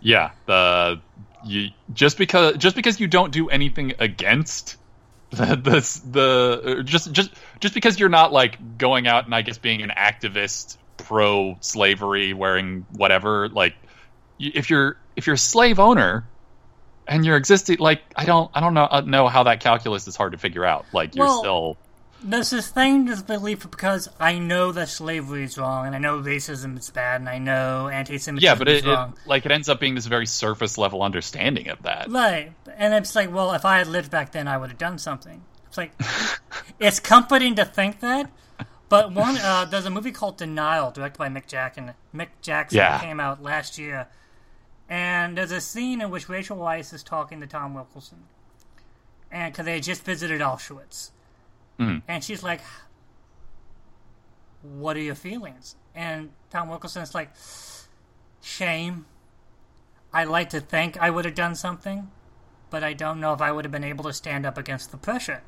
yeah 0.00 0.30
the 0.44 1.00
you 1.44 1.70
just 1.92 2.18
because 2.18 2.56
just 2.58 2.76
because 2.76 3.00
you 3.00 3.06
don't 3.06 3.32
do 3.32 3.48
anything 3.48 3.94
against 3.98 4.76
the 5.30 5.56
the, 5.56 6.00
the 6.10 6.82
just 6.84 7.10
just 7.12 7.30
just 7.60 7.74
because 7.74 7.98
you're 7.98 8.08
not 8.08 8.32
like 8.32 8.78
going 8.78 9.06
out 9.06 9.24
and 9.24 9.34
I 9.34 9.42
guess 9.42 9.58
being 9.58 9.82
an 9.82 9.90
activist 9.90 10.76
pro 10.96 11.56
slavery 11.60 12.32
wearing 12.32 12.86
whatever 12.92 13.48
like 13.48 13.74
if 14.38 14.70
you're 14.70 14.96
if 15.16 15.26
you're 15.26 15.34
a 15.34 15.38
slave 15.38 15.78
owner 15.78 16.26
and 17.08 17.24
you're 17.24 17.36
existing 17.36 17.78
like 17.78 18.02
I 18.14 18.24
don't 18.24 18.50
I 18.54 18.60
don't 18.60 18.74
know 18.74 18.86
uh, 18.88 19.00
know 19.00 19.28
how 19.28 19.42
that 19.44 19.60
calculus 19.60 20.06
is 20.06 20.14
hard 20.16 20.32
to 20.32 20.38
figure 20.38 20.64
out 20.64 20.86
like 20.92 21.16
you're 21.16 21.26
Well, 21.26 21.38
still 21.38 21.76
There's 22.28 22.50
this 22.50 22.68
thing, 22.68 23.04
this 23.04 23.22
belief, 23.22 23.70
because 23.70 24.08
I 24.18 24.38
know 24.38 24.72
that 24.72 24.88
slavery 24.88 25.44
is 25.44 25.56
wrong, 25.56 25.86
and 25.86 25.94
I 25.94 25.98
know 25.98 26.18
racism 26.20 26.78
is 26.78 26.90
bad, 26.90 27.20
and 27.20 27.28
I 27.28 27.38
know 27.38 27.88
anti-Semitism 27.88 28.44
yeah 28.44 28.54
but 28.56 28.68
is 28.68 28.84
it, 28.84 28.88
it 28.88 29.08
like 29.26 29.46
it 29.46 29.52
ends 29.52 29.68
up 29.68 29.78
being 29.80 29.94
this 29.94 30.06
very 30.06 30.26
surface 30.26 30.76
level 30.76 31.02
understanding 31.02 31.68
of 31.68 31.82
that 31.82 32.10
Right. 32.10 32.52
And 32.76 32.92
it's 32.94 33.14
like, 33.14 33.32
well, 33.32 33.52
if 33.52 33.64
I 33.64 33.78
had 33.78 33.86
lived 33.86 34.10
back 34.10 34.32
then, 34.32 34.48
I 34.48 34.56
would 34.58 34.70
have 34.70 34.78
done 34.78 34.98
something. 34.98 35.42
It's 35.68 35.76
like, 35.76 35.92
it's 36.78 37.00
comforting 37.00 37.54
to 37.56 37.64
think 37.64 38.00
that. 38.00 38.30
But 38.88 39.12
one, 39.12 39.36
uh, 39.38 39.64
there's 39.64 39.86
a 39.86 39.90
movie 39.90 40.12
called 40.12 40.36
Denial, 40.36 40.90
directed 40.90 41.18
by 41.18 41.28
Mick 41.28 41.46
Jackson. 41.46 41.92
Mick 42.14 42.28
Jackson 42.42 42.78
Yeah. 42.78 43.00
came 43.00 43.18
out 43.18 43.42
last 43.42 43.78
year, 43.78 44.06
and 44.88 45.36
there's 45.36 45.50
a 45.50 45.60
scene 45.60 46.00
in 46.00 46.10
which 46.10 46.28
Rachel 46.28 46.56
Weisz 46.58 46.92
is 46.94 47.02
talking 47.02 47.40
to 47.40 47.46
Tom 47.46 47.74
Wilkinson, 47.74 48.24
and 49.30 49.52
because 49.52 49.64
they 49.66 49.74
had 49.74 49.82
just 49.82 50.04
visited 50.04 50.40
Auschwitz, 50.40 51.10
Mm. 51.78 52.02
and 52.08 52.24
she's 52.24 52.42
like, 52.42 52.60
"What 54.62 54.96
are 54.96 55.00
your 55.00 55.14
feelings?" 55.14 55.76
And 55.94 56.30
Tom 56.50 56.68
Wilkinson's 56.68 57.14
like, 57.14 57.30
"Shame. 58.42 59.06
I 60.12 60.24
like 60.24 60.50
to 60.50 60.60
think 60.60 60.96
I 60.98 61.10
would 61.10 61.24
have 61.26 61.34
done 61.34 61.54
something, 61.54 62.10
but 62.70 62.82
I 62.82 62.94
don't 62.94 63.20
know 63.20 63.32
if 63.34 63.40
I 63.42 63.52
would 63.52 63.64
have 63.64 63.72
been 63.72 63.84
able 63.84 64.04
to 64.04 64.12
stand 64.12 64.46
up 64.46 64.56
against 64.58 64.90
the 64.90 64.96
pressure." 64.96 65.42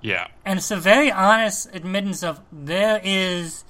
yeah 0.00 0.26
And 0.44 0.58
it's 0.58 0.72
a 0.72 0.76
very 0.76 1.12
honest 1.12 1.68
admittance 1.72 2.22
of 2.24 2.40
there 2.50 3.00
is. 3.04 3.64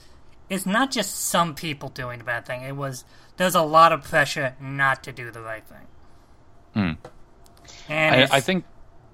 It's 0.48 0.64
not 0.66 0.90
just 0.90 1.14
some 1.14 1.54
people 1.54 1.88
doing 1.90 2.18
the 2.18 2.24
bad 2.24 2.46
thing. 2.46 2.62
It 2.62 2.76
was 2.76 3.04
there's 3.36 3.54
a 3.54 3.62
lot 3.62 3.92
of 3.92 4.02
pressure 4.04 4.54
not 4.60 5.02
to 5.04 5.12
do 5.12 5.30
the 5.30 5.42
right 5.42 5.64
thing. 5.66 5.86
And 6.74 6.96
Hmm. 7.88 8.32
I, 8.32 8.36
I 8.36 8.40
think, 8.40 8.64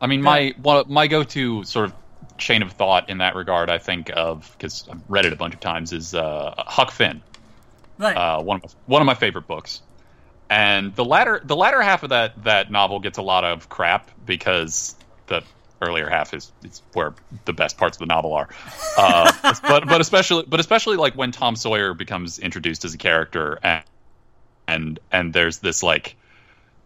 I 0.00 0.06
mean, 0.06 0.22
my 0.22 0.54
one, 0.60 0.84
my 0.88 1.06
go-to 1.06 1.64
sort 1.64 1.86
of 1.86 1.94
chain 2.38 2.62
of 2.62 2.72
thought 2.72 3.10
in 3.10 3.18
that 3.18 3.34
regard, 3.34 3.70
I 3.70 3.78
think 3.78 4.10
of 4.14 4.54
because 4.56 4.88
I've 4.90 5.00
read 5.08 5.24
it 5.26 5.32
a 5.32 5.36
bunch 5.36 5.54
of 5.54 5.60
times, 5.60 5.92
is 5.92 6.14
uh, 6.14 6.54
Huck 6.58 6.90
Finn, 6.90 7.22
right. 7.98 8.16
uh, 8.16 8.42
one 8.42 8.56
of 8.58 8.62
my, 8.62 8.70
one 8.86 9.02
of 9.02 9.06
my 9.06 9.14
favorite 9.14 9.46
books. 9.46 9.82
And 10.50 10.94
the 10.94 11.04
latter 11.04 11.40
the 11.44 11.56
latter 11.56 11.82
half 11.82 12.04
of 12.04 12.10
that 12.10 12.44
that 12.44 12.70
novel 12.70 13.00
gets 13.00 13.18
a 13.18 13.22
lot 13.22 13.44
of 13.44 13.68
crap 13.68 14.10
because 14.24 14.94
the 15.26 15.42
earlier 15.82 16.08
half 16.08 16.32
is, 16.32 16.50
is 16.64 16.82
where 16.94 17.14
the 17.44 17.52
best 17.52 17.76
parts 17.76 17.96
of 17.96 18.00
the 18.00 18.06
novel 18.06 18.32
are. 18.32 18.48
Uh, 18.96 19.30
but 19.62 19.86
but 19.86 20.00
especially 20.00 20.44
but 20.48 20.58
especially 20.60 20.96
like 20.96 21.14
when 21.14 21.32
Tom 21.32 21.54
Sawyer 21.54 21.92
becomes 21.92 22.38
introduced 22.38 22.84
as 22.84 22.94
a 22.94 22.98
character 22.98 23.58
and 23.62 23.84
and 24.66 25.00
and 25.12 25.32
there's 25.32 25.58
this 25.58 25.82
like 25.82 26.16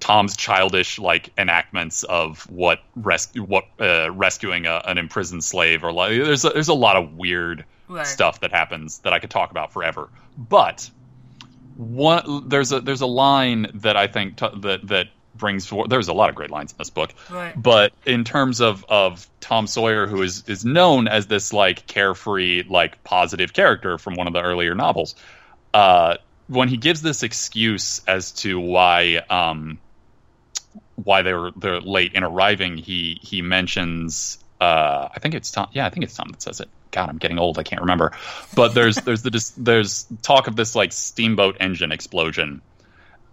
Tom's 0.02 0.36
childish 0.36 0.98
like 0.98 1.30
enactments 1.38 2.02
of 2.02 2.42
what 2.50 2.80
res- 2.96 3.32
what 3.36 3.66
uh, 3.80 4.10
rescuing 4.10 4.66
a, 4.66 4.82
an 4.84 4.98
imprisoned 4.98 5.44
slave 5.44 5.84
or 5.84 5.92
like 5.92 6.10
there's 6.10 6.44
a, 6.44 6.50
there's 6.50 6.66
a 6.68 6.74
lot 6.74 6.96
of 6.96 7.14
weird 7.16 7.64
Right. 7.88 8.06
stuff 8.06 8.40
that 8.40 8.50
happens 8.52 8.98
that 9.00 9.12
I 9.12 9.18
could 9.20 9.30
talk 9.30 9.50
about 9.52 9.72
forever. 9.72 10.08
But 10.36 10.90
one 11.76 12.48
there's 12.48 12.72
a 12.72 12.80
there's 12.80 13.00
a 13.00 13.06
line 13.06 13.70
that 13.74 13.96
I 13.96 14.06
think 14.06 14.36
t- 14.36 14.46
that 14.60 14.88
that 14.88 15.08
brings 15.34 15.66
forward. 15.66 15.90
There's 15.90 16.08
a 16.08 16.12
lot 16.12 16.28
of 16.30 16.34
great 16.34 16.50
lines 16.50 16.72
in 16.72 16.78
this 16.78 16.90
book, 16.90 17.12
Right. 17.30 17.54
but 17.60 17.92
in 18.04 18.24
terms 18.24 18.60
of 18.60 18.84
of 18.88 19.26
Tom 19.40 19.66
Sawyer, 19.66 20.06
who 20.06 20.22
is 20.22 20.44
is 20.48 20.64
known 20.64 21.06
as 21.08 21.26
this 21.26 21.52
like 21.52 21.86
carefree, 21.86 22.64
like 22.68 23.02
positive 23.04 23.52
character 23.52 23.98
from 23.98 24.14
one 24.14 24.26
of 24.26 24.32
the 24.32 24.42
earlier 24.42 24.74
novels, 24.74 25.14
uh, 25.74 26.16
when 26.48 26.68
he 26.68 26.76
gives 26.76 27.02
this 27.02 27.22
excuse 27.22 28.02
as 28.06 28.32
to 28.32 28.58
why 28.60 29.16
um, 29.30 29.78
why 30.96 31.22
they 31.22 31.32
were 31.32 31.50
they're 31.56 31.80
late 31.80 32.12
in 32.14 32.22
arriving, 32.24 32.76
he 32.76 33.18
he 33.22 33.42
mentions 33.42 34.38
uh, 34.60 35.08
I 35.14 35.18
think 35.18 35.34
it's 35.34 35.50
Tom. 35.50 35.68
Yeah, 35.72 35.86
I 35.86 35.90
think 35.90 36.04
it's 36.04 36.14
Tom 36.14 36.28
that 36.30 36.40
says 36.42 36.60
it. 36.60 36.68
God, 36.92 37.08
I'm 37.08 37.18
getting 37.18 37.38
old. 37.38 37.58
I 37.58 37.62
can't 37.64 37.80
remember. 37.80 38.12
But 38.54 38.74
there's 38.74 38.96
there's 39.04 39.22
the 39.22 39.52
there's 39.56 40.06
talk 40.22 40.46
of 40.46 40.56
this 40.56 40.74
like 40.76 40.92
steamboat 40.92 41.56
engine 41.60 41.90
explosion, 41.92 42.60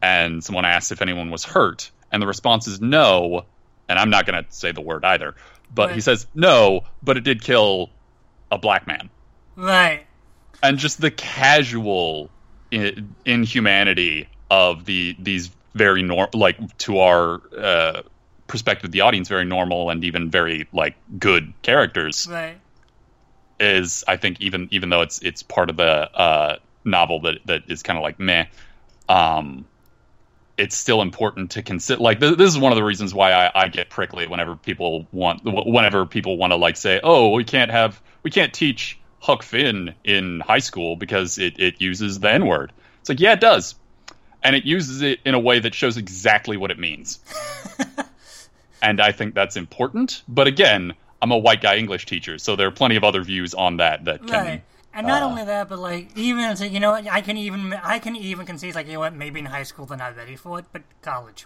and 0.01 0.43
someone 0.43 0.65
asks 0.65 0.91
if 0.91 1.01
anyone 1.01 1.29
was 1.29 1.43
hurt, 1.43 1.91
and 2.11 2.21
the 2.21 2.27
response 2.27 2.67
is 2.67 2.81
no. 2.81 3.45
And 3.87 3.97
I'm 3.99 4.09
not 4.09 4.25
going 4.27 4.43
to 4.43 4.51
say 4.51 4.71
the 4.71 4.81
word 4.81 5.03
either, 5.03 5.35
but 5.73 5.91
he 5.93 6.01
says 6.01 6.27
no, 6.35 6.81
but 7.03 7.17
it 7.17 7.21
did 7.23 7.41
kill 7.41 7.89
a 8.51 8.57
black 8.59 8.85
man, 8.87 9.09
Right. 9.55 10.05
and 10.61 10.77
just 10.77 11.01
the 11.01 11.09
casual 11.11 12.29
i- 12.71 12.95
inhumanity 13.25 14.29
of 14.51 14.85
the 14.85 15.15
these 15.19 15.49
very 15.73 16.01
nor 16.01 16.29
like 16.33 16.77
to 16.79 16.99
our 16.99 17.41
uh, 17.57 18.01
perspective, 18.47 18.91
the 18.91 19.01
audience 19.01 19.27
very 19.27 19.45
normal 19.45 19.89
and 19.89 20.03
even 20.03 20.29
very 20.29 20.67
like 20.73 20.95
good 21.17 21.53
characters 21.61 22.27
Right. 22.29 22.57
is 23.59 24.03
I 24.07 24.17
think 24.17 24.41
even 24.41 24.67
even 24.71 24.89
though 24.89 25.01
it's 25.01 25.19
it's 25.19 25.43
part 25.43 25.69
of 25.69 25.77
the 25.77 25.85
uh, 25.85 26.57
novel 26.83 27.21
that 27.21 27.39
that 27.45 27.63
is 27.67 27.83
kind 27.83 27.97
of 27.97 28.03
like 28.03 28.19
meh, 28.19 28.45
um, 29.07 29.65
it's 30.57 30.75
still 30.75 31.01
important 31.01 31.51
to 31.51 31.61
consider. 31.63 32.01
Like 32.01 32.19
th- 32.19 32.37
this 32.37 32.49
is 32.49 32.57
one 32.57 32.71
of 32.71 32.75
the 32.75 32.83
reasons 32.83 33.13
why 33.13 33.31
I, 33.31 33.51
I 33.63 33.67
get 33.69 33.89
prickly 33.89 34.27
whenever 34.27 34.55
people 34.55 35.07
want 35.11 35.41
whenever 35.43 36.05
people 36.05 36.37
want 36.37 36.51
to 36.51 36.57
like 36.57 36.77
say, 36.77 36.99
oh, 37.03 37.29
we 37.29 37.43
can't 37.43 37.71
have 37.71 38.01
we 38.23 38.31
can't 38.31 38.53
teach 38.53 38.99
Huck 39.19 39.43
Finn 39.43 39.95
in 40.03 40.39
high 40.39 40.59
school 40.59 40.95
because 40.95 41.37
it 41.37 41.59
it 41.59 41.81
uses 41.81 42.19
the 42.19 42.31
N 42.31 42.45
word. 42.45 42.71
It's 43.01 43.09
like 43.09 43.19
yeah, 43.19 43.33
it 43.33 43.39
does. 43.39 43.75
And 44.43 44.55
it 44.55 44.65
uses 44.65 45.01
it 45.01 45.19
in 45.25 45.33
a 45.33 45.39
way 45.39 45.59
that 45.59 45.73
shows 45.73 45.97
exactly 45.97 46.57
what 46.57 46.71
it 46.71 46.79
means. 46.79 47.19
and 48.81 49.01
I 49.01 49.11
think 49.11 49.35
that's 49.35 49.57
important. 49.57 50.23
But 50.27 50.47
again, 50.47 50.93
I'm 51.21 51.31
a 51.31 51.37
white 51.37 51.61
guy 51.61 51.75
English 51.75 52.05
teacher, 52.05 52.37
so 52.37 52.55
there 52.55 52.67
are 52.67 52.71
plenty 52.71 52.95
of 52.95 53.03
other 53.03 53.21
views 53.21 53.53
on 53.53 53.77
that 53.77 54.05
that 54.05 54.25
can. 54.25 54.45
Right. 54.45 54.63
And 54.93 55.05
not 55.05 55.21
uh, 55.21 55.27
only 55.27 55.45
that, 55.45 55.69
but 55.69 55.79
like 55.79 56.17
even 56.17 56.55
so, 56.55 56.65
you 56.65 56.79
know, 56.79 56.91
what, 56.91 57.07
I 57.07 57.21
can 57.21 57.37
even 57.37 57.73
I 57.73 57.99
can 57.99 58.15
even 58.15 58.45
concede 58.45 58.75
like 58.75 58.87
you 58.87 58.93
know 58.93 58.99
what, 58.99 59.13
maybe 59.13 59.39
in 59.39 59.45
high 59.45 59.63
school 59.63 59.85
they're 59.85 59.97
not 59.97 60.15
ready 60.15 60.35
for 60.35 60.59
it, 60.59 60.65
but 60.71 60.81
college. 61.01 61.45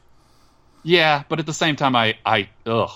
Yeah, 0.83 1.23
but 1.27 1.39
at 1.39 1.45
the 1.45 1.53
same 1.53 1.75
time, 1.75 1.95
I 1.95 2.17
I 2.25 2.49
ugh, 2.65 2.91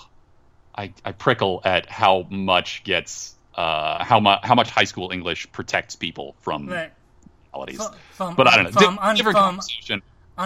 I 0.76 0.94
I 1.04 1.12
prickle 1.12 1.62
at 1.66 1.90
how 1.90 2.28
much 2.30 2.84
gets 2.84 3.36
uh 3.56 4.04
how 4.04 4.20
much 4.20 4.40
how 4.44 4.56
much 4.56 4.70
high 4.70 4.86
school 4.86 5.12
English 5.12 5.52
protects 5.52 5.96
people 5.96 6.36
from 6.40 6.68
Right. 6.68 6.92
Realities. 7.58 7.78
From, 7.78 7.96
from 8.14 8.36
But 8.36 8.48
I 8.48 8.56
don't 8.56 8.66
know. 8.66 8.72
From, 8.72 8.96
Di- 8.96 9.02
un, 9.02 9.16
different 9.16 9.38
from 9.38 9.44
conversation. 9.46 10.02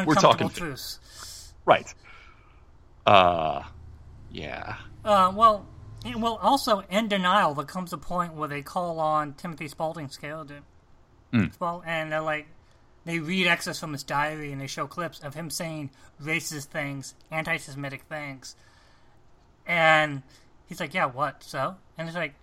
We're 0.06 0.16
talking 0.16 0.50
truths. 0.50 1.54
right. 1.66 1.94
Uh, 3.06 3.64
yeah. 4.32 4.78
Uh, 5.04 5.32
well, 5.36 5.66
well, 6.16 6.38
also 6.42 6.84
in 6.90 7.08
denial, 7.08 7.54
there 7.54 7.66
comes 7.66 7.92
a 7.94 7.98
point 7.98 8.34
where 8.34 8.48
they 8.48 8.62
call 8.62 9.00
on 9.00 9.34
Timothy 9.34 9.68
Spalding's 9.68 10.18
character. 10.18 10.62
Spal- 11.54 11.84
and 11.86 12.12
they're 12.12 12.22
like, 12.22 12.48
they 13.06 13.20
read 13.20 13.48
excerpts 13.48 13.80
from 13.80 13.94
his 13.94 14.04
diary 14.04 14.52
and 14.52 14.62
they 14.62 14.68
show 14.68 14.86
clips 14.86 15.22
of 15.22 15.34
him 15.34 15.50
saying 15.50 15.90
racist 16.22 16.66
things, 16.66 17.16
anti-Semitic 17.32 18.04
things, 18.10 18.56
and 19.66 20.22
he's 20.68 20.80
like, 20.80 20.94
"Yeah, 20.94 21.06
what?" 21.06 21.44
So, 21.44 21.78
and 21.98 22.08
it's 22.08 22.16
like, 22.18 22.36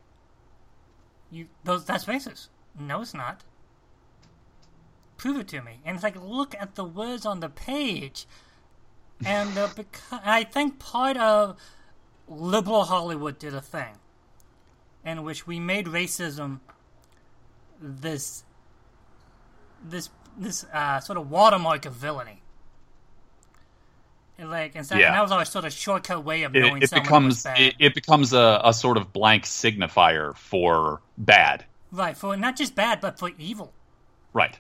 "You 1.30 1.46
those 1.64 1.84
that's 1.84 2.06
racist." 2.06 2.48
No, 2.78 3.02
it's 3.02 3.14
not. 3.14 3.42
Prove 5.18 5.36
it 5.38 5.48
to 5.48 5.60
me. 5.60 5.80
And 5.84 5.96
it's 5.96 6.02
like, 6.04 6.16
look 6.16 6.54
at 6.58 6.74
the 6.76 6.84
words 6.84 7.26
on 7.26 7.40
the 7.40 7.48
page. 7.50 8.26
And 9.26 9.58
uh, 9.58 9.68
because 9.76 10.20
I 10.24 10.44
think 10.44 10.78
part 10.78 11.16
of 11.16 11.58
liberal 12.28 12.84
Hollywood 12.84 13.38
did 13.38 13.52
a 13.54 13.60
thing 13.60 13.96
in 15.04 15.24
which 15.24 15.46
we 15.46 15.58
made 15.58 15.86
racism 15.86 16.60
this 17.80 18.44
this 19.84 20.10
this 20.36 20.64
uh, 20.72 21.00
sort 21.00 21.18
of 21.18 21.30
watermark 21.30 21.84
of 21.84 21.94
villainy. 21.94 22.42
And 24.38 24.50
like, 24.50 24.76
and, 24.76 24.86
so, 24.86 24.94
Yeah. 24.94 25.06
and 25.06 25.16
that 25.16 25.22
was 25.22 25.32
our 25.32 25.44
sort 25.44 25.64
of 25.64 25.72
shortcut 25.72 26.22
way 26.24 26.44
of 26.44 26.54
It, 26.54 26.60
knowing 26.60 26.80
it 26.82 26.90
someone 26.90 27.02
becomes 27.04 27.42
bad. 27.42 27.58
it, 27.60 27.74
it 27.80 27.94
becomes 27.94 28.32
a, 28.32 28.60
a 28.62 28.72
sort 28.72 28.96
of 28.96 29.12
blank 29.12 29.42
signifier 29.44 30.36
for 30.36 31.00
bad. 31.16 31.64
right, 31.90 32.16
for 32.16 32.36
not 32.36 32.56
just 32.56 32.76
bad, 32.76 33.00
but 33.00 33.18
for 33.18 33.32
evil. 33.36 33.72
Right. 34.32 34.56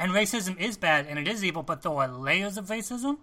And 0.00 0.12
racism 0.12 0.58
is 0.58 0.76
bad 0.76 1.06
and 1.06 1.18
it 1.18 1.28
is 1.28 1.44
evil, 1.44 1.62
but 1.62 1.82
there 1.82 1.92
are 1.92 2.08
layers 2.08 2.56
of 2.56 2.66
racism. 2.66 3.18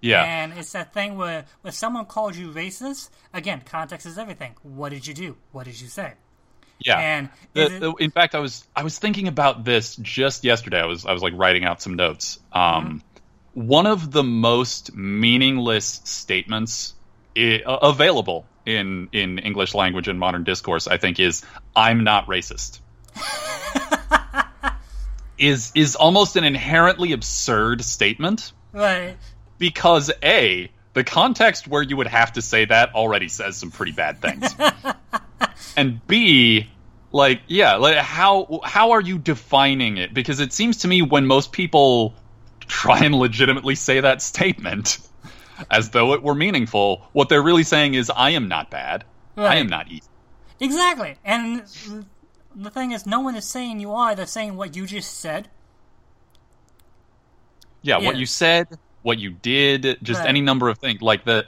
Yeah. 0.00 0.22
And 0.22 0.52
it's 0.52 0.72
that 0.72 0.94
thing 0.94 1.16
where 1.16 1.44
if 1.64 1.74
someone 1.74 2.04
calls 2.06 2.36
you 2.38 2.50
racist, 2.50 3.10
again, 3.32 3.62
context 3.64 4.06
is 4.06 4.16
everything. 4.18 4.54
What 4.62 4.90
did 4.90 5.06
you 5.06 5.14
do? 5.14 5.36
What 5.52 5.64
did 5.64 5.80
you 5.80 5.88
say? 5.88 6.12
Yeah. 6.78 6.98
And 6.98 7.30
The- 7.54 7.62
it- 7.76 7.80
the- 7.80 7.92
in 7.94 8.10
fact, 8.10 8.34
I 8.34 8.38
was 8.38 8.64
I 8.76 8.82
was 8.84 8.98
thinking 8.98 9.28
about 9.28 9.64
this 9.64 9.96
just 9.96 10.44
yesterday. 10.44 10.80
I 10.80 10.86
was 10.86 11.04
I 11.06 11.12
was 11.12 11.22
like 11.22 11.32
writing 11.36 11.64
out 11.64 11.82
some 11.82 11.94
notes. 11.94 12.38
Um, 12.52 13.02
One 13.54 13.86
of 13.86 14.10
the 14.10 14.24
most 14.24 14.94
meaningless 14.94 16.00
statements 16.04 16.94
i- 17.36 17.62
available 17.66 18.44
in 18.66 19.08
in 19.12 19.38
English 19.38 19.74
language 19.74 20.08
and 20.08 20.18
modern 20.18 20.44
discourse, 20.44 20.86
I 20.88 20.96
think, 20.98 21.18
is 21.20 21.42
"I'm 21.74 22.02
not 22.04 22.26
racist." 22.26 22.80
is 25.38 25.72
is 25.74 25.96
almost 25.96 26.36
an 26.36 26.44
inherently 26.44 27.12
absurd 27.12 27.84
statement. 27.84 28.52
Right. 28.72 29.16
because 29.58 30.10
a 30.22 30.70
the 30.94 31.04
context 31.04 31.68
where 31.68 31.82
you 31.82 31.96
would 31.96 32.08
have 32.08 32.32
to 32.32 32.42
say 32.42 32.64
that 32.64 32.94
already 32.94 33.28
says 33.28 33.56
some 33.56 33.70
pretty 33.70 33.92
bad 33.92 34.20
things. 34.20 34.54
And 35.76 36.04
b 36.06 36.68
like 37.10 37.42
yeah 37.48 37.76
like 37.76 37.96
how 37.96 38.60
how 38.64 38.92
are 38.92 39.00
you 39.00 39.18
defining 39.18 39.96
it? 39.96 40.14
Because 40.14 40.40
it 40.40 40.52
seems 40.52 40.78
to 40.78 40.88
me 40.88 41.02
when 41.02 41.26
most 41.26 41.52
people 41.52 42.14
try 42.60 43.00
and 43.04 43.14
legitimately 43.14 43.74
say 43.74 44.00
that 44.00 44.22
statement 44.22 44.98
as 45.70 45.90
though 45.90 46.12
it 46.14 46.22
were 46.22 46.34
meaningful 46.34 47.06
what 47.12 47.28
they're 47.28 47.42
really 47.42 47.62
saying 47.62 47.94
is 47.94 48.10
i 48.10 48.30
am 48.30 48.48
not 48.48 48.70
bad. 48.70 49.04
I 49.36 49.56
am 49.56 49.68
not 49.68 49.88
evil 49.88 50.08
Exactly. 50.60 51.16
And 51.24 51.62
the 52.54 52.70
thing 52.70 52.92
is, 52.92 53.06
no 53.06 53.20
one 53.20 53.34
is 53.36 53.44
saying 53.44 53.80
you 53.80 53.92
are. 53.92 54.14
They're 54.14 54.26
saying 54.26 54.56
what 54.56 54.74
you 54.76 54.86
just 54.86 55.18
said. 55.20 55.48
Yeah, 57.82 57.98
what 57.98 58.16
you 58.16 58.24
said, 58.26 58.66
what 59.02 59.18
you 59.18 59.30
did, 59.30 59.98
just 60.02 60.20
Right. 60.20 60.28
any 60.28 60.40
number 60.40 60.68
of 60.68 60.78
things. 60.78 61.02
Like 61.02 61.24
the, 61.24 61.46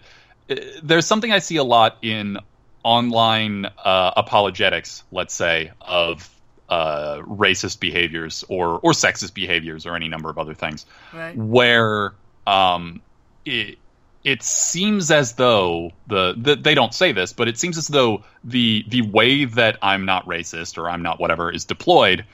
uh, 0.50 0.54
there's 0.82 1.06
something 1.06 1.32
I 1.32 1.38
see 1.38 1.56
a 1.56 1.64
lot 1.64 1.98
in 2.02 2.38
online 2.84 3.64
uh, 3.64 4.12
apologetics, 4.16 5.02
let's 5.10 5.34
say, 5.34 5.72
of 5.80 6.28
uh, 6.68 7.18
racist 7.20 7.80
behaviors 7.80 8.44
or 8.48 8.78
or 8.80 8.92
sexist 8.92 9.34
behaviors 9.34 9.86
or 9.86 9.96
any 9.96 10.08
number 10.08 10.28
of 10.28 10.38
other 10.38 10.54
things, 10.54 10.84
Right. 11.12 11.36
where 11.36 12.14
um, 12.46 13.02
it 13.44 13.78
it 14.26 14.42
seems 14.42 15.12
as 15.12 15.34
though 15.34 15.92
the, 16.08 16.34
the 16.36 16.56
they 16.56 16.74
don't 16.74 16.92
say 16.92 17.12
this, 17.12 17.32
but 17.32 17.46
it 17.46 17.56
seems 17.56 17.78
as 17.78 17.86
though 17.86 18.24
the 18.42 18.84
the 18.88 19.02
way 19.02 19.44
that 19.44 19.78
I'm 19.80 20.04
not 20.04 20.26
racist 20.26 20.78
or 20.78 20.90
I'm 20.90 21.02
not 21.02 21.20
whatever 21.20 21.48
is 21.48 21.64
deployed, 21.64 22.24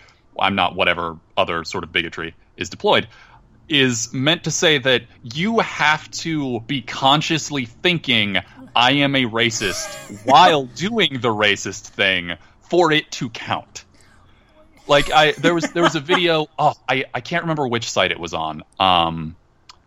I'm 0.40 0.55
not 0.55 0.74
whatever 0.74 1.18
other 1.36 1.64
sort 1.64 1.84
of 1.84 1.93
bigotry 1.93 2.34
is 2.57 2.70
deployed, 2.70 3.09
is 3.68 4.11
meant 4.11 4.45
to 4.45 4.51
say 4.51 4.78
that 4.78 5.03
you 5.22 5.59
have 5.59 6.11
to 6.12 6.61
be 6.61 6.80
consciously 6.80 7.66
thinking 7.66 8.38
I 8.74 8.93
am 8.93 9.14
a 9.14 9.24
racist 9.24 10.24
while 10.24 10.64
doing 10.64 11.20
the 11.20 11.28
racist 11.28 11.88
thing 11.88 12.36
for 12.70 12.90
it 12.90 13.11
to 13.12 13.28
count. 13.28 13.84
Like 14.88 15.12
I 15.12 15.32
there 15.32 15.55
was 15.55 15.70
there 15.72 15.82
was 15.82 15.95
a 15.95 16.01
video 16.01 16.47
oh 16.59 16.72
I, 16.88 17.05
I 17.12 17.20
can't 17.20 17.43
remember 17.43 17.68
which 17.68 17.90
site 17.90 18.12
it 18.12 18.18
was 18.18 18.32
on. 18.32 18.62
Um 18.80 19.36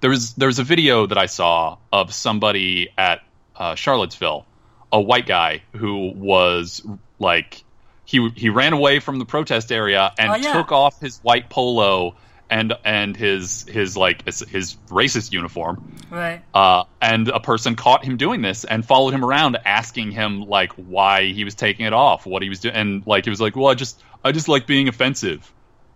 there 0.06 0.12
was 0.12 0.34
there 0.36 0.46
was 0.48 0.60
a 0.60 0.64
video 0.64 1.08
that 1.08 1.18
I 1.18 1.26
saw 1.26 1.80
of 1.92 2.14
somebody 2.14 2.90
at 2.96 3.22
uh, 3.56 3.74
Charlottesville, 3.74 4.46
a 4.92 5.02
white 5.02 5.26
guy 5.26 5.64
who 5.72 6.12
was 6.16 6.86
like 7.18 7.64
he 8.06 8.30
he 8.36 8.50
ran 8.50 8.74
away 8.74 9.00
from 9.00 9.18
the 9.18 9.26
protest 9.26 9.72
area 9.72 10.14
and 10.20 10.30
Oh, 10.30 10.36
yeah. 10.36 10.54
took 10.54 10.72
off 10.72 11.02
his 11.02 11.18
white 11.24 11.50
polo 11.50 12.14
and 12.52 12.74
and 12.86 13.18
his 13.18 13.64
his 13.68 13.98
like 13.98 14.24
his, 14.26 14.42
his 14.42 14.76
racist 14.90 15.32
uniform 15.32 15.82
Right. 16.12 16.44
uh, 16.54 16.84
and 17.02 17.28
a 17.30 17.40
person 17.40 17.76
caught 17.76 18.06
him 18.06 18.18
doing 18.18 18.44
this 18.44 18.64
and 18.64 18.86
followed 18.86 19.16
him 19.16 19.26
around 19.26 19.58
asking 19.66 20.12
him 20.12 20.42
like 20.42 20.72
why 20.74 21.32
he 21.32 21.44
was 21.44 21.56
taking 21.56 21.88
it 21.88 21.94
off 21.94 22.28
what 22.28 22.44
he 22.44 22.50
was 22.50 22.60
doing 22.60 22.76
and 22.76 23.08
like 23.08 23.24
he 23.24 23.32
was 23.32 23.42
like 23.42 23.56
well 23.56 23.70
i 23.70 23.74
just 23.74 24.04
i 24.24 24.32
just 24.32 24.48
like 24.48 24.68
being 24.68 24.88
offensive 24.88 25.52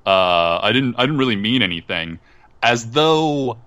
uh, 0.07 0.57
i 0.63 0.71
didn't 0.73 0.95
i 0.97 1.01
didn't 1.03 1.19
really 1.19 1.35
mean 1.35 1.61
anything 1.61 2.17
as 2.63 2.89
though 2.89 3.59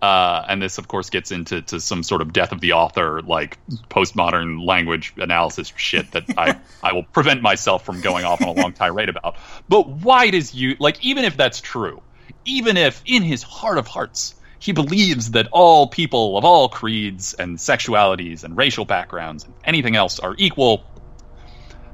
Uh, 0.00 0.44
and 0.48 0.62
this, 0.62 0.78
of 0.78 0.86
course, 0.86 1.10
gets 1.10 1.32
into 1.32 1.60
to 1.60 1.80
some 1.80 2.04
sort 2.04 2.22
of 2.22 2.32
death 2.32 2.52
of 2.52 2.60
the 2.60 2.72
author, 2.74 3.20
like 3.22 3.58
postmodern 3.88 4.64
language 4.64 5.12
analysis 5.16 5.72
shit 5.76 6.12
that 6.12 6.24
I, 6.38 6.56
I 6.82 6.92
will 6.92 7.02
prevent 7.02 7.42
myself 7.42 7.84
from 7.84 8.00
going 8.00 8.24
off 8.24 8.40
on 8.40 8.48
a 8.48 8.52
long 8.52 8.72
tirade 8.72 9.08
about. 9.08 9.36
But 9.68 9.88
why 9.88 10.30
does 10.30 10.54
you 10.54 10.76
like 10.78 11.04
even 11.04 11.24
if 11.24 11.36
that's 11.36 11.60
true, 11.60 12.00
even 12.44 12.76
if 12.76 13.02
in 13.06 13.24
his 13.24 13.42
heart 13.42 13.76
of 13.76 13.88
hearts 13.88 14.36
he 14.60 14.72
believes 14.72 15.32
that 15.32 15.48
all 15.50 15.88
people 15.88 16.38
of 16.38 16.44
all 16.44 16.68
creeds 16.68 17.34
and 17.34 17.58
sexualities 17.58 18.44
and 18.44 18.56
racial 18.56 18.84
backgrounds 18.84 19.44
and 19.44 19.54
anything 19.64 19.96
else 19.96 20.20
are 20.20 20.34
equal, 20.38 20.84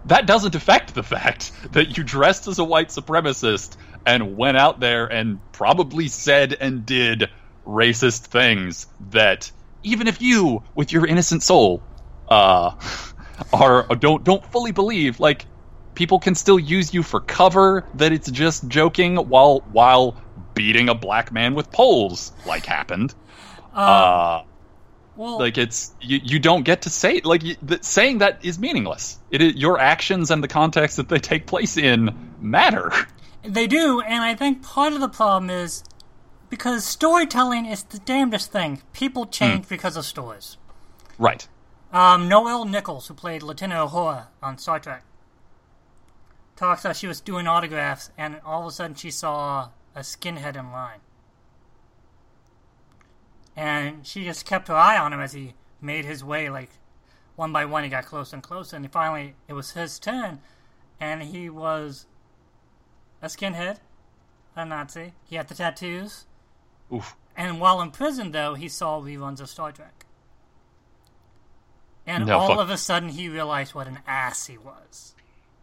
that 0.07 0.27
doesn't 0.27 0.55
affect 0.55 0.95
the 0.95 1.03
fact 1.03 1.53
that 1.73 1.97
you 1.97 2.05
dressed 2.05 2.49
as 2.49 2.59
a 2.59 2.65
white 2.65 2.89
supremacist 2.89 3.77
and 4.05 4.37
went 4.37 4.59
out 4.59 4.79
there 4.79 5.07
and 5.07 5.41
probably 5.53 6.09
said 6.09 6.55
and 6.61 6.85
did 6.85 7.31
racist 7.67 8.27
things 8.27 8.87
that 9.11 9.51
even 9.83 10.07
if 10.07 10.21
you 10.21 10.63
with 10.75 10.93
your 10.93 11.07
innocent 11.07 11.43
soul 11.43 11.83
uh 12.29 12.73
are 13.53 13.87
don't 13.97 14.25
don't 14.25 14.45
fully 14.47 14.73
believe 14.73 15.21
like 15.21 15.47
people 15.95 16.19
can 16.19 16.35
still 16.35 16.59
use 16.59 16.93
you 16.93 17.03
for 17.03 17.21
cover 17.21 17.85
that 17.95 18.13
it's 18.13 18.31
just 18.31 18.67
joking 18.69 19.17
while 19.17 19.61
while 19.73 20.21
beating 20.55 20.89
a 20.89 20.95
black 20.95 21.33
man 21.33 21.55
with 21.55 21.71
poles 21.71 22.33
like 22.47 22.67
happened 22.67 23.15
uh, 23.75 23.79
uh 23.79 24.43
well, 25.17 25.39
like 25.39 25.59
it's 25.59 25.95
you, 26.01 26.21
you 26.23 26.39
don't 26.41 26.65
get 26.65 26.83
to 26.83 26.91
say 26.91 27.21
like 27.23 27.45
you, 27.45 27.55
saying 27.83 28.19
that 28.19 28.45
is 28.45 28.59
meaningless. 28.59 29.19
It 29.31 29.43
is, 29.43 29.55
your 29.55 29.79
actions 29.79 30.33
and 30.33 30.43
the 30.43 30.49
context 30.49 30.97
that 30.97 31.09
they 31.09 31.19
take 31.19 31.47
place 31.47 31.77
in 31.77 32.35
matter. 32.41 32.93
They 33.45 33.67
do, 33.67 34.01
and 34.01 34.25
I 34.25 34.35
think 34.35 34.63
part 34.63 34.95
of 34.95 35.01
the 35.01 35.09
problem 35.09 35.51
is 35.51 35.85
because 36.55 36.85
storytelling 36.85 37.67
is 37.67 37.83
the 37.83 37.99
damnedest 37.99 38.53
thing. 38.53 38.81
People 38.93 39.27
change 39.27 39.67
mm. 39.67 39.69
because 39.69 39.97
of 39.97 40.05
stories. 40.05 40.57
Right. 41.19 41.49
Um, 41.93 42.29
Nichelle 42.29 42.71
Nichols, 42.71 43.09
who 43.09 43.15
played 43.15 43.43
Lieutenant 43.43 43.91
Uhura 43.91 44.29
on 44.41 44.59
Star 44.59 44.79
Trek, 44.79 45.03
talks 46.55 46.85
how 46.85 46.93
she 46.93 47.09
was 47.09 47.21
doing 47.21 47.49
autographs, 47.49 48.11
and 48.17 48.41
all 48.45 48.63
of 48.63 48.69
a 48.69 48.71
sudden 48.71 48.95
she 48.95 49.11
saw 49.11 49.71
a 49.97 50.01
skinhead 50.01 50.55
in 50.55 50.71
line 50.71 51.01
and 53.57 54.07
she 54.07 54.25
just 54.25 54.47
kept 54.47 54.69
her 54.69 54.75
eye 54.75 54.99
on 54.99 55.13
him 55.13 55.21
as 55.21 55.33
he 55.33 55.55
made 55.81 56.05
his 56.05 56.25
way 56.25 56.49
like 56.49 56.71
one 57.37 57.53
by 57.53 57.65
one 57.65 57.85
he 57.85 57.91
got 57.91 58.05
closer 58.05 58.37
and 58.37 58.43
closer 58.43 58.77
and 58.77 58.91
finally 58.91 59.35
it 59.49 59.53
was 59.53 59.73
his 59.73 59.99
turn 59.99 60.41
and 61.01 61.23
he 61.23 61.49
was 61.49 62.07
a 63.23 63.27
skinhead 63.27 63.79
a 64.57 64.65
nazi 64.65 65.13
he 65.25 65.37
had 65.37 65.49
the 65.49 65.55
tattoos 65.55 66.27
Oof. 66.93 67.17
and 67.37 67.61
while 67.61 67.81
in 67.81 67.91
prison 67.91 68.33
though 68.33 68.55
he 68.55 68.69
saw 68.69 69.01
reruns 69.01 69.41
of 69.41 69.49
star 69.49 69.73
trek 69.73 70.05
and 72.07 72.27
no, 72.27 72.39
all 72.39 72.49
fuck. 72.49 72.59
of 72.59 72.71
a 72.71 72.77
sudden 72.77 73.09
he 73.09 73.29
realized 73.29 73.75
what 73.75 73.87
an 73.87 73.99
ass 74.07 74.47
he 74.47 74.59
was 74.59 75.15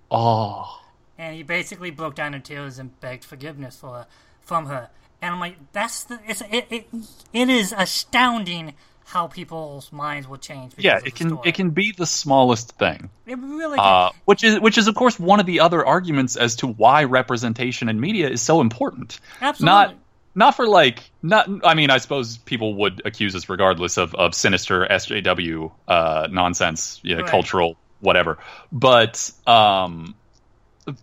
oh 0.09 0.81
and 1.17 1.35
he 1.35 1.43
basically 1.43 1.91
broke 1.91 2.15
down 2.15 2.33
in 2.33 2.41
tears 2.41 2.79
and 2.79 2.99
begged 2.99 3.23
forgiveness 3.23 3.77
for 3.77 4.07
from 4.41 4.65
her 4.65 4.89
and 5.21 5.33
I'm 5.35 5.39
like, 5.39 5.55
that's 5.71 6.05
the 6.05 6.19
it's 6.27 6.41
it 6.51 6.65
it, 6.69 6.87
it 7.31 7.49
is 7.49 7.73
astounding 7.77 8.73
how 9.05 9.27
people's 9.27 9.91
minds 9.91 10.27
will 10.27 10.37
change. 10.37 10.73
Yeah, 10.77 10.99
it 11.05 11.15
can 11.15 11.29
story. 11.29 11.49
it 11.49 11.55
can 11.55 11.69
be 11.71 11.91
the 11.91 12.05
smallest 12.05 12.71
thing. 12.71 13.09
It 13.27 13.37
really 13.37 13.77
uh, 13.79 14.11
which 14.25 14.43
is 14.43 14.59
which 14.59 14.77
is 14.77 14.87
of 14.87 14.95
course 14.95 15.19
one 15.19 15.39
of 15.39 15.45
the 15.45 15.59
other 15.59 15.85
arguments 15.85 16.37
as 16.37 16.55
to 16.57 16.67
why 16.67 17.03
representation 17.03 17.87
in 17.87 17.99
media 17.99 18.29
is 18.29 18.41
so 18.41 18.61
important. 18.61 19.19
Absolutely. 19.41 19.65
Not 19.65 19.95
not 20.33 20.55
for 20.55 20.67
like 20.67 21.09
not 21.21 21.49
I 21.63 21.73
mean 21.73 21.89
I 21.89 21.97
suppose 21.97 22.37
people 22.37 22.75
would 22.75 23.01
accuse 23.05 23.35
us 23.35 23.49
regardless 23.49 23.97
of 23.97 24.15
of 24.15 24.33
sinister 24.33 24.85
SJW 24.85 25.71
uh, 25.87 26.27
nonsense, 26.31 26.99
you 27.03 27.15
know, 27.15 27.23
right. 27.23 27.29
cultural 27.31 27.77
whatever. 27.99 28.37
But 28.71 29.31
um 29.45 30.15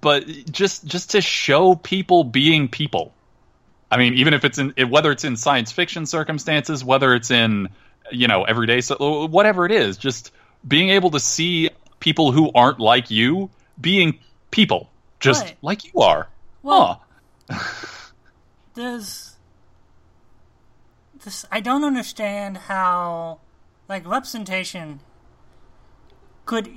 but 0.00 0.26
just 0.26 0.86
just 0.86 1.10
to 1.12 1.20
show 1.20 1.74
people 1.74 2.24
being 2.24 2.68
people 2.68 3.12
I 3.90 3.96
mean, 3.96 4.14
even 4.14 4.34
if 4.34 4.44
it's 4.44 4.58
in 4.58 4.72
whether 4.90 5.10
it's 5.10 5.24
in 5.24 5.36
science 5.36 5.72
fiction 5.72 6.06
circumstances, 6.06 6.84
whether 6.84 7.14
it's 7.14 7.30
in 7.30 7.68
you 8.10 8.28
know 8.28 8.44
everyday, 8.44 8.80
so 8.80 9.26
whatever 9.26 9.64
it 9.64 9.72
is, 9.72 9.96
just 9.96 10.30
being 10.66 10.90
able 10.90 11.10
to 11.10 11.20
see 11.20 11.70
people 12.00 12.32
who 12.32 12.50
aren't 12.54 12.80
like 12.80 13.10
you 13.10 13.50
being 13.80 14.18
people, 14.50 14.90
just 15.20 15.44
right. 15.44 15.56
like 15.62 15.92
you 15.92 16.00
are. 16.00 16.28
Well, 16.62 17.02
huh. 17.50 17.86
there's 18.78 19.36
this. 21.24 21.44
I 21.50 21.60
don't 21.60 21.84
understand 21.84 22.56
how 22.56 23.40
like 23.88 24.06
representation 24.06 25.00
could 26.46 26.70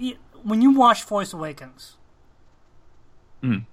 when 0.44 0.62
you 0.62 0.72
watch 0.72 1.04
Force 1.04 1.34
Awakens. 1.34 1.98
Mm 3.44 3.66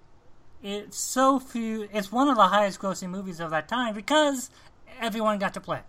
it's 0.62 0.99
so 0.99 1.39
few. 1.39 1.89
It's 1.93 2.11
one 2.11 2.29
of 2.29 2.37
the 2.37 2.49
highest 2.49 2.81
grossing 2.81 3.11
movies 3.11 3.41
of 3.41 3.51
that 3.51 3.68
time 3.68 3.95
because 3.95 4.51
everyone 5.01 5.39
got 5.39 5.55
to 5.55 5.61
play. 5.61 5.81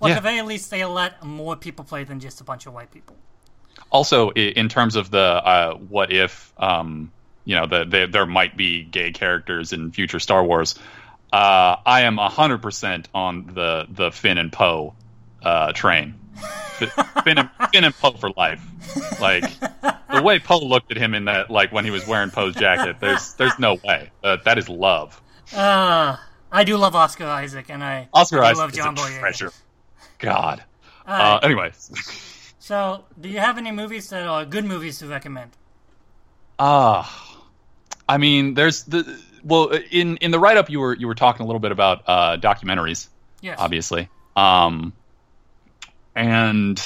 Well, 0.00 0.10
yeah. 0.10 0.16
at 0.16 0.22
the 0.22 0.28
very 0.28 0.42
least, 0.42 0.70
they 0.70 0.84
let 0.84 1.22
more 1.24 1.56
people 1.56 1.84
play 1.84 2.04
than 2.04 2.20
just 2.20 2.40
a 2.40 2.44
bunch 2.44 2.66
of 2.66 2.74
white 2.74 2.90
people. 2.90 3.16
Also, 3.90 4.30
in 4.30 4.68
terms 4.68 4.96
of 4.96 5.10
the 5.10 5.18
uh, 5.18 5.74
what 5.74 6.12
if, 6.12 6.52
um, 6.58 7.12
you 7.44 7.54
know, 7.54 7.66
the, 7.66 7.84
the, 7.84 8.08
there 8.10 8.26
might 8.26 8.56
be 8.56 8.82
gay 8.82 9.12
characters 9.12 9.72
in 9.72 9.92
future 9.92 10.18
Star 10.18 10.44
Wars. 10.44 10.74
Uh, 11.32 11.76
I 11.84 12.02
am 12.02 12.18
hundred 12.18 12.62
percent 12.62 13.08
on 13.14 13.46
the 13.54 13.86
the 13.88 14.10
Finn 14.10 14.38
and 14.38 14.52
Poe 14.52 14.94
uh, 15.42 15.72
train. 15.72 16.14
Finn 17.24 17.38
and, 17.38 17.50
Finn 17.72 17.84
and 17.84 17.94
Poe 17.94 18.12
for 18.12 18.30
life. 18.30 18.62
Like 19.20 19.44
the 19.60 20.22
way 20.22 20.38
Poe 20.38 20.58
looked 20.58 20.90
at 20.90 20.96
him 20.98 21.14
in 21.14 21.24
that, 21.26 21.50
like 21.50 21.72
when 21.72 21.84
he 21.84 21.90
was 21.90 22.06
wearing 22.06 22.30
Poe's 22.30 22.54
jacket, 22.54 22.96
there's 23.00 23.34
there's 23.34 23.58
no 23.58 23.76
way. 23.84 24.10
Uh, 24.22 24.36
that 24.44 24.58
is 24.58 24.68
love. 24.68 25.20
Uh, 25.54 26.16
I 26.52 26.64
do 26.64 26.76
love 26.76 26.94
Oscar 26.94 27.26
Isaac, 27.26 27.66
and 27.70 27.82
I 27.82 28.08
Oscar 28.12 28.42
I 28.42 28.50
Isaac 28.50 28.58
love 28.58 28.72
John 28.72 28.94
is 28.94 29.02
a 29.02 29.06
Boyega. 29.06 29.18
treasure. 29.20 29.52
God. 30.18 30.62
Uh, 31.06 31.38
anyway. 31.42 31.72
So, 32.58 33.04
do 33.20 33.28
you 33.28 33.38
have 33.38 33.58
any 33.58 33.70
movies 33.70 34.10
that 34.10 34.26
are 34.26 34.44
good 34.44 34.64
movies 34.64 34.98
to 34.98 35.06
recommend? 35.06 35.52
Ah, 36.58 37.06
uh, 37.06 37.40
I 38.08 38.18
mean, 38.18 38.54
there's 38.54 38.84
the 38.84 39.20
well 39.46 39.70
in 39.90 40.16
in 40.18 40.30
the 40.30 40.38
write 40.38 40.56
up 40.56 40.68
you 40.68 40.80
were 40.80 40.94
you 40.94 41.06
were 41.06 41.14
talking 41.14 41.44
a 41.44 41.46
little 41.46 41.60
bit 41.60 41.72
about 41.72 42.02
uh, 42.06 42.36
documentaries. 42.36 43.08
Yes. 43.40 43.58
Obviously. 43.60 44.08
Um, 44.34 44.92
and 46.14 46.82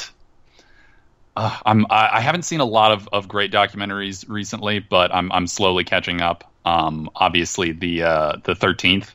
uh, 1.37 1.59
I'm 1.65 1.87
I, 1.91 2.11
I, 2.15 2.21
haven't 2.21 2.43
seen 2.43 2.61
a 2.61 2.65
lot 2.65 2.93
of, 2.93 3.09
of 3.13 3.29
great 3.29 3.51
documentaries 3.51 4.29
recently, 4.29 4.79
but 4.79 5.15
I'm 5.15 5.33
I'm 5.33 5.47
slowly 5.47 5.85
catching 5.85 6.21
up. 6.21 6.45
Um, 6.65 7.11
obviously 7.15 7.73
the 7.73 8.03
uh, 8.03 8.37
the 8.45 8.55
Thirteenth. 8.55 9.15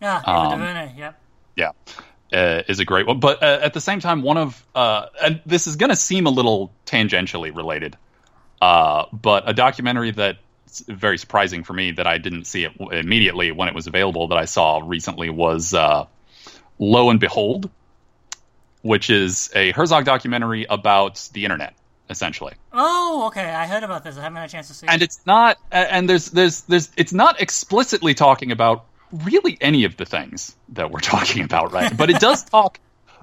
Yeah, 0.00 0.22
um, 0.24 0.60
yeah. 0.96 1.12
Yeah. 1.56 1.72
Uh, 2.32 2.62
is 2.68 2.80
a 2.80 2.84
great 2.84 3.06
one, 3.06 3.20
but 3.20 3.42
uh, 3.42 3.60
at 3.62 3.72
the 3.72 3.80
same 3.80 4.00
time, 4.00 4.22
one 4.22 4.36
of 4.36 4.66
uh, 4.74 5.06
and 5.22 5.40
this 5.46 5.68
is 5.68 5.76
going 5.76 5.90
to 5.90 5.96
seem 5.96 6.26
a 6.26 6.30
little 6.30 6.72
tangentially 6.84 7.54
related, 7.54 7.96
uh, 8.60 9.04
but 9.12 9.48
a 9.48 9.54
documentary 9.54 10.10
that 10.10 10.38
very 10.80 11.18
surprising 11.18 11.64
for 11.64 11.72
me 11.72 11.92
that 11.92 12.06
I 12.06 12.18
didn't 12.18 12.46
see 12.46 12.64
it 12.64 12.72
immediately 12.92 13.52
when 13.52 13.68
it 13.68 13.74
was 13.74 13.86
available 13.86 14.28
that 14.28 14.38
I 14.38 14.44
saw 14.44 14.80
recently 14.84 15.30
was 15.30 15.74
uh, 15.74 16.06
Lo 16.78 17.10
and 17.10 17.20
Behold, 17.20 17.70
which 18.82 19.10
is 19.10 19.50
a 19.54 19.72
Herzog 19.72 20.04
documentary 20.04 20.66
about 20.68 21.28
the 21.32 21.44
internet, 21.44 21.74
essentially. 22.10 22.54
Oh, 22.72 23.26
okay. 23.28 23.44
I 23.44 23.66
heard 23.66 23.82
about 23.82 24.04
this. 24.04 24.16
I 24.16 24.22
haven't 24.22 24.36
had 24.36 24.48
a 24.48 24.52
chance 24.52 24.68
to 24.68 24.74
see. 24.74 24.86
And 24.86 25.02
it's 25.02 25.20
not, 25.26 25.58
and 25.70 26.08
there's, 26.08 26.30
there's, 26.30 26.62
there's, 26.62 26.90
it's 26.96 27.12
not 27.12 27.40
explicitly 27.40 28.14
talking 28.14 28.52
about 28.52 28.84
really 29.24 29.56
any 29.60 29.84
of 29.84 29.96
the 29.96 30.04
things 30.04 30.54
that 30.70 30.90
we're 30.90 31.00
talking 31.00 31.44
about, 31.44 31.72
right? 31.72 31.96
but 31.96 32.10
it 32.10 32.20
does 32.20 32.44
talk, 32.44 32.78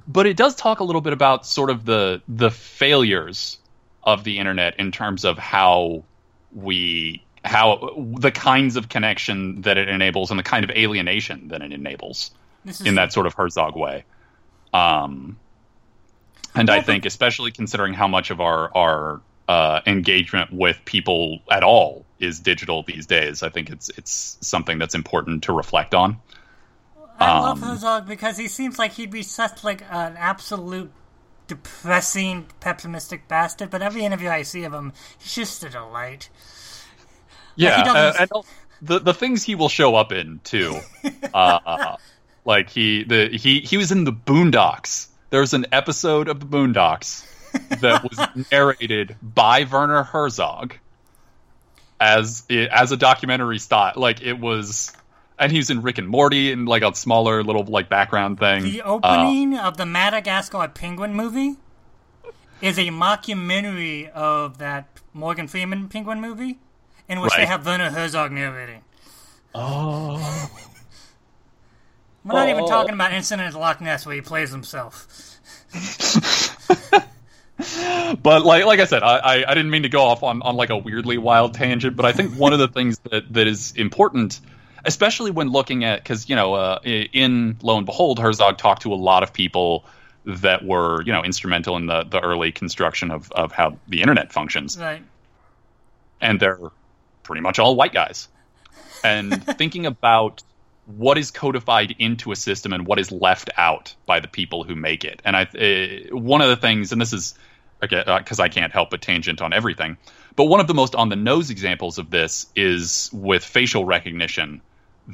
but 0.07 0.25
it 0.25 0.37
does 0.37 0.55
talk 0.55 0.79
a 0.79 0.83
little 0.83 1.01
bit 1.01 1.13
about 1.13 1.45
sort 1.45 1.69
of 1.69 1.85
the 1.85 2.21
the 2.27 2.51
failures 2.51 3.57
of 4.03 4.23
the 4.23 4.39
internet 4.39 4.79
in 4.79 4.91
terms 4.91 5.23
of 5.23 5.37
how 5.37 6.03
we 6.53 7.22
how 7.43 7.93
the 8.17 8.31
kinds 8.31 8.75
of 8.75 8.89
connection 8.89 9.61
that 9.61 9.77
it 9.77 9.89
enables 9.89 10.31
and 10.31 10.39
the 10.39 10.43
kind 10.43 10.63
of 10.63 10.71
alienation 10.71 11.49
that 11.49 11.61
it 11.61 11.73
enables 11.73 12.31
in 12.85 12.95
that 12.95 13.11
sort 13.11 13.25
of 13.25 13.33
Herzog 13.33 13.75
way. 13.75 14.05
Um, 14.73 15.37
and 16.55 16.69
I 16.69 16.81
think, 16.81 17.05
especially 17.05 17.51
considering 17.51 17.93
how 17.93 18.07
much 18.07 18.31
of 18.31 18.39
our 18.39 18.75
our 18.75 19.21
uh, 19.47 19.81
engagement 19.85 20.53
with 20.53 20.79
people 20.85 21.39
at 21.51 21.63
all 21.63 22.05
is 22.19 22.39
digital 22.39 22.83
these 22.83 23.05
days, 23.05 23.43
I 23.43 23.49
think 23.49 23.69
it's 23.69 23.89
it's 23.89 24.37
something 24.41 24.77
that's 24.77 24.95
important 24.95 25.43
to 25.43 25.53
reflect 25.53 25.93
on. 25.93 26.17
I 27.19 27.37
um, 27.37 27.43
love 27.43 27.59
Herzog 27.59 28.07
because 28.07 28.37
he 28.37 28.47
seems 28.47 28.79
like 28.79 28.93
he'd 28.93 29.11
be 29.11 29.23
such 29.23 29.63
like 29.63 29.81
an 29.89 30.15
absolute 30.17 30.91
depressing, 31.47 32.47
pessimistic 32.59 33.27
bastard. 33.27 33.69
But 33.69 33.81
every 33.81 34.03
interview 34.03 34.29
I 34.29 34.43
see 34.43 34.63
of 34.63 34.73
him, 34.73 34.93
he's 35.19 35.35
just 35.35 35.63
a 35.63 35.69
delight. 35.69 36.29
Yeah, 37.55 37.83
uh, 37.83 38.13
and 38.19 38.31
the 38.81 38.99
the 38.99 39.13
things 39.13 39.43
he 39.43 39.55
will 39.55 39.69
show 39.69 39.95
up 39.95 40.11
in 40.11 40.39
too. 40.43 40.79
uh, 41.33 41.97
Like 42.45 42.69
he 42.69 43.03
the 43.03 43.29
he 43.29 43.61
he 43.61 43.77
was 43.77 43.91
in 43.91 44.03
the 44.03 44.11
Boondocks. 44.13 45.07
There 45.29 45.39
was 45.41 45.53
an 45.53 45.65
episode 45.71 46.27
of 46.27 46.39
the 46.39 46.45
Boondocks 46.45 47.25
that 47.79 48.03
was 48.03 48.45
narrated 48.51 49.15
by 49.21 49.63
Werner 49.71 50.03
Herzog 50.03 50.75
as 51.99 52.43
as 52.49 52.91
a 52.91 52.97
documentary 52.97 53.59
style. 53.59 53.93
Like 53.95 54.21
it 54.21 54.39
was, 54.39 54.91
and 55.39 55.51
he 55.51 55.57
was 55.57 55.69
in 55.69 55.81
Rick 55.81 55.97
and 55.99 56.07
Morty 56.07 56.51
and 56.51 56.67
like 56.67 56.83
a 56.83 56.93
smaller 56.95 57.43
little 57.43 57.63
like 57.63 57.87
background 57.89 58.39
thing. 58.39 58.63
The 58.63 58.81
Uh, 58.81 58.95
opening 58.95 59.57
of 59.57 59.77
the 59.77 59.85
Madagascar 59.85 60.67
Penguin 60.67 61.13
movie 61.15 61.55
is 62.61 62.77
a 62.77 62.87
mockumentary 62.89 64.09
of 64.11 64.57
that 64.57 64.87
Morgan 65.13 65.47
Freeman 65.47 65.87
Penguin 65.89 66.19
movie, 66.19 66.59
in 67.09 67.19
which 67.21 67.35
they 67.35 67.45
have 67.45 67.65
Werner 67.65 67.89
Herzog 67.91 68.31
narrating. 68.31 68.81
oh, 69.55 70.49
We're 72.23 72.33
not 72.33 72.49
even 72.49 72.63
Oh. 72.63 72.67
talking 72.67 72.93
about 72.93 73.11
Incident 73.13 73.53
at 73.53 73.59
Loch 73.59 73.81
Ness 73.81 74.05
where 74.05 74.15
he 74.15 74.21
plays 74.21 74.51
himself. 74.51 75.07
but 78.21 78.45
like 78.45 78.65
like 78.65 78.79
I 78.79 78.85
said, 78.85 79.03
I, 79.03 79.17
I 79.17 79.51
I 79.51 79.53
didn't 79.53 79.69
mean 79.71 79.83
to 79.83 79.89
go 79.89 80.03
off 80.03 80.23
on 80.23 80.41
on 80.41 80.55
like 80.55 80.69
a 80.69 80.77
weirdly 80.77 81.17
wild 81.17 81.53
tangent, 81.53 81.95
but 81.95 82.05
I 82.05 82.11
think 82.11 82.33
one 82.33 82.53
of 82.53 82.59
the 82.59 82.67
things 82.67 82.99
that 83.11 83.31
that 83.33 83.47
is 83.47 83.73
important. 83.75 84.39
Especially 84.85 85.31
when 85.31 85.47
looking 85.49 85.85
at, 85.85 86.03
because 86.03 86.27
you 86.27 86.35
know, 86.35 86.55
uh, 86.55 86.79
in 86.83 87.57
Lo 87.61 87.77
and 87.77 87.85
Behold, 87.85 88.19
Herzog 88.19 88.57
talked 88.57 88.81
to 88.81 88.91
a 88.93 88.95
lot 88.95 89.23
of 89.23 89.31
people 89.31 89.85
that 90.25 90.65
were, 90.65 91.01
you 91.03 91.13
know, 91.13 91.23
instrumental 91.23 91.77
in 91.77 91.85
the, 91.85 92.03
the 92.03 92.19
early 92.19 92.51
construction 92.51 93.09
of, 93.09 93.31
of 93.31 93.53
how 93.53 93.77
the 93.87 94.01
internet 94.01 94.33
functions. 94.33 94.77
Right. 94.77 95.01
and 96.19 96.37
they're 96.37 96.59
pretty 97.23 97.41
much 97.41 97.59
all 97.59 97.75
white 97.75 97.93
guys. 97.93 98.27
And 99.03 99.43
thinking 99.57 99.85
about 99.85 100.43
what 100.85 101.17
is 101.17 101.31
codified 101.31 101.95
into 101.99 102.31
a 102.31 102.35
system 102.35 102.73
and 102.73 102.85
what 102.85 102.99
is 102.99 103.11
left 103.11 103.49
out 103.57 103.95
by 104.05 104.19
the 104.19 104.27
people 104.27 104.63
who 104.63 104.75
make 104.75 105.05
it. 105.05 105.21
And 105.23 105.35
I, 105.35 105.43
uh, 105.43 106.15
one 106.15 106.41
of 106.41 106.49
the 106.49 106.57
things, 106.57 106.91
and 106.91 106.99
this 106.99 107.13
is 107.13 107.35
because 107.81 108.39
I 108.39 108.47
can't 108.49 108.71
help 108.71 108.91
but 108.91 109.01
tangent 109.01 109.41
on 109.41 109.53
everything, 109.53 109.97
but 110.35 110.45
one 110.45 110.59
of 110.59 110.67
the 110.67 110.73
most 110.73 110.95
on 110.95 111.09
the 111.09 111.15
nose 111.15 111.49
examples 111.49 111.97
of 111.97 112.09
this 112.09 112.47
is 112.55 113.09
with 113.13 113.43
facial 113.43 113.85
recognition. 113.85 114.61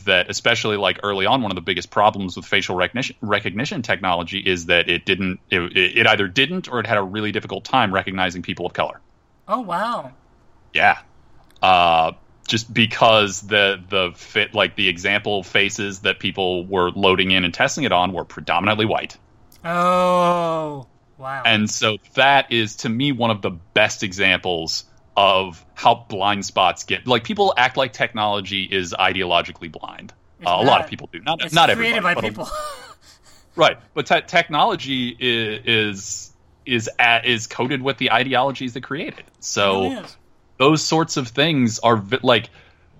That 0.05 0.29
especially 0.29 0.77
like 0.77 0.99
early 1.01 1.25
on, 1.25 1.41
one 1.41 1.51
of 1.51 1.55
the 1.55 1.63
biggest 1.63 1.89
problems 1.89 2.35
with 2.35 2.45
facial 2.45 2.75
recognition 2.75 3.15
recognition 3.21 3.81
technology 3.81 4.37
is 4.37 4.67
that 4.67 4.87
it 4.87 5.03
didn't, 5.03 5.39
it, 5.49 5.75
it 5.75 6.05
either 6.05 6.27
didn't 6.27 6.67
or 6.69 6.79
it 6.79 6.85
had 6.85 6.99
a 6.99 7.01
really 7.01 7.31
difficult 7.31 7.63
time 7.63 7.91
recognizing 7.91 8.43
people 8.43 8.67
of 8.67 8.73
color. 8.73 9.01
Oh 9.47 9.61
wow. 9.61 10.11
Yeah. 10.75 10.99
Uh, 11.61 12.13
just 12.47 12.73
because 12.73 13.41
the 13.41 13.81
the 13.89 14.11
fit 14.15 14.53
like 14.53 14.75
the 14.75 14.87
example 14.87 15.43
faces 15.43 15.99
that 15.99 16.19
people 16.19 16.65
were 16.65 16.89
loading 16.91 17.31
in 17.31 17.45
and 17.45 17.53
testing 17.53 17.83
it 17.83 17.91
on 17.91 18.11
were 18.11 18.25
predominantly 18.25 18.85
white. 18.85 19.17
Oh 19.63 20.87
wow. 21.17 21.43
And 21.45 21.69
so 21.69 21.97
that 22.15 22.51
is 22.51 22.77
to 22.77 22.89
me 22.89 23.11
one 23.11 23.29
of 23.29 23.41
the 23.41 23.51
best 23.51 24.03
examples 24.03 24.85
of 25.15 25.63
how 25.75 26.05
blind 26.09 26.45
spots 26.45 26.83
get 26.85 27.05
like 27.05 27.23
people 27.23 27.53
act 27.55 27.77
like 27.77 27.93
technology 27.93 28.63
is 28.63 28.93
ideologically 28.93 29.71
blind. 29.71 30.13
Uh, 30.45 30.57
a 30.59 30.63
lot 30.63 30.81
of 30.81 30.87
people 30.89 31.09
do. 31.11 31.19
Not 31.19 31.43
it's 31.43 31.53
not 31.53 31.69
created 31.69 31.97
everybody. 31.97 32.21
by 32.21 32.27
a- 32.27 32.31
people. 32.31 32.49
Right, 33.55 33.77
but 33.93 34.05
te- 34.05 34.21
technology 34.21 35.09
is 35.19 35.59
is 35.65 36.33
is, 36.65 36.89
at, 36.99 37.25
is 37.25 37.47
coded 37.47 37.81
with 37.81 37.97
the 37.97 38.11
ideologies 38.11 38.73
that 38.73 38.83
create 38.83 39.17
it. 39.17 39.25
So 39.39 39.85
It 39.85 40.05
is. 40.05 40.17
Those 40.59 40.83
sorts 40.83 41.17
of 41.17 41.27
things 41.29 41.79
are 41.79 41.97
vi- 41.97 42.19
like 42.21 42.49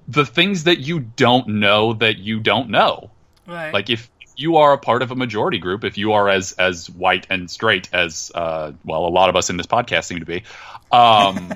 the 0.07 0.25
things 0.25 0.63
that 0.63 0.79
you 0.79 0.99
don't 1.01 1.47
know 1.47 1.93
that 1.93 2.17
you 2.17 2.39
don't 2.39 2.69
know. 2.69 3.11
Right. 3.47 3.73
Like 3.73 3.89
if 3.89 4.09
you 4.35 4.55
are 4.57 4.73
a 4.73 4.77
part 4.77 5.01
of 5.03 5.11
a 5.11 5.15
majority 5.15 5.59
group, 5.59 5.83
if 5.83 5.97
you 5.97 6.13
are 6.13 6.29
as 6.29 6.53
as 6.53 6.89
white 6.89 7.27
and 7.29 7.51
straight 7.51 7.89
as 7.93 8.31
uh, 8.33 8.71
well, 8.83 9.05
a 9.05 9.09
lot 9.09 9.29
of 9.29 9.35
us 9.35 9.49
in 9.49 9.57
this 9.57 9.67
podcast 9.67 10.05
seem 10.05 10.19
to 10.19 10.25
be, 10.25 10.43
um, 10.91 11.51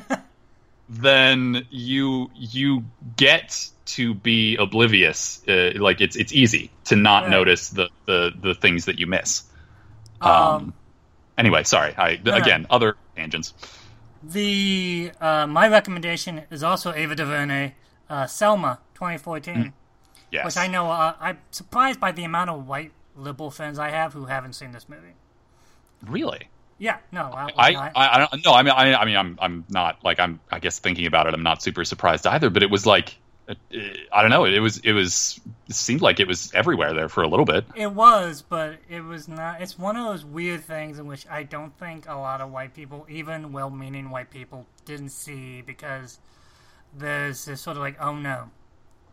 then 0.89 1.65
you 1.69 2.29
you 2.35 2.83
get 3.15 3.67
to 3.85 4.13
be 4.13 4.57
oblivious. 4.57 5.41
Uh, 5.47 5.71
like 5.77 6.01
it's 6.01 6.15
it's 6.15 6.33
easy 6.33 6.71
to 6.85 6.95
not 6.95 7.23
Right. 7.23 7.31
notice 7.31 7.69
the, 7.69 7.89
the 8.05 8.31
the 8.39 8.53
things 8.53 8.85
that 8.85 8.99
you 8.99 9.07
miss. 9.07 9.43
um, 10.21 10.31
Um, 10.31 10.73
anyway, 11.37 11.63
sorry. 11.63 11.93
I 11.97 12.19
again 12.25 12.67
other 12.69 12.95
tangents. 13.15 13.53
The 14.23 15.11
uh, 15.19 15.47
my 15.47 15.67
recommendation 15.67 16.43
is 16.49 16.63
also 16.63 16.93
Ava 16.93 17.15
DuVernay, 17.15 17.73
uh, 18.09 18.27
Selma, 18.27 18.79
2014. 18.95 19.73
Yes. 20.31 20.45
Which 20.45 20.57
I 20.57 20.67
know 20.67 20.89
uh, 20.89 21.13
I'm 21.19 21.37
surprised 21.51 21.99
by 21.99 22.11
the 22.11 22.23
amount 22.23 22.49
of 22.49 22.67
white 22.67 22.91
liberal 23.15 23.51
friends 23.51 23.77
I 23.77 23.89
have 23.89 24.13
who 24.13 24.25
haven't 24.25 24.53
seen 24.53 24.71
this 24.71 24.89
movie. 24.89 25.13
really. 26.07 26.49
Yeah, 26.79 26.97
no, 27.11 27.31
I, 27.31 27.43
I, 27.45 27.51
I, 27.55 27.91
I, 27.95 28.15
I 28.15 28.17
don't 28.17 28.45
know. 28.45 28.51
I 28.51 28.63
mean, 28.63 28.73
I, 28.75 28.95
I 28.95 29.05
mean, 29.05 29.15
I'm, 29.15 29.37
I'm 29.39 29.63
not 29.69 30.03
like 30.03 30.19
I'm. 30.19 30.39
I 30.51 30.59
guess 30.59 30.79
thinking 30.79 31.05
about 31.05 31.27
it, 31.27 31.33
I'm 31.33 31.43
not 31.43 31.61
super 31.61 31.85
surprised 31.85 32.25
either. 32.27 32.49
But 32.49 32.63
it 32.63 32.69
was 32.69 32.85
like, 32.85 33.15
I 33.49 34.21
don't 34.21 34.29
know. 34.29 34.45
It 34.45 34.59
was, 34.59 34.77
it 34.79 34.93
was, 34.93 35.39
it 35.67 35.75
seemed 35.75 36.01
like 36.01 36.19
it 36.19 36.27
was 36.27 36.51
everywhere 36.53 36.93
there 36.93 37.09
for 37.09 37.23
a 37.23 37.27
little 37.27 37.45
bit. 37.45 37.65
It 37.75 37.91
was, 37.91 38.41
but 38.41 38.77
it 38.89 39.01
was 39.01 39.27
not. 39.27 39.61
It's 39.61 39.77
one 39.77 39.97
of 39.97 40.05
those 40.05 40.23
weird 40.23 40.63
things 40.63 40.97
in 40.97 41.07
which 41.07 41.27
I 41.29 41.43
don't 41.43 41.77
think 41.77 42.07
a 42.07 42.15
lot 42.15 42.39
of 42.39 42.51
white 42.51 42.73
people, 42.73 43.05
even 43.09 43.51
well-meaning 43.51 44.09
white 44.09 44.29
people, 44.29 44.65
didn't 44.85 45.09
see 45.09 45.61
because 45.61 46.19
there's 46.97 47.43
this 47.45 47.61
sort 47.61 47.75
of 47.75 47.83
like, 47.83 47.97
oh 48.01 48.15
no, 48.15 48.49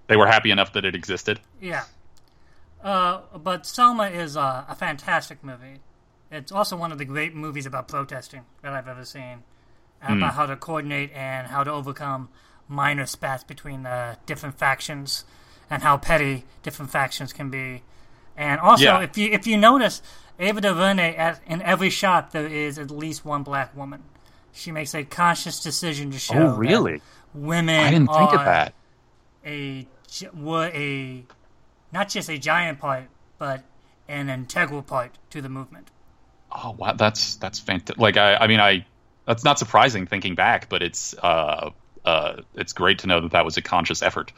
They 0.06 0.16
were 0.16 0.26
happy 0.26 0.50
enough 0.50 0.72
that 0.74 0.84
it 0.84 0.94
existed. 0.94 1.40
yeah. 1.60 1.84
Uh, 2.82 3.20
but 3.36 3.66
Selma 3.66 4.04
is 4.04 4.36
uh, 4.38 4.64
a 4.66 4.74
fantastic 4.74 5.44
movie. 5.44 5.80
It's 6.30 6.50
also 6.50 6.76
one 6.76 6.92
of 6.92 6.98
the 6.98 7.04
great 7.04 7.34
movies 7.34 7.66
about 7.66 7.88
protesting 7.88 8.46
that 8.62 8.72
I've 8.72 8.88
ever 8.88 9.04
seen, 9.04 9.42
about 10.00 10.32
how 10.34 10.46
to 10.46 10.56
coordinate 10.56 11.12
and 11.12 11.48
how 11.48 11.62
to 11.62 11.70
overcome 11.70 12.30
minor 12.70 13.04
spats 13.06 13.44
between 13.44 13.82
the 13.82 14.16
different 14.26 14.56
factions, 14.58 15.24
and 15.68 15.82
how 15.82 15.96
petty 15.98 16.44
different 16.62 16.90
factions 16.90 17.32
can 17.32 17.50
be. 17.50 17.82
And 18.36 18.60
also, 18.60 18.84
Yeah. 18.84 19.00
if 19.00 19.18
you 19.18 19.30
if 19.32 19.46
you 19.46 19.56
notice, 19.58 20.00
Ava 20.38 20.60
DuVernay 20.62 21.14
at 21.16 21.40
in 21.46 21.60
every 21.62 21.90
shot 21.90 22.30
there 22.32 22.46
is 22.46 22.78
at 22.78 22.90
least 22.90 23.24
one 23.24 23.42
black 23.42 23.76
woman. 23.76 24.02
She 24.52 24.72
makes 24.72 24.94
a 24.94 25.04
conscious 25.04 25.60
decision 25.60 26.10
to 26.12 26.18
show 26.18 26.56
that 26.60 27.00
women 27.34 27.78
Oh, 27.80 27.82
I 27.84 27.90
didn't 27.90 28.08
think 28.08 28.32
of 28.32 28.44
that. 28.44 28.74
a 29.44 29.86
were 30.34 30.70
a 30.74 31.24
not 31.92 32.08
just 32.08 32.28
a 32.28 32.38
giant 32.38 32.78
part, 32.80 33.04
but 33.38 33.62
an 34.08 34.28
integral 34.28 34.82
part 34.82 35.18
to 35.30 35.40
the 35.42 35.48
movement. 35.48 35.88
Oh 36.50 36.72
wow, 36.72 36.94
that's 36.94 37.36
that's 37.36 37.58
fantastic. 37.60 37.98
Like 37.98 38.16
I, 38.16 38.36
I 38.36 38.46
mean, 38.48 38.58
I 38.60 38.86
that's 39.26 39.44
not 39.44 39.58
surprising 39.58 40.06
thinking 40.06 40.34
back, 40.34 40.68
but 40.68 40.82
it's 40.82 41.14
uh, 41.22 41.70
uh, 42.04 42.36
it's 42.54 42.72
great 42.72 43.00
to 43.00 43.06
know 43.06 43.20
that 43.20 43.32
that 43.32 43.44
was 43.44 43.56
a 43.56 43.62
conscious 43.62 44.02
effort. 44.02 44.32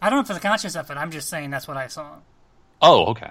I 0.00 0.10
don't 0.10 0.18
know 0.18 0.22
if 0.22 0.30
it's 0.30 0.38
a 0.38 0.42
conscious 0.48 0.76
effort. 0.76 0.96
I'm 0.96 1.10
just 1.10 1.28
saying 1.28 1.50
that's 1.50 1.66
what 1.68 1.76
I 1.76 1.88
saw. 1.88 2.16
Oh, 2.80 3.06
okay. 3.06 3.30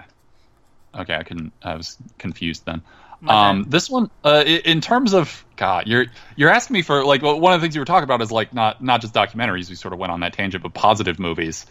Okay, 0.94 1.14
I 1.14 1.22
couldn't. 1.22 1.52
I 1.62 1.74
was 1.76 1.96
confused 2.18 2.64
then. 2.66 2.82
Um, 3.26 3.64
this 3.68 3.90
one, 3.90 4.10
uh, 4.24 4.44
in 4.46 4.80
terms 4.80 5.12
of 5.12 5.44
God, 5.56 5.86
you're 5.88 6.06
you're 6.36 6.50
asking 6.50 6.74
me 6.74 6.82
for 6.82 7.04
like 7.04 7.20
well, 7.20 7.38
one 7.40 7.52
of 7.52 7.60
the 7.60 7.64
things 7.64 7.74
you 7.74 7.80
were 7.80 7.84
talking 7.84 8.04
about 8.04 8.22
is 8.22 8.30
like 8.30 8.54
not 8.54 8.82
not 8.82 9.00
just 9.00 9.12
documentaries. 9.12 9.68
We 9.68 9.74
sort 9.74 9.92
of 9.92 9.98
went 9.98 10.12
on 10.12 10.20
that 10.20 10.32
tangent, 10.34 10.62
but 10.62 10.72
positive 10.72 11.18
movies. 11.18 11.66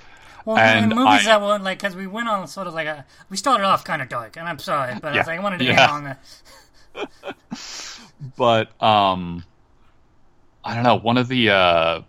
Well, 0.45 0.58
And 0.58 0.91
the 0.91 0.95
movies 0.95 1.22
I- 1.22 1.38
that 1.38 1.41
were 1.41 1.58
like 1.60 1.80
because 1.80 1.95
we 1.95 2.06
went 2.06 2.28
on 2.28 2.48
sort 2.48 2.68
of 2.68 2.74
like 2.74 2.88
a 2.88 3.06
we 3.30 3.38
started 3.38 3.64
off 3.64 3.86
kind 3.86 4.02
of 4.02 4.10
dark, 4.10 4.36
and 4.38 4.48
I'm 4.48 4.60
sorry, 4.60 4.95
but 5.02 5.14
I 5.14 5.18
was 5.20 5.28
like 5.28 5.39
I 5.39 5.43
wanted 5.43 5.60
to 5.60 5.66
Yeah. 5.66 5.82
end 5.84 5.91
on 5.91 6.18
the 6.93 7.08
But 8.38 8.82
um, 8.84 9.43
I 10.68 10.76
don't 10.76 10.84
know. 10.84 10.95
One 10.95 11.18
of 11.18 11.28
the 11.28 11.51
uh, 11.51 12.01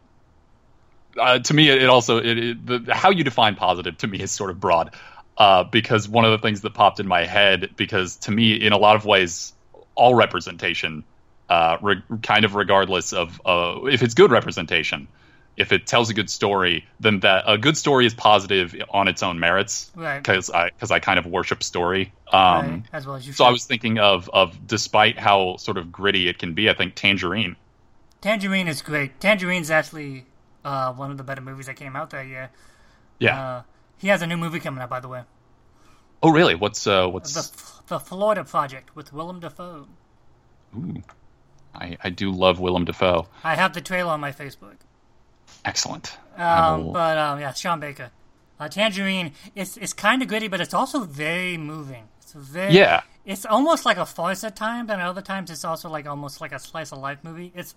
uh, 1.19 1.39
to 1.39 1.55
me, 1.55 1.69
it, 1.69 1.89
also 1.89 2.19
it, 2.19 2.39
it, 2.39 2.67
the, 2.67 2.95
how 2.95 3.11
you 3.11 3.25
define 3.25 3.55
positive 3.55 3.97
to 3.99 4.07
me 4.07 4.21
is 4.21 4.31
sort 4.31 4.51
of 4.51 4.61
broad. 4.61 4.95
Uh, 5.37 5.63
because 5.63 6.09
one 6.09 6.25
of 6.25 6.33
the 6.33 6.39
things 6.39 6.63
that 6.63 6.75
popped 6.75 6.99
in 6.99 7.07
my 7.07 7.25
head, 7.25 7.71
because 7.77 8.17
to 8.17 8.33
me, 8.33 8.55
in 8.55 8.73
a 8.73 8.77
lot 8.77 8.97
of 8.97 9.05
ways, 9.05 9.53
all 9.95 10.13
representation, 10.15 11.05
uh, 11.49 11.77
re- 11.81 12.03
kind 12.23 12.45
of 12.45 12.57
regardless 12.57 13.13
of 13.13 13.41
uh, 13.47 13.85
if 13.85 14.03
it's 14.03 14.15
good 14.15 14.33
representation, 14.33 15.07
if 15.57 15.71
it 15.71 15.87
tells 15.87 16.11
a 16.11 16.15
good 16.15 16.29
story, 16.29 16.87
then 16.99 17.21
that 17.21 17.45
a 17.47 17.57
good 17.57 17.77
story 17.77 18.05
is 18.07 18.15
positive 18.15 18.75
on 18.91 19.07
its 19.07 19.23
own 19.23 19.39
merits. 19.39 19.93
Right. 19.95 20.19
Because 20.19 20.51
I 20.51 20.71
because 20.71 20.91
I 20.91 20.99
kind 20.99 21.21
of 21.21 21.27
worship 21.27 21.63
story. 21.63 22.13
Um, 22.33 22.41
right, 22.41 22.83
as 22.93 23.07
well 23.07 23.17
as 23.17 23.27
you. 23.27 23.33
so 23.33 23.45
I 23.45 23.51
was 23.51 23.65
thinking 23.65 23.99
of 23.99 24.29
of 24.33 24.67
despite 24.67 25.19
how 25.19 25.57
sort 25.57 25.79
of 25.79 25.93
gritty 25.93 26.29
it 26.29 26.39
can 26.39 26.55
be, 26.55 26.69
I 26.69 26.75
think 26.75 26.97
Tangerine. 26.97 27.55
Tangerine 28.21 28.69
is 28.69 28.83
great. 28.83 29.21
Tangerine's 29.21 29.71
actually 29.71 30.27
uh, 30.65 30.93
one 30.93 31.11
of 31.11 31.17
the 31.19 31.23
better 31.25 31.41
movies 31.41 31.67
that 31.67 31.77
came 31.77 31.95
out 31.97 32.11
that 32.11 32.27
year. 32.27 32.51
Yeah. 33.19 33.41
Uh, 33.41 33.63
he 33.99 34.09
has 34.09 34.23
a 34.23 34.27
new 34.27 34.37
movie 34.37 34.61
coming 34.61 34.81
out, 34.83 34.91
by 34.91 35.01
the 35.01 35.09
way. 35.09 35.23
oh, 36.23 36.31
really? 36.31 36.55
What's 36.55 36.87
uh 36.87 37.07
what's 37.09 37.33
The 37.35 37.95
the 37.95 37.99
Florida 38.01 38.45
Project 38.45 38.95
with 38.97 39.13
Willem 39.13 39.41
Dafoe. 39.41 39.87
ooh, 40.77 41.03
I 41.75 41.97
I 42.03 42.11
do 42.11 42.31
love 42.31 42.61
Willem 42.61 42.85
Dafoe. 42.85 43.27
I 43.45 43.55
have 43.55 43.73
the 43.75 43.81
trailer 43.81 44.11
on 44.13 44.21
my 44.21 44.33
Facebook. 44.33 44.77
Excellent. 45.65 46.17
Um, 46.37 46.87
will- 46.87 46.93
but 46.93 47.19
um, 47.19 47.41
yeah, 47.41 47.53
Sean 47.53 47.81
Baker. 47.81 48.11
Uh, 48.61 48.69
Tangerine, 48.69 49.33
it's 49.55 49.77
it's 49.77 49.93
kind 49.93 50.23
of 50.23 50.29
gritty, 50.29 50.49
but 50.49 50.61
it's 50.61 50.75
also 50.75 51.01
very 51.05 51.57
moving. 51.57 52.09
It's 52.21 52.33
very 52.33 52.73
Yeah. 52.75 53.03
It's 53.25 53.45
almost 53.47 53.85
like 53.85 53.97
a 53.99 54.07
farce 54.07 54.43
at 54.45 54.57
times, 54.57 54.91
and 54.91 55.01
at 55.01 55.07
other 55.07 55.23
times 55.23 55.51
it's 55.51 55.65
also 55.65 55.89
like 55.89 56.07
almost 56.07 56.41
like 56.41 56.53
a 56.53 56.59
slice 56.59 56.93
of 56.93 56.99
life 56.99 57.19
movie. 57.23 57.53
It's, 57.55 57.75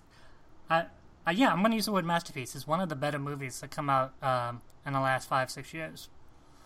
yeah, 1.31 1.51
I'm 1.51 1.59
going 1.59 1.71
to 1.71 1.75
use 1.75 1.85
the 1.85 1.91
word 1.91 2.05
masterpiece. 2.05 2.55
It's 2.55 2.67
one 2.67 2.79
of 2.81 2.89
the 2.89 2.95
better 2.95 3.19
movies 3.19 3.59
that 3.61 3.71
come 3.71 3.89
out 3.89 4.13
um, 4.23 4.61
in 4.85 4.93
the 4.93 4.99
last 4.99 5.27
five 5.29 5.49
six 5.51 5.73
years. 5.73 6.09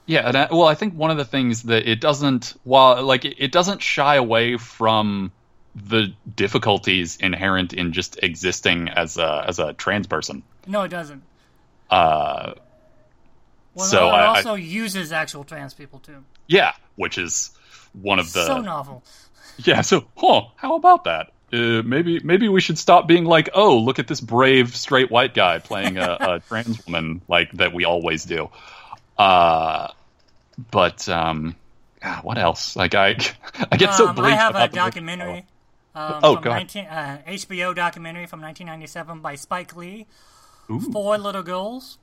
Yeah, 0.07 0.27
and 0.27 0.37
I, 0.37 0.47
well, 0.51 0.67
I 0.67 0.75
think 0.75 0.93
one 0.93 1.09
of 1.11 1.17
the 1.17 1.25
things 1.25 1.63
that 1.63 1.89
it 1.89 1.99
doesn't, 1.99 2.53
while 2.63 3.01
like 3.03 3.25
it, 3.25 3.35
it 3.39 3.51
doesn't 3.51 3.81
shy 3.81 4.15
away 4.15 4.57
from 4.57 5.31
the 5.75 6.13
difficulties 6.35 7.17
inherent 7.17 7.73
in 7.73 7.91
just 7.91 8.17
existing 8.23 8.87
as 8.89 9.17
a 9.17 9.43
as 9.47 9.59
a 9.59 9.73
trans 9.73 10.07
person. 10.07 10.43
No, 10.67 10.83
it 10.83 10.89
doesn't. 10.89 11.23
Uh, 11.89 12.53
Well, 13.73 13.85
So 13.87 13.99
no, 13.99 14.07
it 14.07 14.11
I- 14.11 14.23
I- 14.25 14.37
also 14.37 14.53
uses 14.55 15.11
actual 15.11 15.43
trans 15.43 15.73
people 15.73 15.99
too. 15.99 16.23
yeah, 16.47 16.73
which 16.95 17.17
is 17.17 17.51
one 17.93 18.19
of 18.19 18.31
the 18.31 18.45
so 18.45 18.61
novel. 18.61 19.03
yeah. 19.57 19.81
So, 19.81 20.05
huh? 20.15 20.43
How 20.55 20.75
about 20.75 21.03
that? 21.05 21.31
Uh, 21.55 21.81
maybe 21.83 22.19
maybe 22.19 22.49
we 22.49 22.59
should 22.59 22.77
stop 22.77 23.07
being 23.07 23.23
like, 23.25 23.49
oh, 23.53 23.77
look 23.77 23.99
at 23.99 24.07
this 24.07 24.19
brave 24.19 24.75
straight 24.75 25.09
white 25.09 25.33
guy 25.33 25.59
playing 25.59 25.97
a, 25.97 26.17
a 26.19 26.39
trans 26.47 26.85
woman 26.85 27.21
like 27.27 27.51
that 27.53 27.73
we 27.73 27.85
always 27.85 28.25
do. 28.25 28.49
Uh, 29.17 29.87
but 30.71 31.07
um, 31.07 31.55
ah, 32.03 32.19
what 32.23 32.37
else? 32.37 32.75
Like 32.75 32.93
I 32.95 33.17
I 33.71 33.77
get 33.77 33.93
so 33.93 34.07
Um, 34.09 34.19
I 34.19 34.31
have 34.31 34.55
a 34.55 34.67
documentary. 34.67 35.45
Um, 35.95 36.19
Oh, 36.23 36.33
from 36.35 36.43
go 36.43 36.49
ahead. 36.49 36.75
19, 36.75 36.85
uh, 36.87 37.21
HBO 37.25 37.73
documentary 37.73 38.25
from 38.25 38.41
1997 38.41 39.21
by 39.21 39.35
Spike 39.35 39.77
Lee, 39.77 40.05
Ooh. 40.69 40.81
Four 40.81 41.17
Little 41.17 41.41
Girls, 41.41 41.97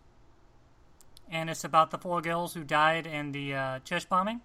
and 1.30 1.50
it's 1.50 1.62
about 1.62 1.90
the 1.90 1.98
four 1.98 2.22
girls 2.22 2.54
who 2.54 2.64
died 2.64 3.06
in 3.06 3.32
the 3.32 3.54
uh, 3.54 3.78
church 3.80 4.08
bombing. 4.08 4.40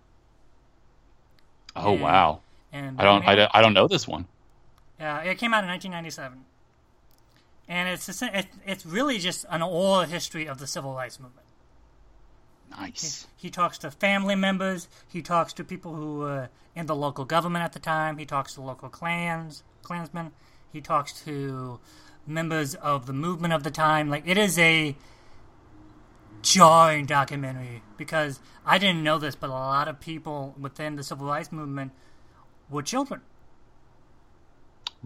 Oh 1.77 1.93
and- 1.93 2.01
wow! 2.01 2.39
And 2.73 2.99
I 2.99 3.03
don't 3.05 3.25
I, 3.25 3.35
don't- 3.35 3.51
I 3.53 3.61
don't 3.61 3.73
know 3.73 3.87
this 3.87 4.05
one. 4.05 4.25
Uh, 4.99 5.21
it 5.23 5.37
came 5.37 5.53
out 5.53 5.63
in 5.63 5.69
1997, 5.69 6.45
and 7.67 7.89
it's 7.89 8.23
it's 8.65 8.85
really 8.85 9.19
just 9.19 9.45
an 9.49 9.61
oral 9.61 10.01
history 10.01 10.47
of 10.47 10.57
the 10.57 10.67
civil 10.67 10.93
rights 10.93 11.19
movement. 11.19 11.45
Nice. 12.69 13.27
He 13.37 13.49
talks 13.49 13.77
to 13.79 13.91
family 13.91 14.35
members. 14.35 14.87
He 15.07 15.21
talks 15.21 15.53
to 15.53 15.63
people 15.63 15.95
who 15.95 16.19
were 16.19 16.49
in 16.75 16.85
the 16.85 16.95
local 16.95 17.25
government 17.25 17.63
at 17.63 17.73
the 17.73 17.79
time. 17.79 18.17
He 18.17 18.25
talks 18.25 18.55
to 18.55 18.61
local 18.61 18.89
clans, 18.89 19.63
clansmen. 19.83 20.31
He 20.73 20.81
talks 20.81 21.23
to 21.23 21.79
members 22.25 22.75
of 22.75 23.05
the 23.05 23.13
movement 23.13 23.53
of 23.53 23.63
the 23.63 23.71
time. 23.71 24.09
Like 24.09 24.23
it 24.27 24.37
is 24.37 24.59
a 24.59 24.95
jarring 26.41 27.05
documentary 27.05 27.81
because 27.97 28.39
I 28.65 28.77
didn't 28.77 29.03
know 29.03 29.17
this, 29.17 29.35
but 29.35 29.49
a 29.49 29.53
lot 29.53 29.87
of 29.87 29.99
people 29.99 30.55
within 30.59 30.95
the 30.95 31.03
civil 31.03 31.27
rights 31.27 31.51
movement 31.51 31.91
were 32.69 32.83
children. 32.83 33.21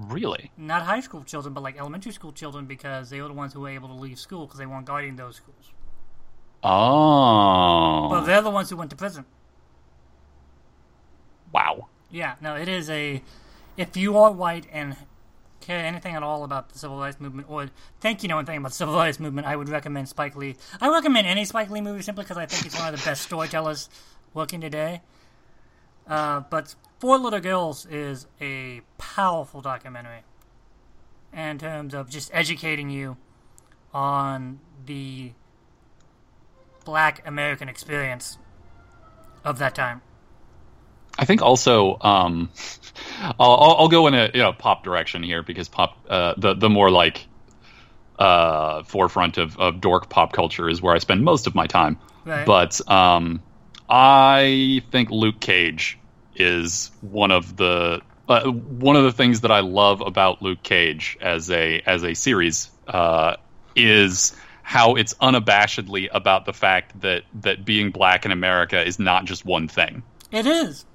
Really? 0.08 0.52
Not 0.58 0.82
high 0.84 1.00
school 1.00 1.24
children, 1.24 1.54
but 1.54 1.62
like 1.62 1.78
elementary 1.78 2.12
school 2.12 2.32
children 2.32 2.66
because 2.66 3.10
they 3.10 3.22
were 3.22 3.28
the 3.28 3.34
ones 3.34 3.54
who 3.54 3.62
were 3.62 3.70
able 3.70 3.88
to 3.90 3.94
leave 3.94 4.20
school 4.20 4.46
because 4.46 4.58
they 4.58 4.66
weren't 4.66 4.86
guarding 4.86 5.16
those 5.16 5.36
schools. 5.36 5.74
Oh. 6.64 8.08
But 8.10 8.22
they're 8.22 8.42
the 8.42 8.50
ones 8.50 8.70
who 8.70 8.78
went 8.78 8.90
to 8.92 8.96
prison. 8.96 9.26
wow. 11.54 11.88
Yeah, 12.10 12.36
no, 12.42 12.56
it 12.56 12.68
is 12.68 12.90
a. 12.90 13.22
If 13.78 13.96
you 13.96 14.18
are 14.18 14.32
white 14.32 14.66
and 14.72 14.98
care 15.62 15.86
anything 15.86 16.16
at 16.16 16.24
all 16.24 16.44
about 16.44 16.70
the 16.70 16.80
civil 16.80 17.00
rights 17.00 17.20
movement, 17.20 17.50
or 17.50 17.70
think 18.02 18.24
you 18.24 18.30
know 18.30 18.38
anything 18.38 18.58
about 18.58 18.70
the 18.70 18.76
civil 18.76 18.96
rights 18.96 19.20
movement, 19.20 19.48
I 19.48 19.56
would 19.56 19.70
recommend 19.70 20.10
Spike 20.10 20.36
Lee. 20.36 20.56
I 20.82 20.90
recommend 20.90 21.28
any 21.28 21.46
Spike 21.46 21.70
Lee 21.70 21.80
movie 21.80 22.02
simply 22.02 22.24
because 22.24 22.38
I 22.38 22.46
think 22.48 22.64
he's 22.64 22.76
one 22.78 22.94
of 22.94 23.00
the 23.00 23.06
best 23.06 23.22
storytellers 23.24 23.90
working 24.34 24.60
today. 24.60 25.02
Uh, 26.08 26.42
but 26.50 26.76
Four 27.02 27.18
Little 27.18 27.40
Girls 27.40 27.88
is 27.88 28.28
a 28.40 28.82
powerful 29.00 29.60
documentary 29.60 30.20
in 31.34 31.58
terms 31.58 31.96
of 31.96 32.12
just 32.12 32.30
educating 32.32 32.92
you 32.92 33.18
on 33.92 34.60
the 34.86 35.32
black 36.86 37.24
American 37.26 37.70
experience 37.70 38.38
of 39.44 39.58
that 39.58 39.74
time. 39.74 40.04
I 41.18 41.26
think 41.26 41.42
also 41.42 41.98
um, 42.02 42.52
I'll, 43.40 43.76
I'll 43.80 43.90
go 43.90 44.06
in 44.06 44.14
a 44.14 44.30
you 44.32 44.42
know 44.42 44.54
pop 44.54 44.84
direction 44.84 45.24
here 45.24 45.42
because 45.42 45.70
pop 45.70 45.98
uh, 46.08 46.36
the 46.38 46.54
the 46.54 46.70
more 46.70 46.92
like 46.92 47.26
uh, 48.20 48.84
forefront 48.84 49.40
of, 49.40 49.58
of 49.58 49.82
dork 49.82 50.08
pop 50.08 50.34
culture 50.34 50.70
is 50.70 50.84
where 50.84 50.94
I 50.94 51.00
spend 51.00 51.24
most 51.24 51.48
of 51.48 51.56
my 51.56 51.66
time. 51.66 51.98
Right. 52.26 52.46
But 52.46 52.80
um, 52.88 53.42
I 53.90 54.84
think 54.92 55.10
Luke 55.10 55.40
Cage 55.40 55.98
is 56.36 56.92
one 57.02 57.32
of 57.32 57.58
the 57.58 58.02
uh, 58.28 58.50
one 58.50 58.96
of 58.96 59.04
the 59.04 59.12
things 59.12 59.42
that 59.42 59.52
I 59.52 59.60
love 59.60 60.02
about 60.02 60.42
Luke 60.42 60.64
Cage 60.64 61.18
as 61.22 61.50
a 61.52 61.82
as 61.86 62.04
a 62.04 62.14
series 62.14 62.70
uh, 62.88 63.36
is 63.76 64.36
how 64.64 64.96
it's 64.96 65.14
unabashedly 65.16 66.08
about 66.12 66.46
the 66.46 66.54
fact 66.54 67.02
that 67.02 67.24
that 67.42 67.66
being 67.66 67.92
black 67.92 68.26
in 68.26 68.32
America 68.32 68.86
is 68.86 69.00
not 69.00 69.26
just 69.26 69.46
one 69.46 69.68
thing. 69.68 70.04
It 70.32 70.46
is. 70.46 70.86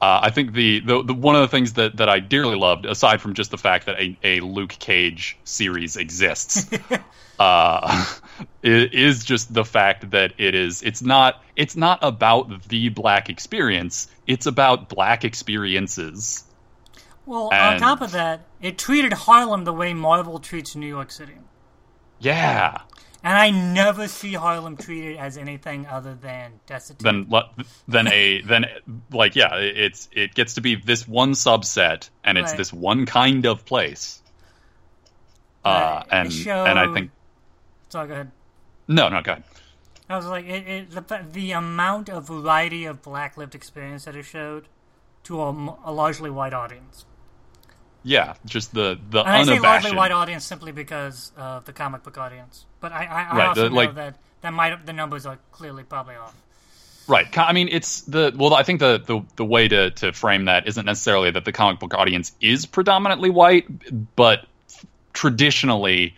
Uh, 0.00 0.20
I 0.24 0.30
think 0.30 0.52
the, 0.52 0.80
the 0.80 1.02
the 1.02 1.14
one 1.14 1.34
of 1.34 1.40
the 1.40 1.48
things 1.48 1.72
that, 1.74 1.96
that 1.96 2.08
I 2.08 2.20
dearly 2.20 2.56
loved, 2.56 2.84
aside 2.84 3.20
from 3.20 3.32
just 3.34 3.50
the 3.50 3.58
fact 3.58 3.86
that 3.86 3.98
a, 3.98 4.16
a 4.22 4.40
Luke 4.40 4.76
Cage 4.78 5.38
series 5.44 5.96
exists, 5.96 6.68
uh, 7.38 8.04
is 8.62 9.24
just 9.24 9.52
the 9.52 9.64
fact 9.64 10.10
that 10.10 10.32
it 10.38 10.54
is 10.54 10.82
it's 10.82 11.02
not 11.02 11.42
it's 11.56 11.76
not 11.76 11.98
about 12.02 12.68
the 12.68 12.88
black 12.90 13.28
experience. 13.28 14.08
It's 14.26 14.46
about 14.46 14.88
black 14.88 15.24
experiences. 15.24 16.44
Well, 17.26 17.52
on 17.52 17.78
top 17.80 18.02
of 18.02 18.12
that, 18.12 18.42
it 18.62 18.78
treated 18.78 19.12
Harlem 19.12 19.64
the 19.64 19.72
way 19.72 19.94
Marvel 19.94 20.38
treats 20.38 20.76
New 20.76 20.86
York 20.86 21.10
City. 21.10 21.34
Yeah. 22.20 22.82
And 23.24 23.36
I 23.36 23.50
never 23.50 24.06
see 24.06 24.34
Harlem 24.34 24.76
treated 24.76 25.16
as 25.16 25.36
anything 25.36 25.86
other 25.86 26.14
than 26.14 26.60
destitute. 26.66 27.02
Then 27.02 27.26
le- 27.28 27.50
then 27.88 28.06
a 28.06 28.40
then 28.46 28.66
like 29.10 29.34
yeah, 29.34 29.56
it's 29.56 30.08
it 30.12 30.34
gets 30.34 30.54
to 30.54 30.60
be 30.60 30.76
this 30.76 31.08
one 31.08 31.32
subset, 31.32 32.08
and 32.22 32.38
it's 32.38 32.50
Right. 32.50 32.56
this 32.58 32.72
one 32.72 33.04
kind 33.06 33.44
of 33.46 33.64
place. 33.64 34.22
Uh, 35.64 36.04
and 36.12 36.32
and 36.32 36.78
I 36.78 36.94
think 36.94 37.10
so 37.88 38.06
go 38.06 38.12
ahead. 38.12 38.30
no 38.88 39.08
no 39.08 39.20
go 39.22 39.32
ahead. 39.32 39.44
I 40.08 40.14
was 40.16 40.26
like, 40.26 40.44
it, 40.46 40.68
it, 40.68 40.90
the, 40.92 41.24
the 41.32 41.50
amount 41.50 42.08
of 42.08 42.28
variety 42.28 42.84
of 42.84 43.02
black 43.02 43.36
lived 43.36 43.56
experience 43.56 44.04
that 44.04 44.14
it 44.14 44.22
showed 44.24 44.68
to 45.24 45.42
a 45.42 45.90
largely 45.92 46.30
white 46.30 46.52
audience. 46.54 47.04
Yeah, 48.04 48.34
just 48.44 48.72
the 48.72 48.96
the 49.10 49.20
And 49.24 49.28
I 49.28 49.42
say 49.44 49.58
largely 49.58 49.96
white 49.96 50.12
audience 50.12 50.44
simply 50.44 50.70
because 50.70 51.32
of 51.36 51.64
the 51.64 51.72
comic 51.72 52.04
book 52.04 52.16
audience. 52.18 52.64
But 52.80 52.92
I, 52.92 53.04
I, 53.04 53.22
I 53.32 53.36
Right, 53.36 53.48
also 53.48 53.62
the- 53.64 53.68
know 53.70 53.74
like- 53.74 53.94
that 53.96 54.16
that 54.42 54.52
might 54.52 54.86
the 54.86 54.92
numbers 54.92 55.26
are 55.26 55.38
clearly 55.50 55.82
probably 55.82 56.14
off. 56.14 56.34
Right. 57.08 57.26
I 57.38 57.52
mean, 57.52 57.68
it's 57.70 58.02
the 58.02 58.32
well. 58.36 58.54
I 58.54 58.62
think 58.62 58.78
the 58.80 58.98
the, 59.04 59.22
the 59.34 59.44
way 59.44 59.66
to, 59.68 59.90
to 59.92 60.12
frame 60.12 60.44
that 60.44 60.68
isn't 60.68 60.84
necessarily 60.86 61.32
that 61.32 61.44
the 61.44 61.52
comic 61.52 61.80
book 61.80 61.94
audience 61.94 62.30
is 62.40 62.64
predominantly 62.66 63.30
white, 63.30 63.66
but 64.14 64.44
traditionally, 65.12 66.14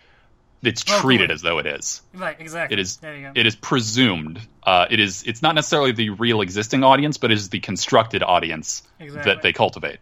it's 0.63 0.83
treated 0.83 1.29
cool. 1.29 1.35
as 1.35 1.43
though 1.43 1.59
it 1.59 1.67
is. 1.67 2.03
Right, 2.15 2.37
exactly. 2.39 2.75
It 2.75 2.81
is. 2.81 2.97
There 2.97 3.15
you 3.15 3.27
go. 3.27 3.33
It 3.35 3.47
is 3.47 3.55
presumed. 3.55 4.41
Uh, 4.63 4.87
it 4.91 4.99
is. 5.01 5.23
It's 5.25 5.43
not 5.43 5.55
necessarily 5.55 5.93
the 5.93 6.11
real 6.11 6.41
existing 6.41 6.83
audience, 6.85 7.17
but 7.17 7.31
it 7.31 7.35
is 7.35 7.49
the 7.49 7.61
constructed 7.61 8.23
audience 8.23 8.83
Exactly. 8.99 9.33
that 9.33 9.43
they 9.43 9.53
cultivate. 9.53 10.01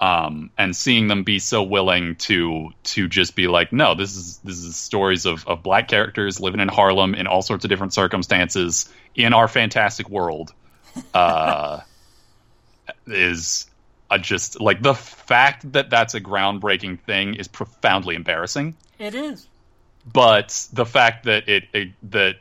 Um, 0.00 0.50
and 0.56 0.76
seeing 0.76 1.08
them 1.08 1.24
be 1.24 1.40
so 1.40 1.64
willing 1.64 2.14
to 2.16 2.70
to 2.84 3.08
just 3.08 3.34
be 3.34 3.48
like, 3.48 3.72
no, 3.72 3.94
this 3.94 4.16
is 4.16 4.38
this 4.38 4.58
is 4.58 4.76
stories 4.76 5.26
of, 5.26 5.46
of 5.46 5.62
black 5.62 5.88
characters 5.88 6.40
living 6.40 6.60
in 6.60 6.68
Harlem 6.68 7.14
in 7.14 7.26
all 7.26 7.42
sorts 7.42 7.64
of 7.64 7.68
different 7.68 7.92
circumstances 7.92 8.88
in 9.14 9.32
our 9.32 9.48
fantastic 9.48 10.08
world, 10.08 10.52
uh, 11.12 11.80
is 13.08 13.68
uh, 14.08 14.18
just 14.18 14.60
like 14.60 14.80
the 14.80 14.94
fact 14.94 15.72
that 15.72 15.90
that's 15.90 16.14
a 16.14 16.20
groundbreaking 16.20 17.00
thing 17.00 17.34
is 17.34 17.48
profoundly 17.48 18.14
embarrassing 18.14 18.76
it 18.98 19.14
is. 19.14 19.46
But 20.06 20.68
the 20.72 20.86
fact 20.86 21.24
that 21.24 21.48
it, 21.48 21.64
it 21.72 21.88
that 22.10 22.36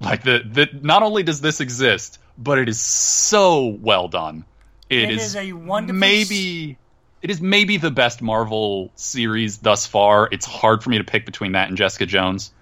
like 0.00 0.22
the 0.22 0.42
that 0.52 0.82
not 0.82 1.02
only 1.02 1.22
does 1.22 1.40
this 1.40 1.60
exist, 1.60 2.18
but 2.36 2.58
it 2.58 2.68
is 2.68 2.80
so 2.80 3.66
well 3.66 4.08
done. 4.08 4.44
It 4.88 5.10
is, 5.10 5.22
is 5.22 5.36
a 5.36 5.52
wonderful 5.52 5.98
maybe 5.98 6.78
it 7.20 7.30
is 7.30 7.40
maybe 7.40 7.76
the 7.76 7.90
best 7.90 8.22
Marvel 8.22 8.92
series 8.94 9.58
thus 9.58 9.86
far. 9.86 10.28
It's 10.30 10.46
hard 10.46 10.82
for 10.82 10.90
me 10.90 10.98
to 10.98 11.04
pick 11.04 11.26
between 11.26 11.52
that 11.52 11.68
and 11.68 11.76
Jessica 11.76 12.06
Jones. 12.06 12.52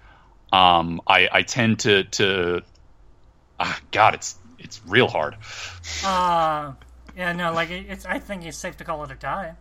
Um, 0.51 1.01
I 1.07 1.29
I 1.31 1.41
tend 1.43 1.79
to 1.79 2.03
to 2.03 2.63
ah, 3.59 3.79
God, 3.91 4.15
it's 4.15 4.35
it's 4.59 4.81
real 4.85 5.07
hard. 5.07 5.35
Uh, 6.03 6.73
yeah, 7.15 7.33
no, 7.33 7.53
like 7.53 7.69
it, 7.69 7.85
it's. 7.89 8.05
I 8.05 8.19
think 8.19 8.45
it's 8.45 8.57
safe 8.57 8.77
to 8.77 8.83
call 8.83 9.03
it 9.03 9.11
a 9.11 9.15
tie. 9.15 9.55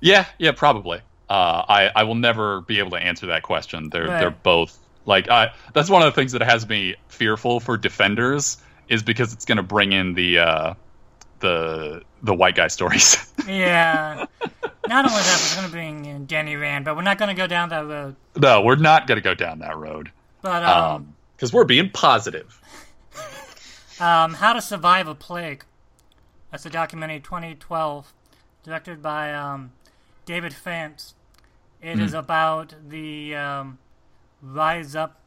Yeah, 0.00 0.26
yeah, 0.38 0.52
probably. 0.52 1.00
Uh, 1.30 1.62
I 1.68 1.90
I 1.94 2.04
will 2.04 2.14
never 2.14 2.62
be 2.62 2.78
able 2.78 2.90
to 2.92 2.96
answer 2.98 3.26
that 3.26 3.42
question. 3.42 3.90
They're 3.90 4.06
Right. 4.08 4.20
they're 4.20 4.30
both 4.30 4.78
Like 5.06 5.28
I, 5.30 5.52
that's 5.74 5.90
one 5.90 6.02
of 6.02 6.06
the 6.06 6.12
things 6.18 6.32
that 6.32 6.42
has 6.42 6.68
me 6.68 6.94
fearful 7.08 7.60
for 7.60 7.76
Defenders 7.76 8.56
is 8.88 9.02
because 9.02 9.32
it's 9.34 9.44
going 9.44 9.56
to 9.56 9.62
bring 9.62 9.92
in 9.92 10.14
the 10.14 10.38
uh, 10.38 10.74
the 11.40 12.02
the 12.22 12.34
white 12.34 12.54
guy 12.56 12.68
stories. 12.68 13.24
Yeah. 13.46 14.26
Not 14.88 15.04
only 15.06 15.22
that, 15.22 15.40
we're 15.50 15.60
going 15.60 15.66
to 15.66 15.72
bring 15.72 16.04
in 16.04 16.26
Danny 16.26 16.56
Rand, 16.56 16.84
but 16.84 16.96
we're 16.96 17.02
not 17.02 17.16
going 17.18 17.28
to 17.28 17.34
go 17.34 17.46
down 17.46 17.68
that 17.70 17.86
road. 17.86 18.16
no, 18.36 18.60
we're 18.62 18.76
not 18.76 19.06
going 19.06 19.16
to 19.16 19.22
go 19.22 19.34
down 19.34 19.60
that 19.60 19.76
road 19.76 20.10
But 20.42 20.64
um, 20.64 21.14
because 21.36 21.52
we're 21.52 21.64
being 21.64 21.88
positive. 21.90 22.60
um, 24.00 24.34
How 24.34 24.52
to 24.52 24.60
Survive 24.60 25.08
a 25.08 25.14
Plague. 25.14 25.64
That's 26.50 26.66
a 26.66 26.70
documentary 26.70 27.20
2012, 27.20 28.12
directed 28.64 29.02
by 29.02 29.32
um, 29.32 29.72
David 30.26 30.52
France. 30.54 31.14
It 31.80 32.00
is 32.00 32.12
about 32.14 32.74
the 32.88 33.34
um, 33.36 33.78
rise 34.42 34.96
up, 34.96 35.20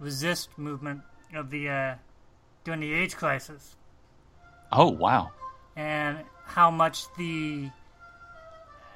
resist 0.00 0.48
movement 0.56 1.02
of 1.34 1.50
the 1.50 1.68
uh, 1.68 1.94
during 2.64 2.80
the 2.80 2.92
AIDS 2.92 3.14
crisis. 3.14 3.76
Oh 4.70 4.88
wow. 4.90 5.30
and 5.76 6.18
how 6.46 6.70
much 6.70 7.04
the 7.16 7.70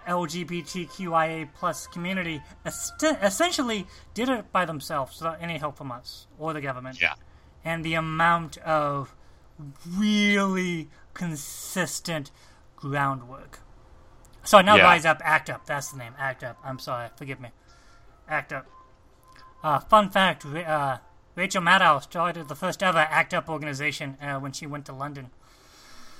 LGBTQIA 0.06 1.48
plus 1.54 1.86
community 1.86 2.40
est- 2.64 3.02
essentially 3.22 3.86
did 4.14 4.28
it 4.28 4.50
by 4.52 4.64
themselves 4.64 5.20
without 5.20 5.38
any 5.42 5.58
help 5.58 5.76
from 5.76 5.90
us 5.92 6.26
or 6.38 6.52
the 6.52 6.60
government. 6.60 7.00
Yeah. 7.00 7.14
And 7.64 7.84
the 7.84 7.94
amount 7.94 8.56
of 8.58 9.14
really 9.88 10.88
consistent 11.14 12.30
groundwork. 12.76 13.60
Sorry, 14.46 14.64
not 14.64 14.78
Yeah. 14.78 14.84
Rise 14.84 15.04
Up, 15.04 15.20
Act 15.24 15.50
Up. 15.50 15.66
That's 15.66 15.90
the 15.90 15.98
name. 15.98 16.14
Act 16.18 16.42
Up. 16.44 16.58
I'm 16.64 16.78
sorry. 16.78 17.08
Forgive 17.16 17.40
me. 17.40 17.50
Act 18.28 18.52
Up. 18.52 18.66
Uh, 19.62 19.80
fun 19.80 20.10
fact 20.10 20.44
uh, 20.46 20.98
Rachel 21.34 21.62
Maddow 21.62 22.00
started 22.02 22.48
the 22.48 22.54
first 22.54 22.82
ever 22.82 22.98
Act 22.98 23.34
Up 23.34 23.48
organization 23.48 24.16
uh, 24.22 24.38
when 24.38 24.52
she 24.52 24.66
went 24.66 24.84
to 24.86 24.92
London 24.92 25.30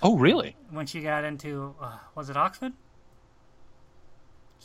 Oh 0.03 0.17
really? 0.17 0.57
when 0.71 0.87
she 0.87 1.01
got 1.01 1.23
into 1.25 1.75
uh, 1.81 1.99
was 2.15 2.29
it 2.29 2.37
Oxford? 2.37 2.73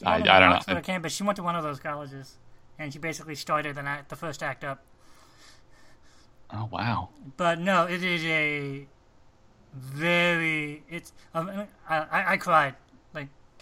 I- 0.04 0.16
I 0.16 0.20
don't 0.22 0.50
know. 0.50 0.56
Oxford 0.56 0.78
or 0.78 0.82
Cambridge. 0.82 1.14
She 1.14 1.24
went 1.24 1.36
to 1.36 1.44
one 1.44 1.56
of 1.56 1.64
those 1.64 1.80
colleges, 1.80 2.38
and 2.80 2.92
she 2.92 2.98
basically 2.98 3.36
started 3.36 3.78
an 3.78 3.86
act, 3.88 4.10
the 4.10 4.16
first 4.16 4.42
act 4.42 4.64
up. 4.64 4.84
Oh 6.52 6.68
wow. 6.72 7.10
But 7.38 7.60
no, 7.60 7.86
it 7.86 8.04
is 8.04 8.24
a 8.26 8.88
very 9.74 10.84
it's. 10.90 11.14
Um, 11.34 11.68
I, 11.88 11.98
I 12.00 12.34
I 12.34 12.38
cried 12.38 12.76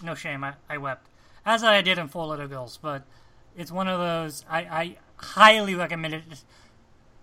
no 0.04 0.16
shame. 0.16 0.44
I, 0.44 0.54
I 0.70 0.78
wept 0.78 1.08
as 1.46 1.64
I 1.64 1.82
did 1.82 1.98
in 1.98 2.08
Four 2.08 2.28
Little 2.28 2.48
Girls. 2.48 2.80
But 2.82 3.04
it's 3.58 3.72
one 3.72 3.88
of 3.88 4.00
those 4.00 4.46
I, 4.50 4.60
I 4.60 4.98
highly 5.18 5.76
recommend 5.76 6.14
it 6.14 6.24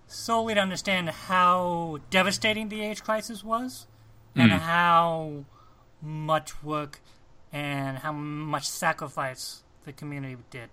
solely 0.07 0.55
to 0.55 0.61
understand 0.61 1.09
how 1.09 1.99
devastating 2.11 2.69
the 2.69 2.83
AIDS 2.83 3.01
crisis 3.01 3.43
was 3.43 3.87
and 4.35 4.53
how 4.53 5.45
much 6.03 6.63
work 6.63 7.01
and 7.53 7.99
how 7.99 8.13
much 8.13 8.69
sacrifice 8.69 9.63
the 9.85 9.93
community 9.93 10.37
did. 10.51 10.69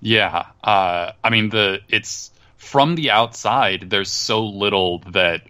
Yeah. 0.00 0.46
Uh, 0.62 1.12
I 1.22 1.30
mean 1.30 1.50
the 1.50 1.80
it's 1.88 2.30
from 2.56 2.94
the 2.94 3.10
outside. 3.10 3.90
There's 3.90 4.10
so 4.10 4.44
little 4.44 4.98
that 5.10 5.42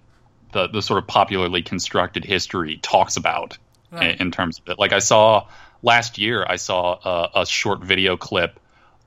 the 0.53 0.69
the 0.69 0.83
sort 0.83 1.03
of 1.03 1.07
popularly 1.07 1.63
constructed 1.63 2.25
history 2.25 2.79
talks 2.79 3.17
about 3.17 3.59
Right. 3.95 4.15
in, 4.15 4.27
in 4.27 4.31
terms 4.31 4.59
of 4.59 4.69
it. 4.69 4.79
Like 4.79 4.93
I 4.93 4.99
saw 4.99 5.47
last 5.83 6.19
year, 6.19 6.45
I 6.49 6.57
saw 6.57 6.99
a, 7.35 7.43
a 7.43 7.47
short 7.47 7.83
video 7.83 8.17
clip 8.17 8.59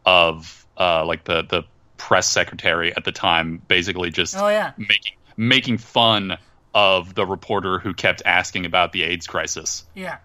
of 0.05 0.65
uh, 0.77 1.05
like 1.05 1.23
the 1.25 1.43
the 1.43 1.63
press 1.97 2.27
secretary 2.29 2.95
at 2.95 3.03
the 3.03 3.11
time, 3.11 3.61
basically 3.67 4.11
just 4.11 4.37
Oh 4.37 4.47
yeah, 4.47 4.71
making 4.77 5.13
making 5.35 5.77
fun 5.77 6.37
of 6.73 7.15
the 7.15 7.25
reporter 7.25 7.79
who 7.79 7.93
kept 7.93 8.21
asking 8.25 8.65
about 8.65 8.91
the 8.91 9.03
AIDS 9.03 9.27
crisis. 9.27 9.83
yeah, 9.95 10.17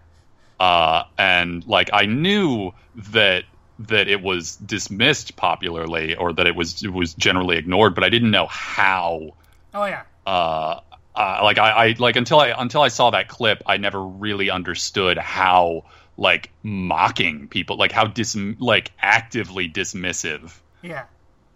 Uh, 0.59 1.03
and 1.17 1.65
like 1.67 1.89
I 1.93 2.05
knew 2.05 2.71
that 3.13 3.43
that 3.79 4.07
it 4.07 4.21
was 4.21 4.55
dismissed 4.57 5.35
popularly 5.35 6.15
or 6.15 6.31
that 6.33 6.45
it 6.47 6.55
was 6.55 6.83
it 6.83 6.93
was 6.93 7.15
generally 7.15 7.57
ignored, 7.57 7.95
but 7.95 8.03
I 8.03 8.09
didn't 8.09 8.31
know 8.31 8.45
how 8.47 9.31
oh 9.73 9.85
yeah. 9.85 10.03
uh, 10.27 10.79
uh, 11.15 11.39
like 11.43 11.57
I, 11.57 11.69
I 11.71 11.95
like 11.99 12.15
until 12.15 12.39
I 12.39 12.49
until 12.57 12.81
I 12.81 12.87
saw 12.87 13.11
that 13.11 13.27
clip, 13.27 13.63
I 13.65 13.77
never 13.77 14.03
really 14.03 14.49
understood 14.49 15.17
how 15.17 15.85
like 16.17 16.51
mocking 16.63 17.47
people, 17.47 17.77
like 17.77 17.91
how 17.91 18.05
dis 18.07 18.35
like 18.59 18.91
actively 18.99 19.69
dismissive. 19.69 20.59
Yeah, 20.81 21.05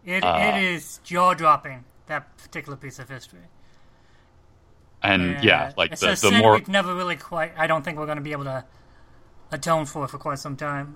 it 0.06 0.24
Uh, 0.24 0.38
it 0.38 0.56
is 0.56 1.00
jaw 1.04 1.34
dropping 1.34 1.86
that 2.08 2.38
particular 2.38 2.78
piece 2.78 3.00
of 3.00 3.10
history. 3.10 3.50
And 5.04 5.44
yeah, 5.44 5.74
like 5.78 5.92
it's 5.92 6.02
the, 6.02 6.12
a 6.12 6.16
the 6.16 6.16
sin 6.16 6.42
more 6.42 6.54
we've 6.54 6.68
never 6.68 6.96
really 6.96 7.16
quite. 7.16 7.54
I 7.58 7.68
don't 7.68 7.84
think 7.84 7.98
we're 7.98 8.06
going 8.06 8.18
to 8.18 8.24
be 8.24 8.32
able 8.32 8.46
to 8.46 8.66
atone 9.52 9.86
for 9.86 10.08
for 10.08 10.18
quite 10.18 10.40
some 10.40 10.56
time. 10.56 10.96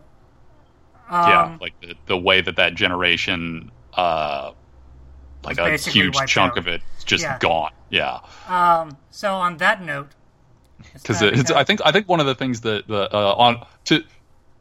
Um, 1.09 1.29
yeah, 1.29 1.57
like 1.59 1.73
the, 1.81 1.95
the 2.05 2.17
way 2.17 2.41
that 2.41 2.55
that 2.55 2.75
generation, 2.75 3.71
uh, 3.93 4.51
like 5.43 5.57
a 5.57 5.77
huge 5.77 6.15
chunk 6.25 6.53
out. 6.53 6.57
of 6.57 6.67
it, 6.67 6.81
is 6.97 7.03
just 7.03 7.23
Yeah. 7.23 7.37
gone. 7.39 7.71
Yeah, 7.91 8.19
Um. 8.47 8.97
So 9.11 9.33
on 9.33 9.57
that 9.57 9.83
note, 9.83 10.07
because 10.93 11.21
it's, 11.21 11.51
I 11.51 11.63
think 11.65 11.81
I 11.85 11.91
think 11.91 12.07
one 12.09 12.19
of 12.19 12.25
the 12.25 12.35
things 12.35 12.61
that 12.61 12.87
the 12.87 13.13
uh, 13.13 13.35
on 13.37 13.65
to 13.85 14.03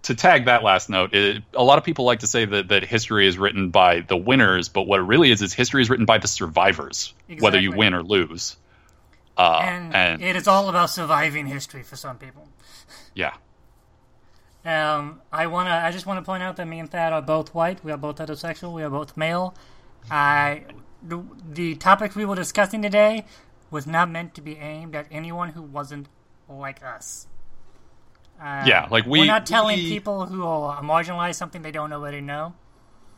to 0.02 0.14
tag 0.14 0.46
that 0.46 0.62
last 0.62 0.88
note, 0.88 1.14
it, 1.14 1.42
a 1.54 1.62
lot 1.62 1.78
of 1.78 1.84
people 1.84 2.04
like 2.04 2.20
to 2.20 2.26
say 2.26 2.44
that 2.44 2.68
that 2.68 2.84
history 2.84 3.26
is 3.28 3.38
written 3.38 3.70
by 3.70 4.00
the 4.00 4.16
winners, 4.16 4.68
but 4.68 4.82
what 4.82 4.98
it 4.98 5.04
really 5.04 5.30
is 5.30 5.42
is 5.42 5.52
history 5.52 5.82
is 5.82 5.90
written 5.90 6.06
by 6.06 6.18
the 6.18 6.28
survivors, 6.28 7.14
whether 7.38 7.60
you 7.60 7.72
win 7.72 7.94
or 7.94 8.02
lose. 8.02 8.56
Uh, 9.36 9.60
and, 9.62 9.94
and 9.94 10.22
it 10.22 10.36
is 10.36 10.48
all 10.48 10.68
about 10.68 10.90
surviving 10.90 11.46
history 11.46 11.82
for 11.82 11.96
some 11.96 12.18
people. 12.18 12.48
yeah, 13.14 13.34
Um, 14.64 15.20
I 15.32 15.46
wanna. 15.46 15.70
I 15.70 15.92
just 15.92 16.04
want 16.04 16.18
to 16.18 16.22
point 16.22 16.42
out 16.42 16.56
that 16.56 16.66
me 16.66 16.78
and 16.80 16.90
Thad 16.90 17.12
are 17.12 17.22
both 17.22 17.54
white. 17.54 17.82
We 17.84 17.92
are 17.92 17.96
both 17.96 18.16
heterosexual. 18.16 18.72
We 18.72 18.82
are 18.82 18.90
both 18.90 19.16
male. 19.16 19.54
I 20.10 20.64
the, 21.02 21.22
the 21.48 21.74
topic 21.76 22.14
we 22.14 22.24
were 22.24 22.34
discussing 22.36 22.82
today 22.82 23.24
was 23.70 23.86
not 23.86 24.10
meant 24.10 24.34
to 24.34 24.40
be 24.42 24.56
aimed 24.56 24.94
at 24.94 25.06
anyone 25.10 25.50
who 25.50 25.62
wasn't 25.62 26.08
like 26.48 26.82
us. 26.84 27.26
Uh, 28.40 28.64
Yeah, 28.66 28.88
like 28.90 29.04
we- 29.06 29.20
we're 29.20 29.26
not 29.26 29.46
telling 29.46 29.76
we- 29.78 29.88
people 29.88 30.26
who 30.26 30.44
are 30.46 30.82
marginalized 30.82 31.36
something 31.36 31.62
they 31.62 31.70
don't 31.72 31.92
already 31.92 32.20
know. 32.20 32.54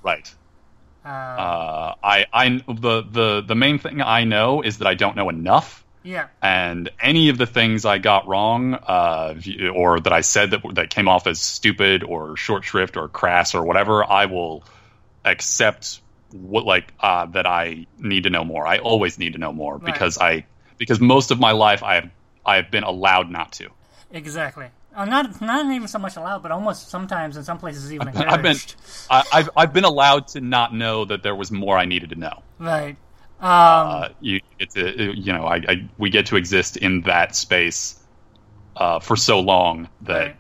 right. 0.03 0.33
Uh, 1.05 1.09
Uh, 1.09 1.95
I 2.05 2.27
I 2.33 2.49
the 2.69 3.03
the 3.03 3.43
the 3.45 3.55
main 3.57 3.79
thing 3.81 4.01
I 4.01 4.23
know 4.23 4.63
is 4.63 4.79
that 4.79 4.87
I 4.87 4.95
don't 4.95 5.17
know 5.17 5.29
enough. 5.31 5.85
yeah, 6.05 6.27
and 6.41 6.89
any 7.01 7.29
of 7.29 7.39
the 7.39 7.47
things 7.47 7.85
I 7.85 7.99
got 7.99 8.29
wrong, 8.29 8.75
uh, 8.75 9.35
or 9.75 9.99
that 9.99 10.13
I 10.13 10.21
said 10.21 10.53
that 10.53 10.63
that 10.75 10.91
came 10.91 11.09
off 11.09 11.27
as 11.27 11.41
stupid 11.41 12.05
or 12.05 12.37
short 12.37 12.65
shrift 12.65 12.97
or 12.97 13.09
crass 13.09 13.53
or 13.55 13.65
whatever, 13.65 14.05
I 14.09 14.27
will 14.27 14.63
accept 15.25 16.01
what 16.33 16.65
like 16.65 16.93
uh, 17.01 17.27
that 17.27 17.47
I 17.47 17.87
need 17.99 18.25
to 18.25 18.31
know 18.31 18.45
more. 18.45 18.67
I 18.67 18.79
always 18.79 19.19
need 19.19 19.33
to 19.35 19.39
know 19.39 19.53
more 19.53 19.79
Right. 19.79 19.85
because 19.85 20.19
I 20.19 20.47
because 20.79 21.01
most 21.01 21.31
of 21.31 21.39
my 21.41 21.53
life 21.53 21.83
I 21.83 21.95
have 21.97 22.11
I 22.45 22.57
have 22.57 22.71
been 22.71 22.85
allowed 22.85 23.31
not 23.31 23.53
to. 23.53 23.69
exactly. 24.11 24.69
Uh, 24.95 25.05
not 25.07 25.41
not 25.41 25.67
even 25.73 25.89
so 25.89 25.99
much 25.99 26.17
allowed, 26.17 26.43
but 26.43 26.53
almost 26.53 26.91
sometimes 26.91 27.37
in 27.37 27.45
some 27.45 27.59
places 27.59 27.93
even. 27.93 28.09
I've 28.29 28.43
been 28.43 28.57
I, 29.09 29.25
I've 29.33 29.51
I've 29.57 29.73
been 29.73 29.85
allowed 29.85 30.29
to 30.29 30.41
not 30.41 30.75
know 30.75 31.05
that 31.05 31.23
there 31.23 31.35
was 31.35 31.51
more 31.51 31.79
I 31.79 31.87
needed 31.87 32.11
to 32.11 32.17
know. 32.17 32.45
right. 32.59 32.97
Um, 33.41 33.49
uh, 33.49 34.09
you 34.21 34.41
it's 34.59 34.77
a, 34.77 35.15
you 35.17 35.33
know 35.33 35.45
I, 35.47 35.57
I 35.57 35.91
we 35.99 36.11
get 36.11 36.27
to 36.27 36.37
exist 36.37 36.77
in 36.77 37.03
that 37.03 37.35
space 37.35 37.97
uh, 38.77 39.01
for 39.01 39.17
so 39.17 39.41
long 39.41 39.91
that 40.03 40.19
Right. 40.19 40.37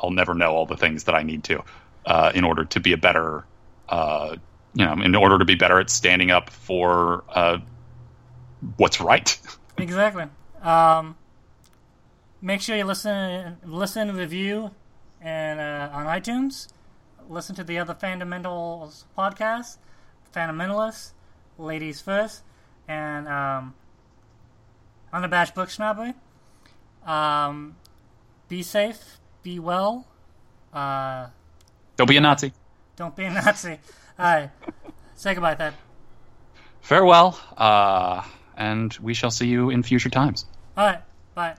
I'll 0.00 0.10
never 0.10 0.34
know 0.34 0.52
all 0.54 0.66
the 0.66 0.76
things 0.76 1.04
that 1.04 1.14
I 1.14 1.22
need 1.22 1.44
to 1.44 1.64
uh, 2.06 2.32
in 2.34 2.44
order 2.44 2.64
to 2.66 2.80
be 2.80 2.92
a 2.92 2.96
better 2.98 3.46
uh, 3.88 4.36
you 4.74 4.84
know 4.84 4.94
in 5.02 5.14
order 5.14 5.38
to 5.38 5.44
be 5.44 5.54
better 5.54 5.78
at 5.80 5.90
standing 5.90 6.30
up 6.30 6.50
for 6.50 7.24
uh, 7.30 7.58
what's 8.76 9.00
right. 9.00 9.38
Exactly. 9.80 10.24
Um, 10.60 11.16
make 12.42 12.60
sure 12.60 12.76
you 12.76 12.84
listen, 12.84 13.58
listen, 13.64 14.16
review, 14.16 14.72
and 15.20 15.60
uh, 15.60 15.90
on 15.92 16.06
iTunes. 16.06 16.66
Listen 17.28 17.54
to 17.54 17.62
the 17.62 17.78
other 17.78 17.94
Fundamentals 17.94 19.04
podcast, 19.16 19.76
Fundamentalists, 20.34 21.12
Ladies 21.58 22.00
First, 22.00 22.42
and 22.88 23.28
um, 23.28 23.74
Unabashed 25.12 25.54
Book 25.54 25.70
Snobbery. 25.70 26.14
Um, 27.06 27.76
be 28.48 28.64
safe, 28.64 29.20
be 29.44 29.60
well. 29.60 30.08
Uh, 30.72 31.28
Don't 31.96 32.08
be 32.08 32.16
a 32.16 32.20
Nazi. 32.20 32.52
don't 32.96 33.14
be 33.14 33.26
a 33.26 33.30
Nazi. 33.30 33.78
Right. 34.18 34.50
Say 35.14 35.34
goodbye, 35.34 35.54
Thad. 35.54 35.74
Farewell, 36.80 37.38
uh, 37.56 38.22
and 38.56 38.96
we 39.00 39.14
shall 39.14 39.30
see 39.30 39.46
you 39.46 39.70
in 39.70 39.82
future 39.82 40.10
times. 40.10 40.46
All 40.76 40.86
right. 40.86 41.02
Bye. 41.34 41.54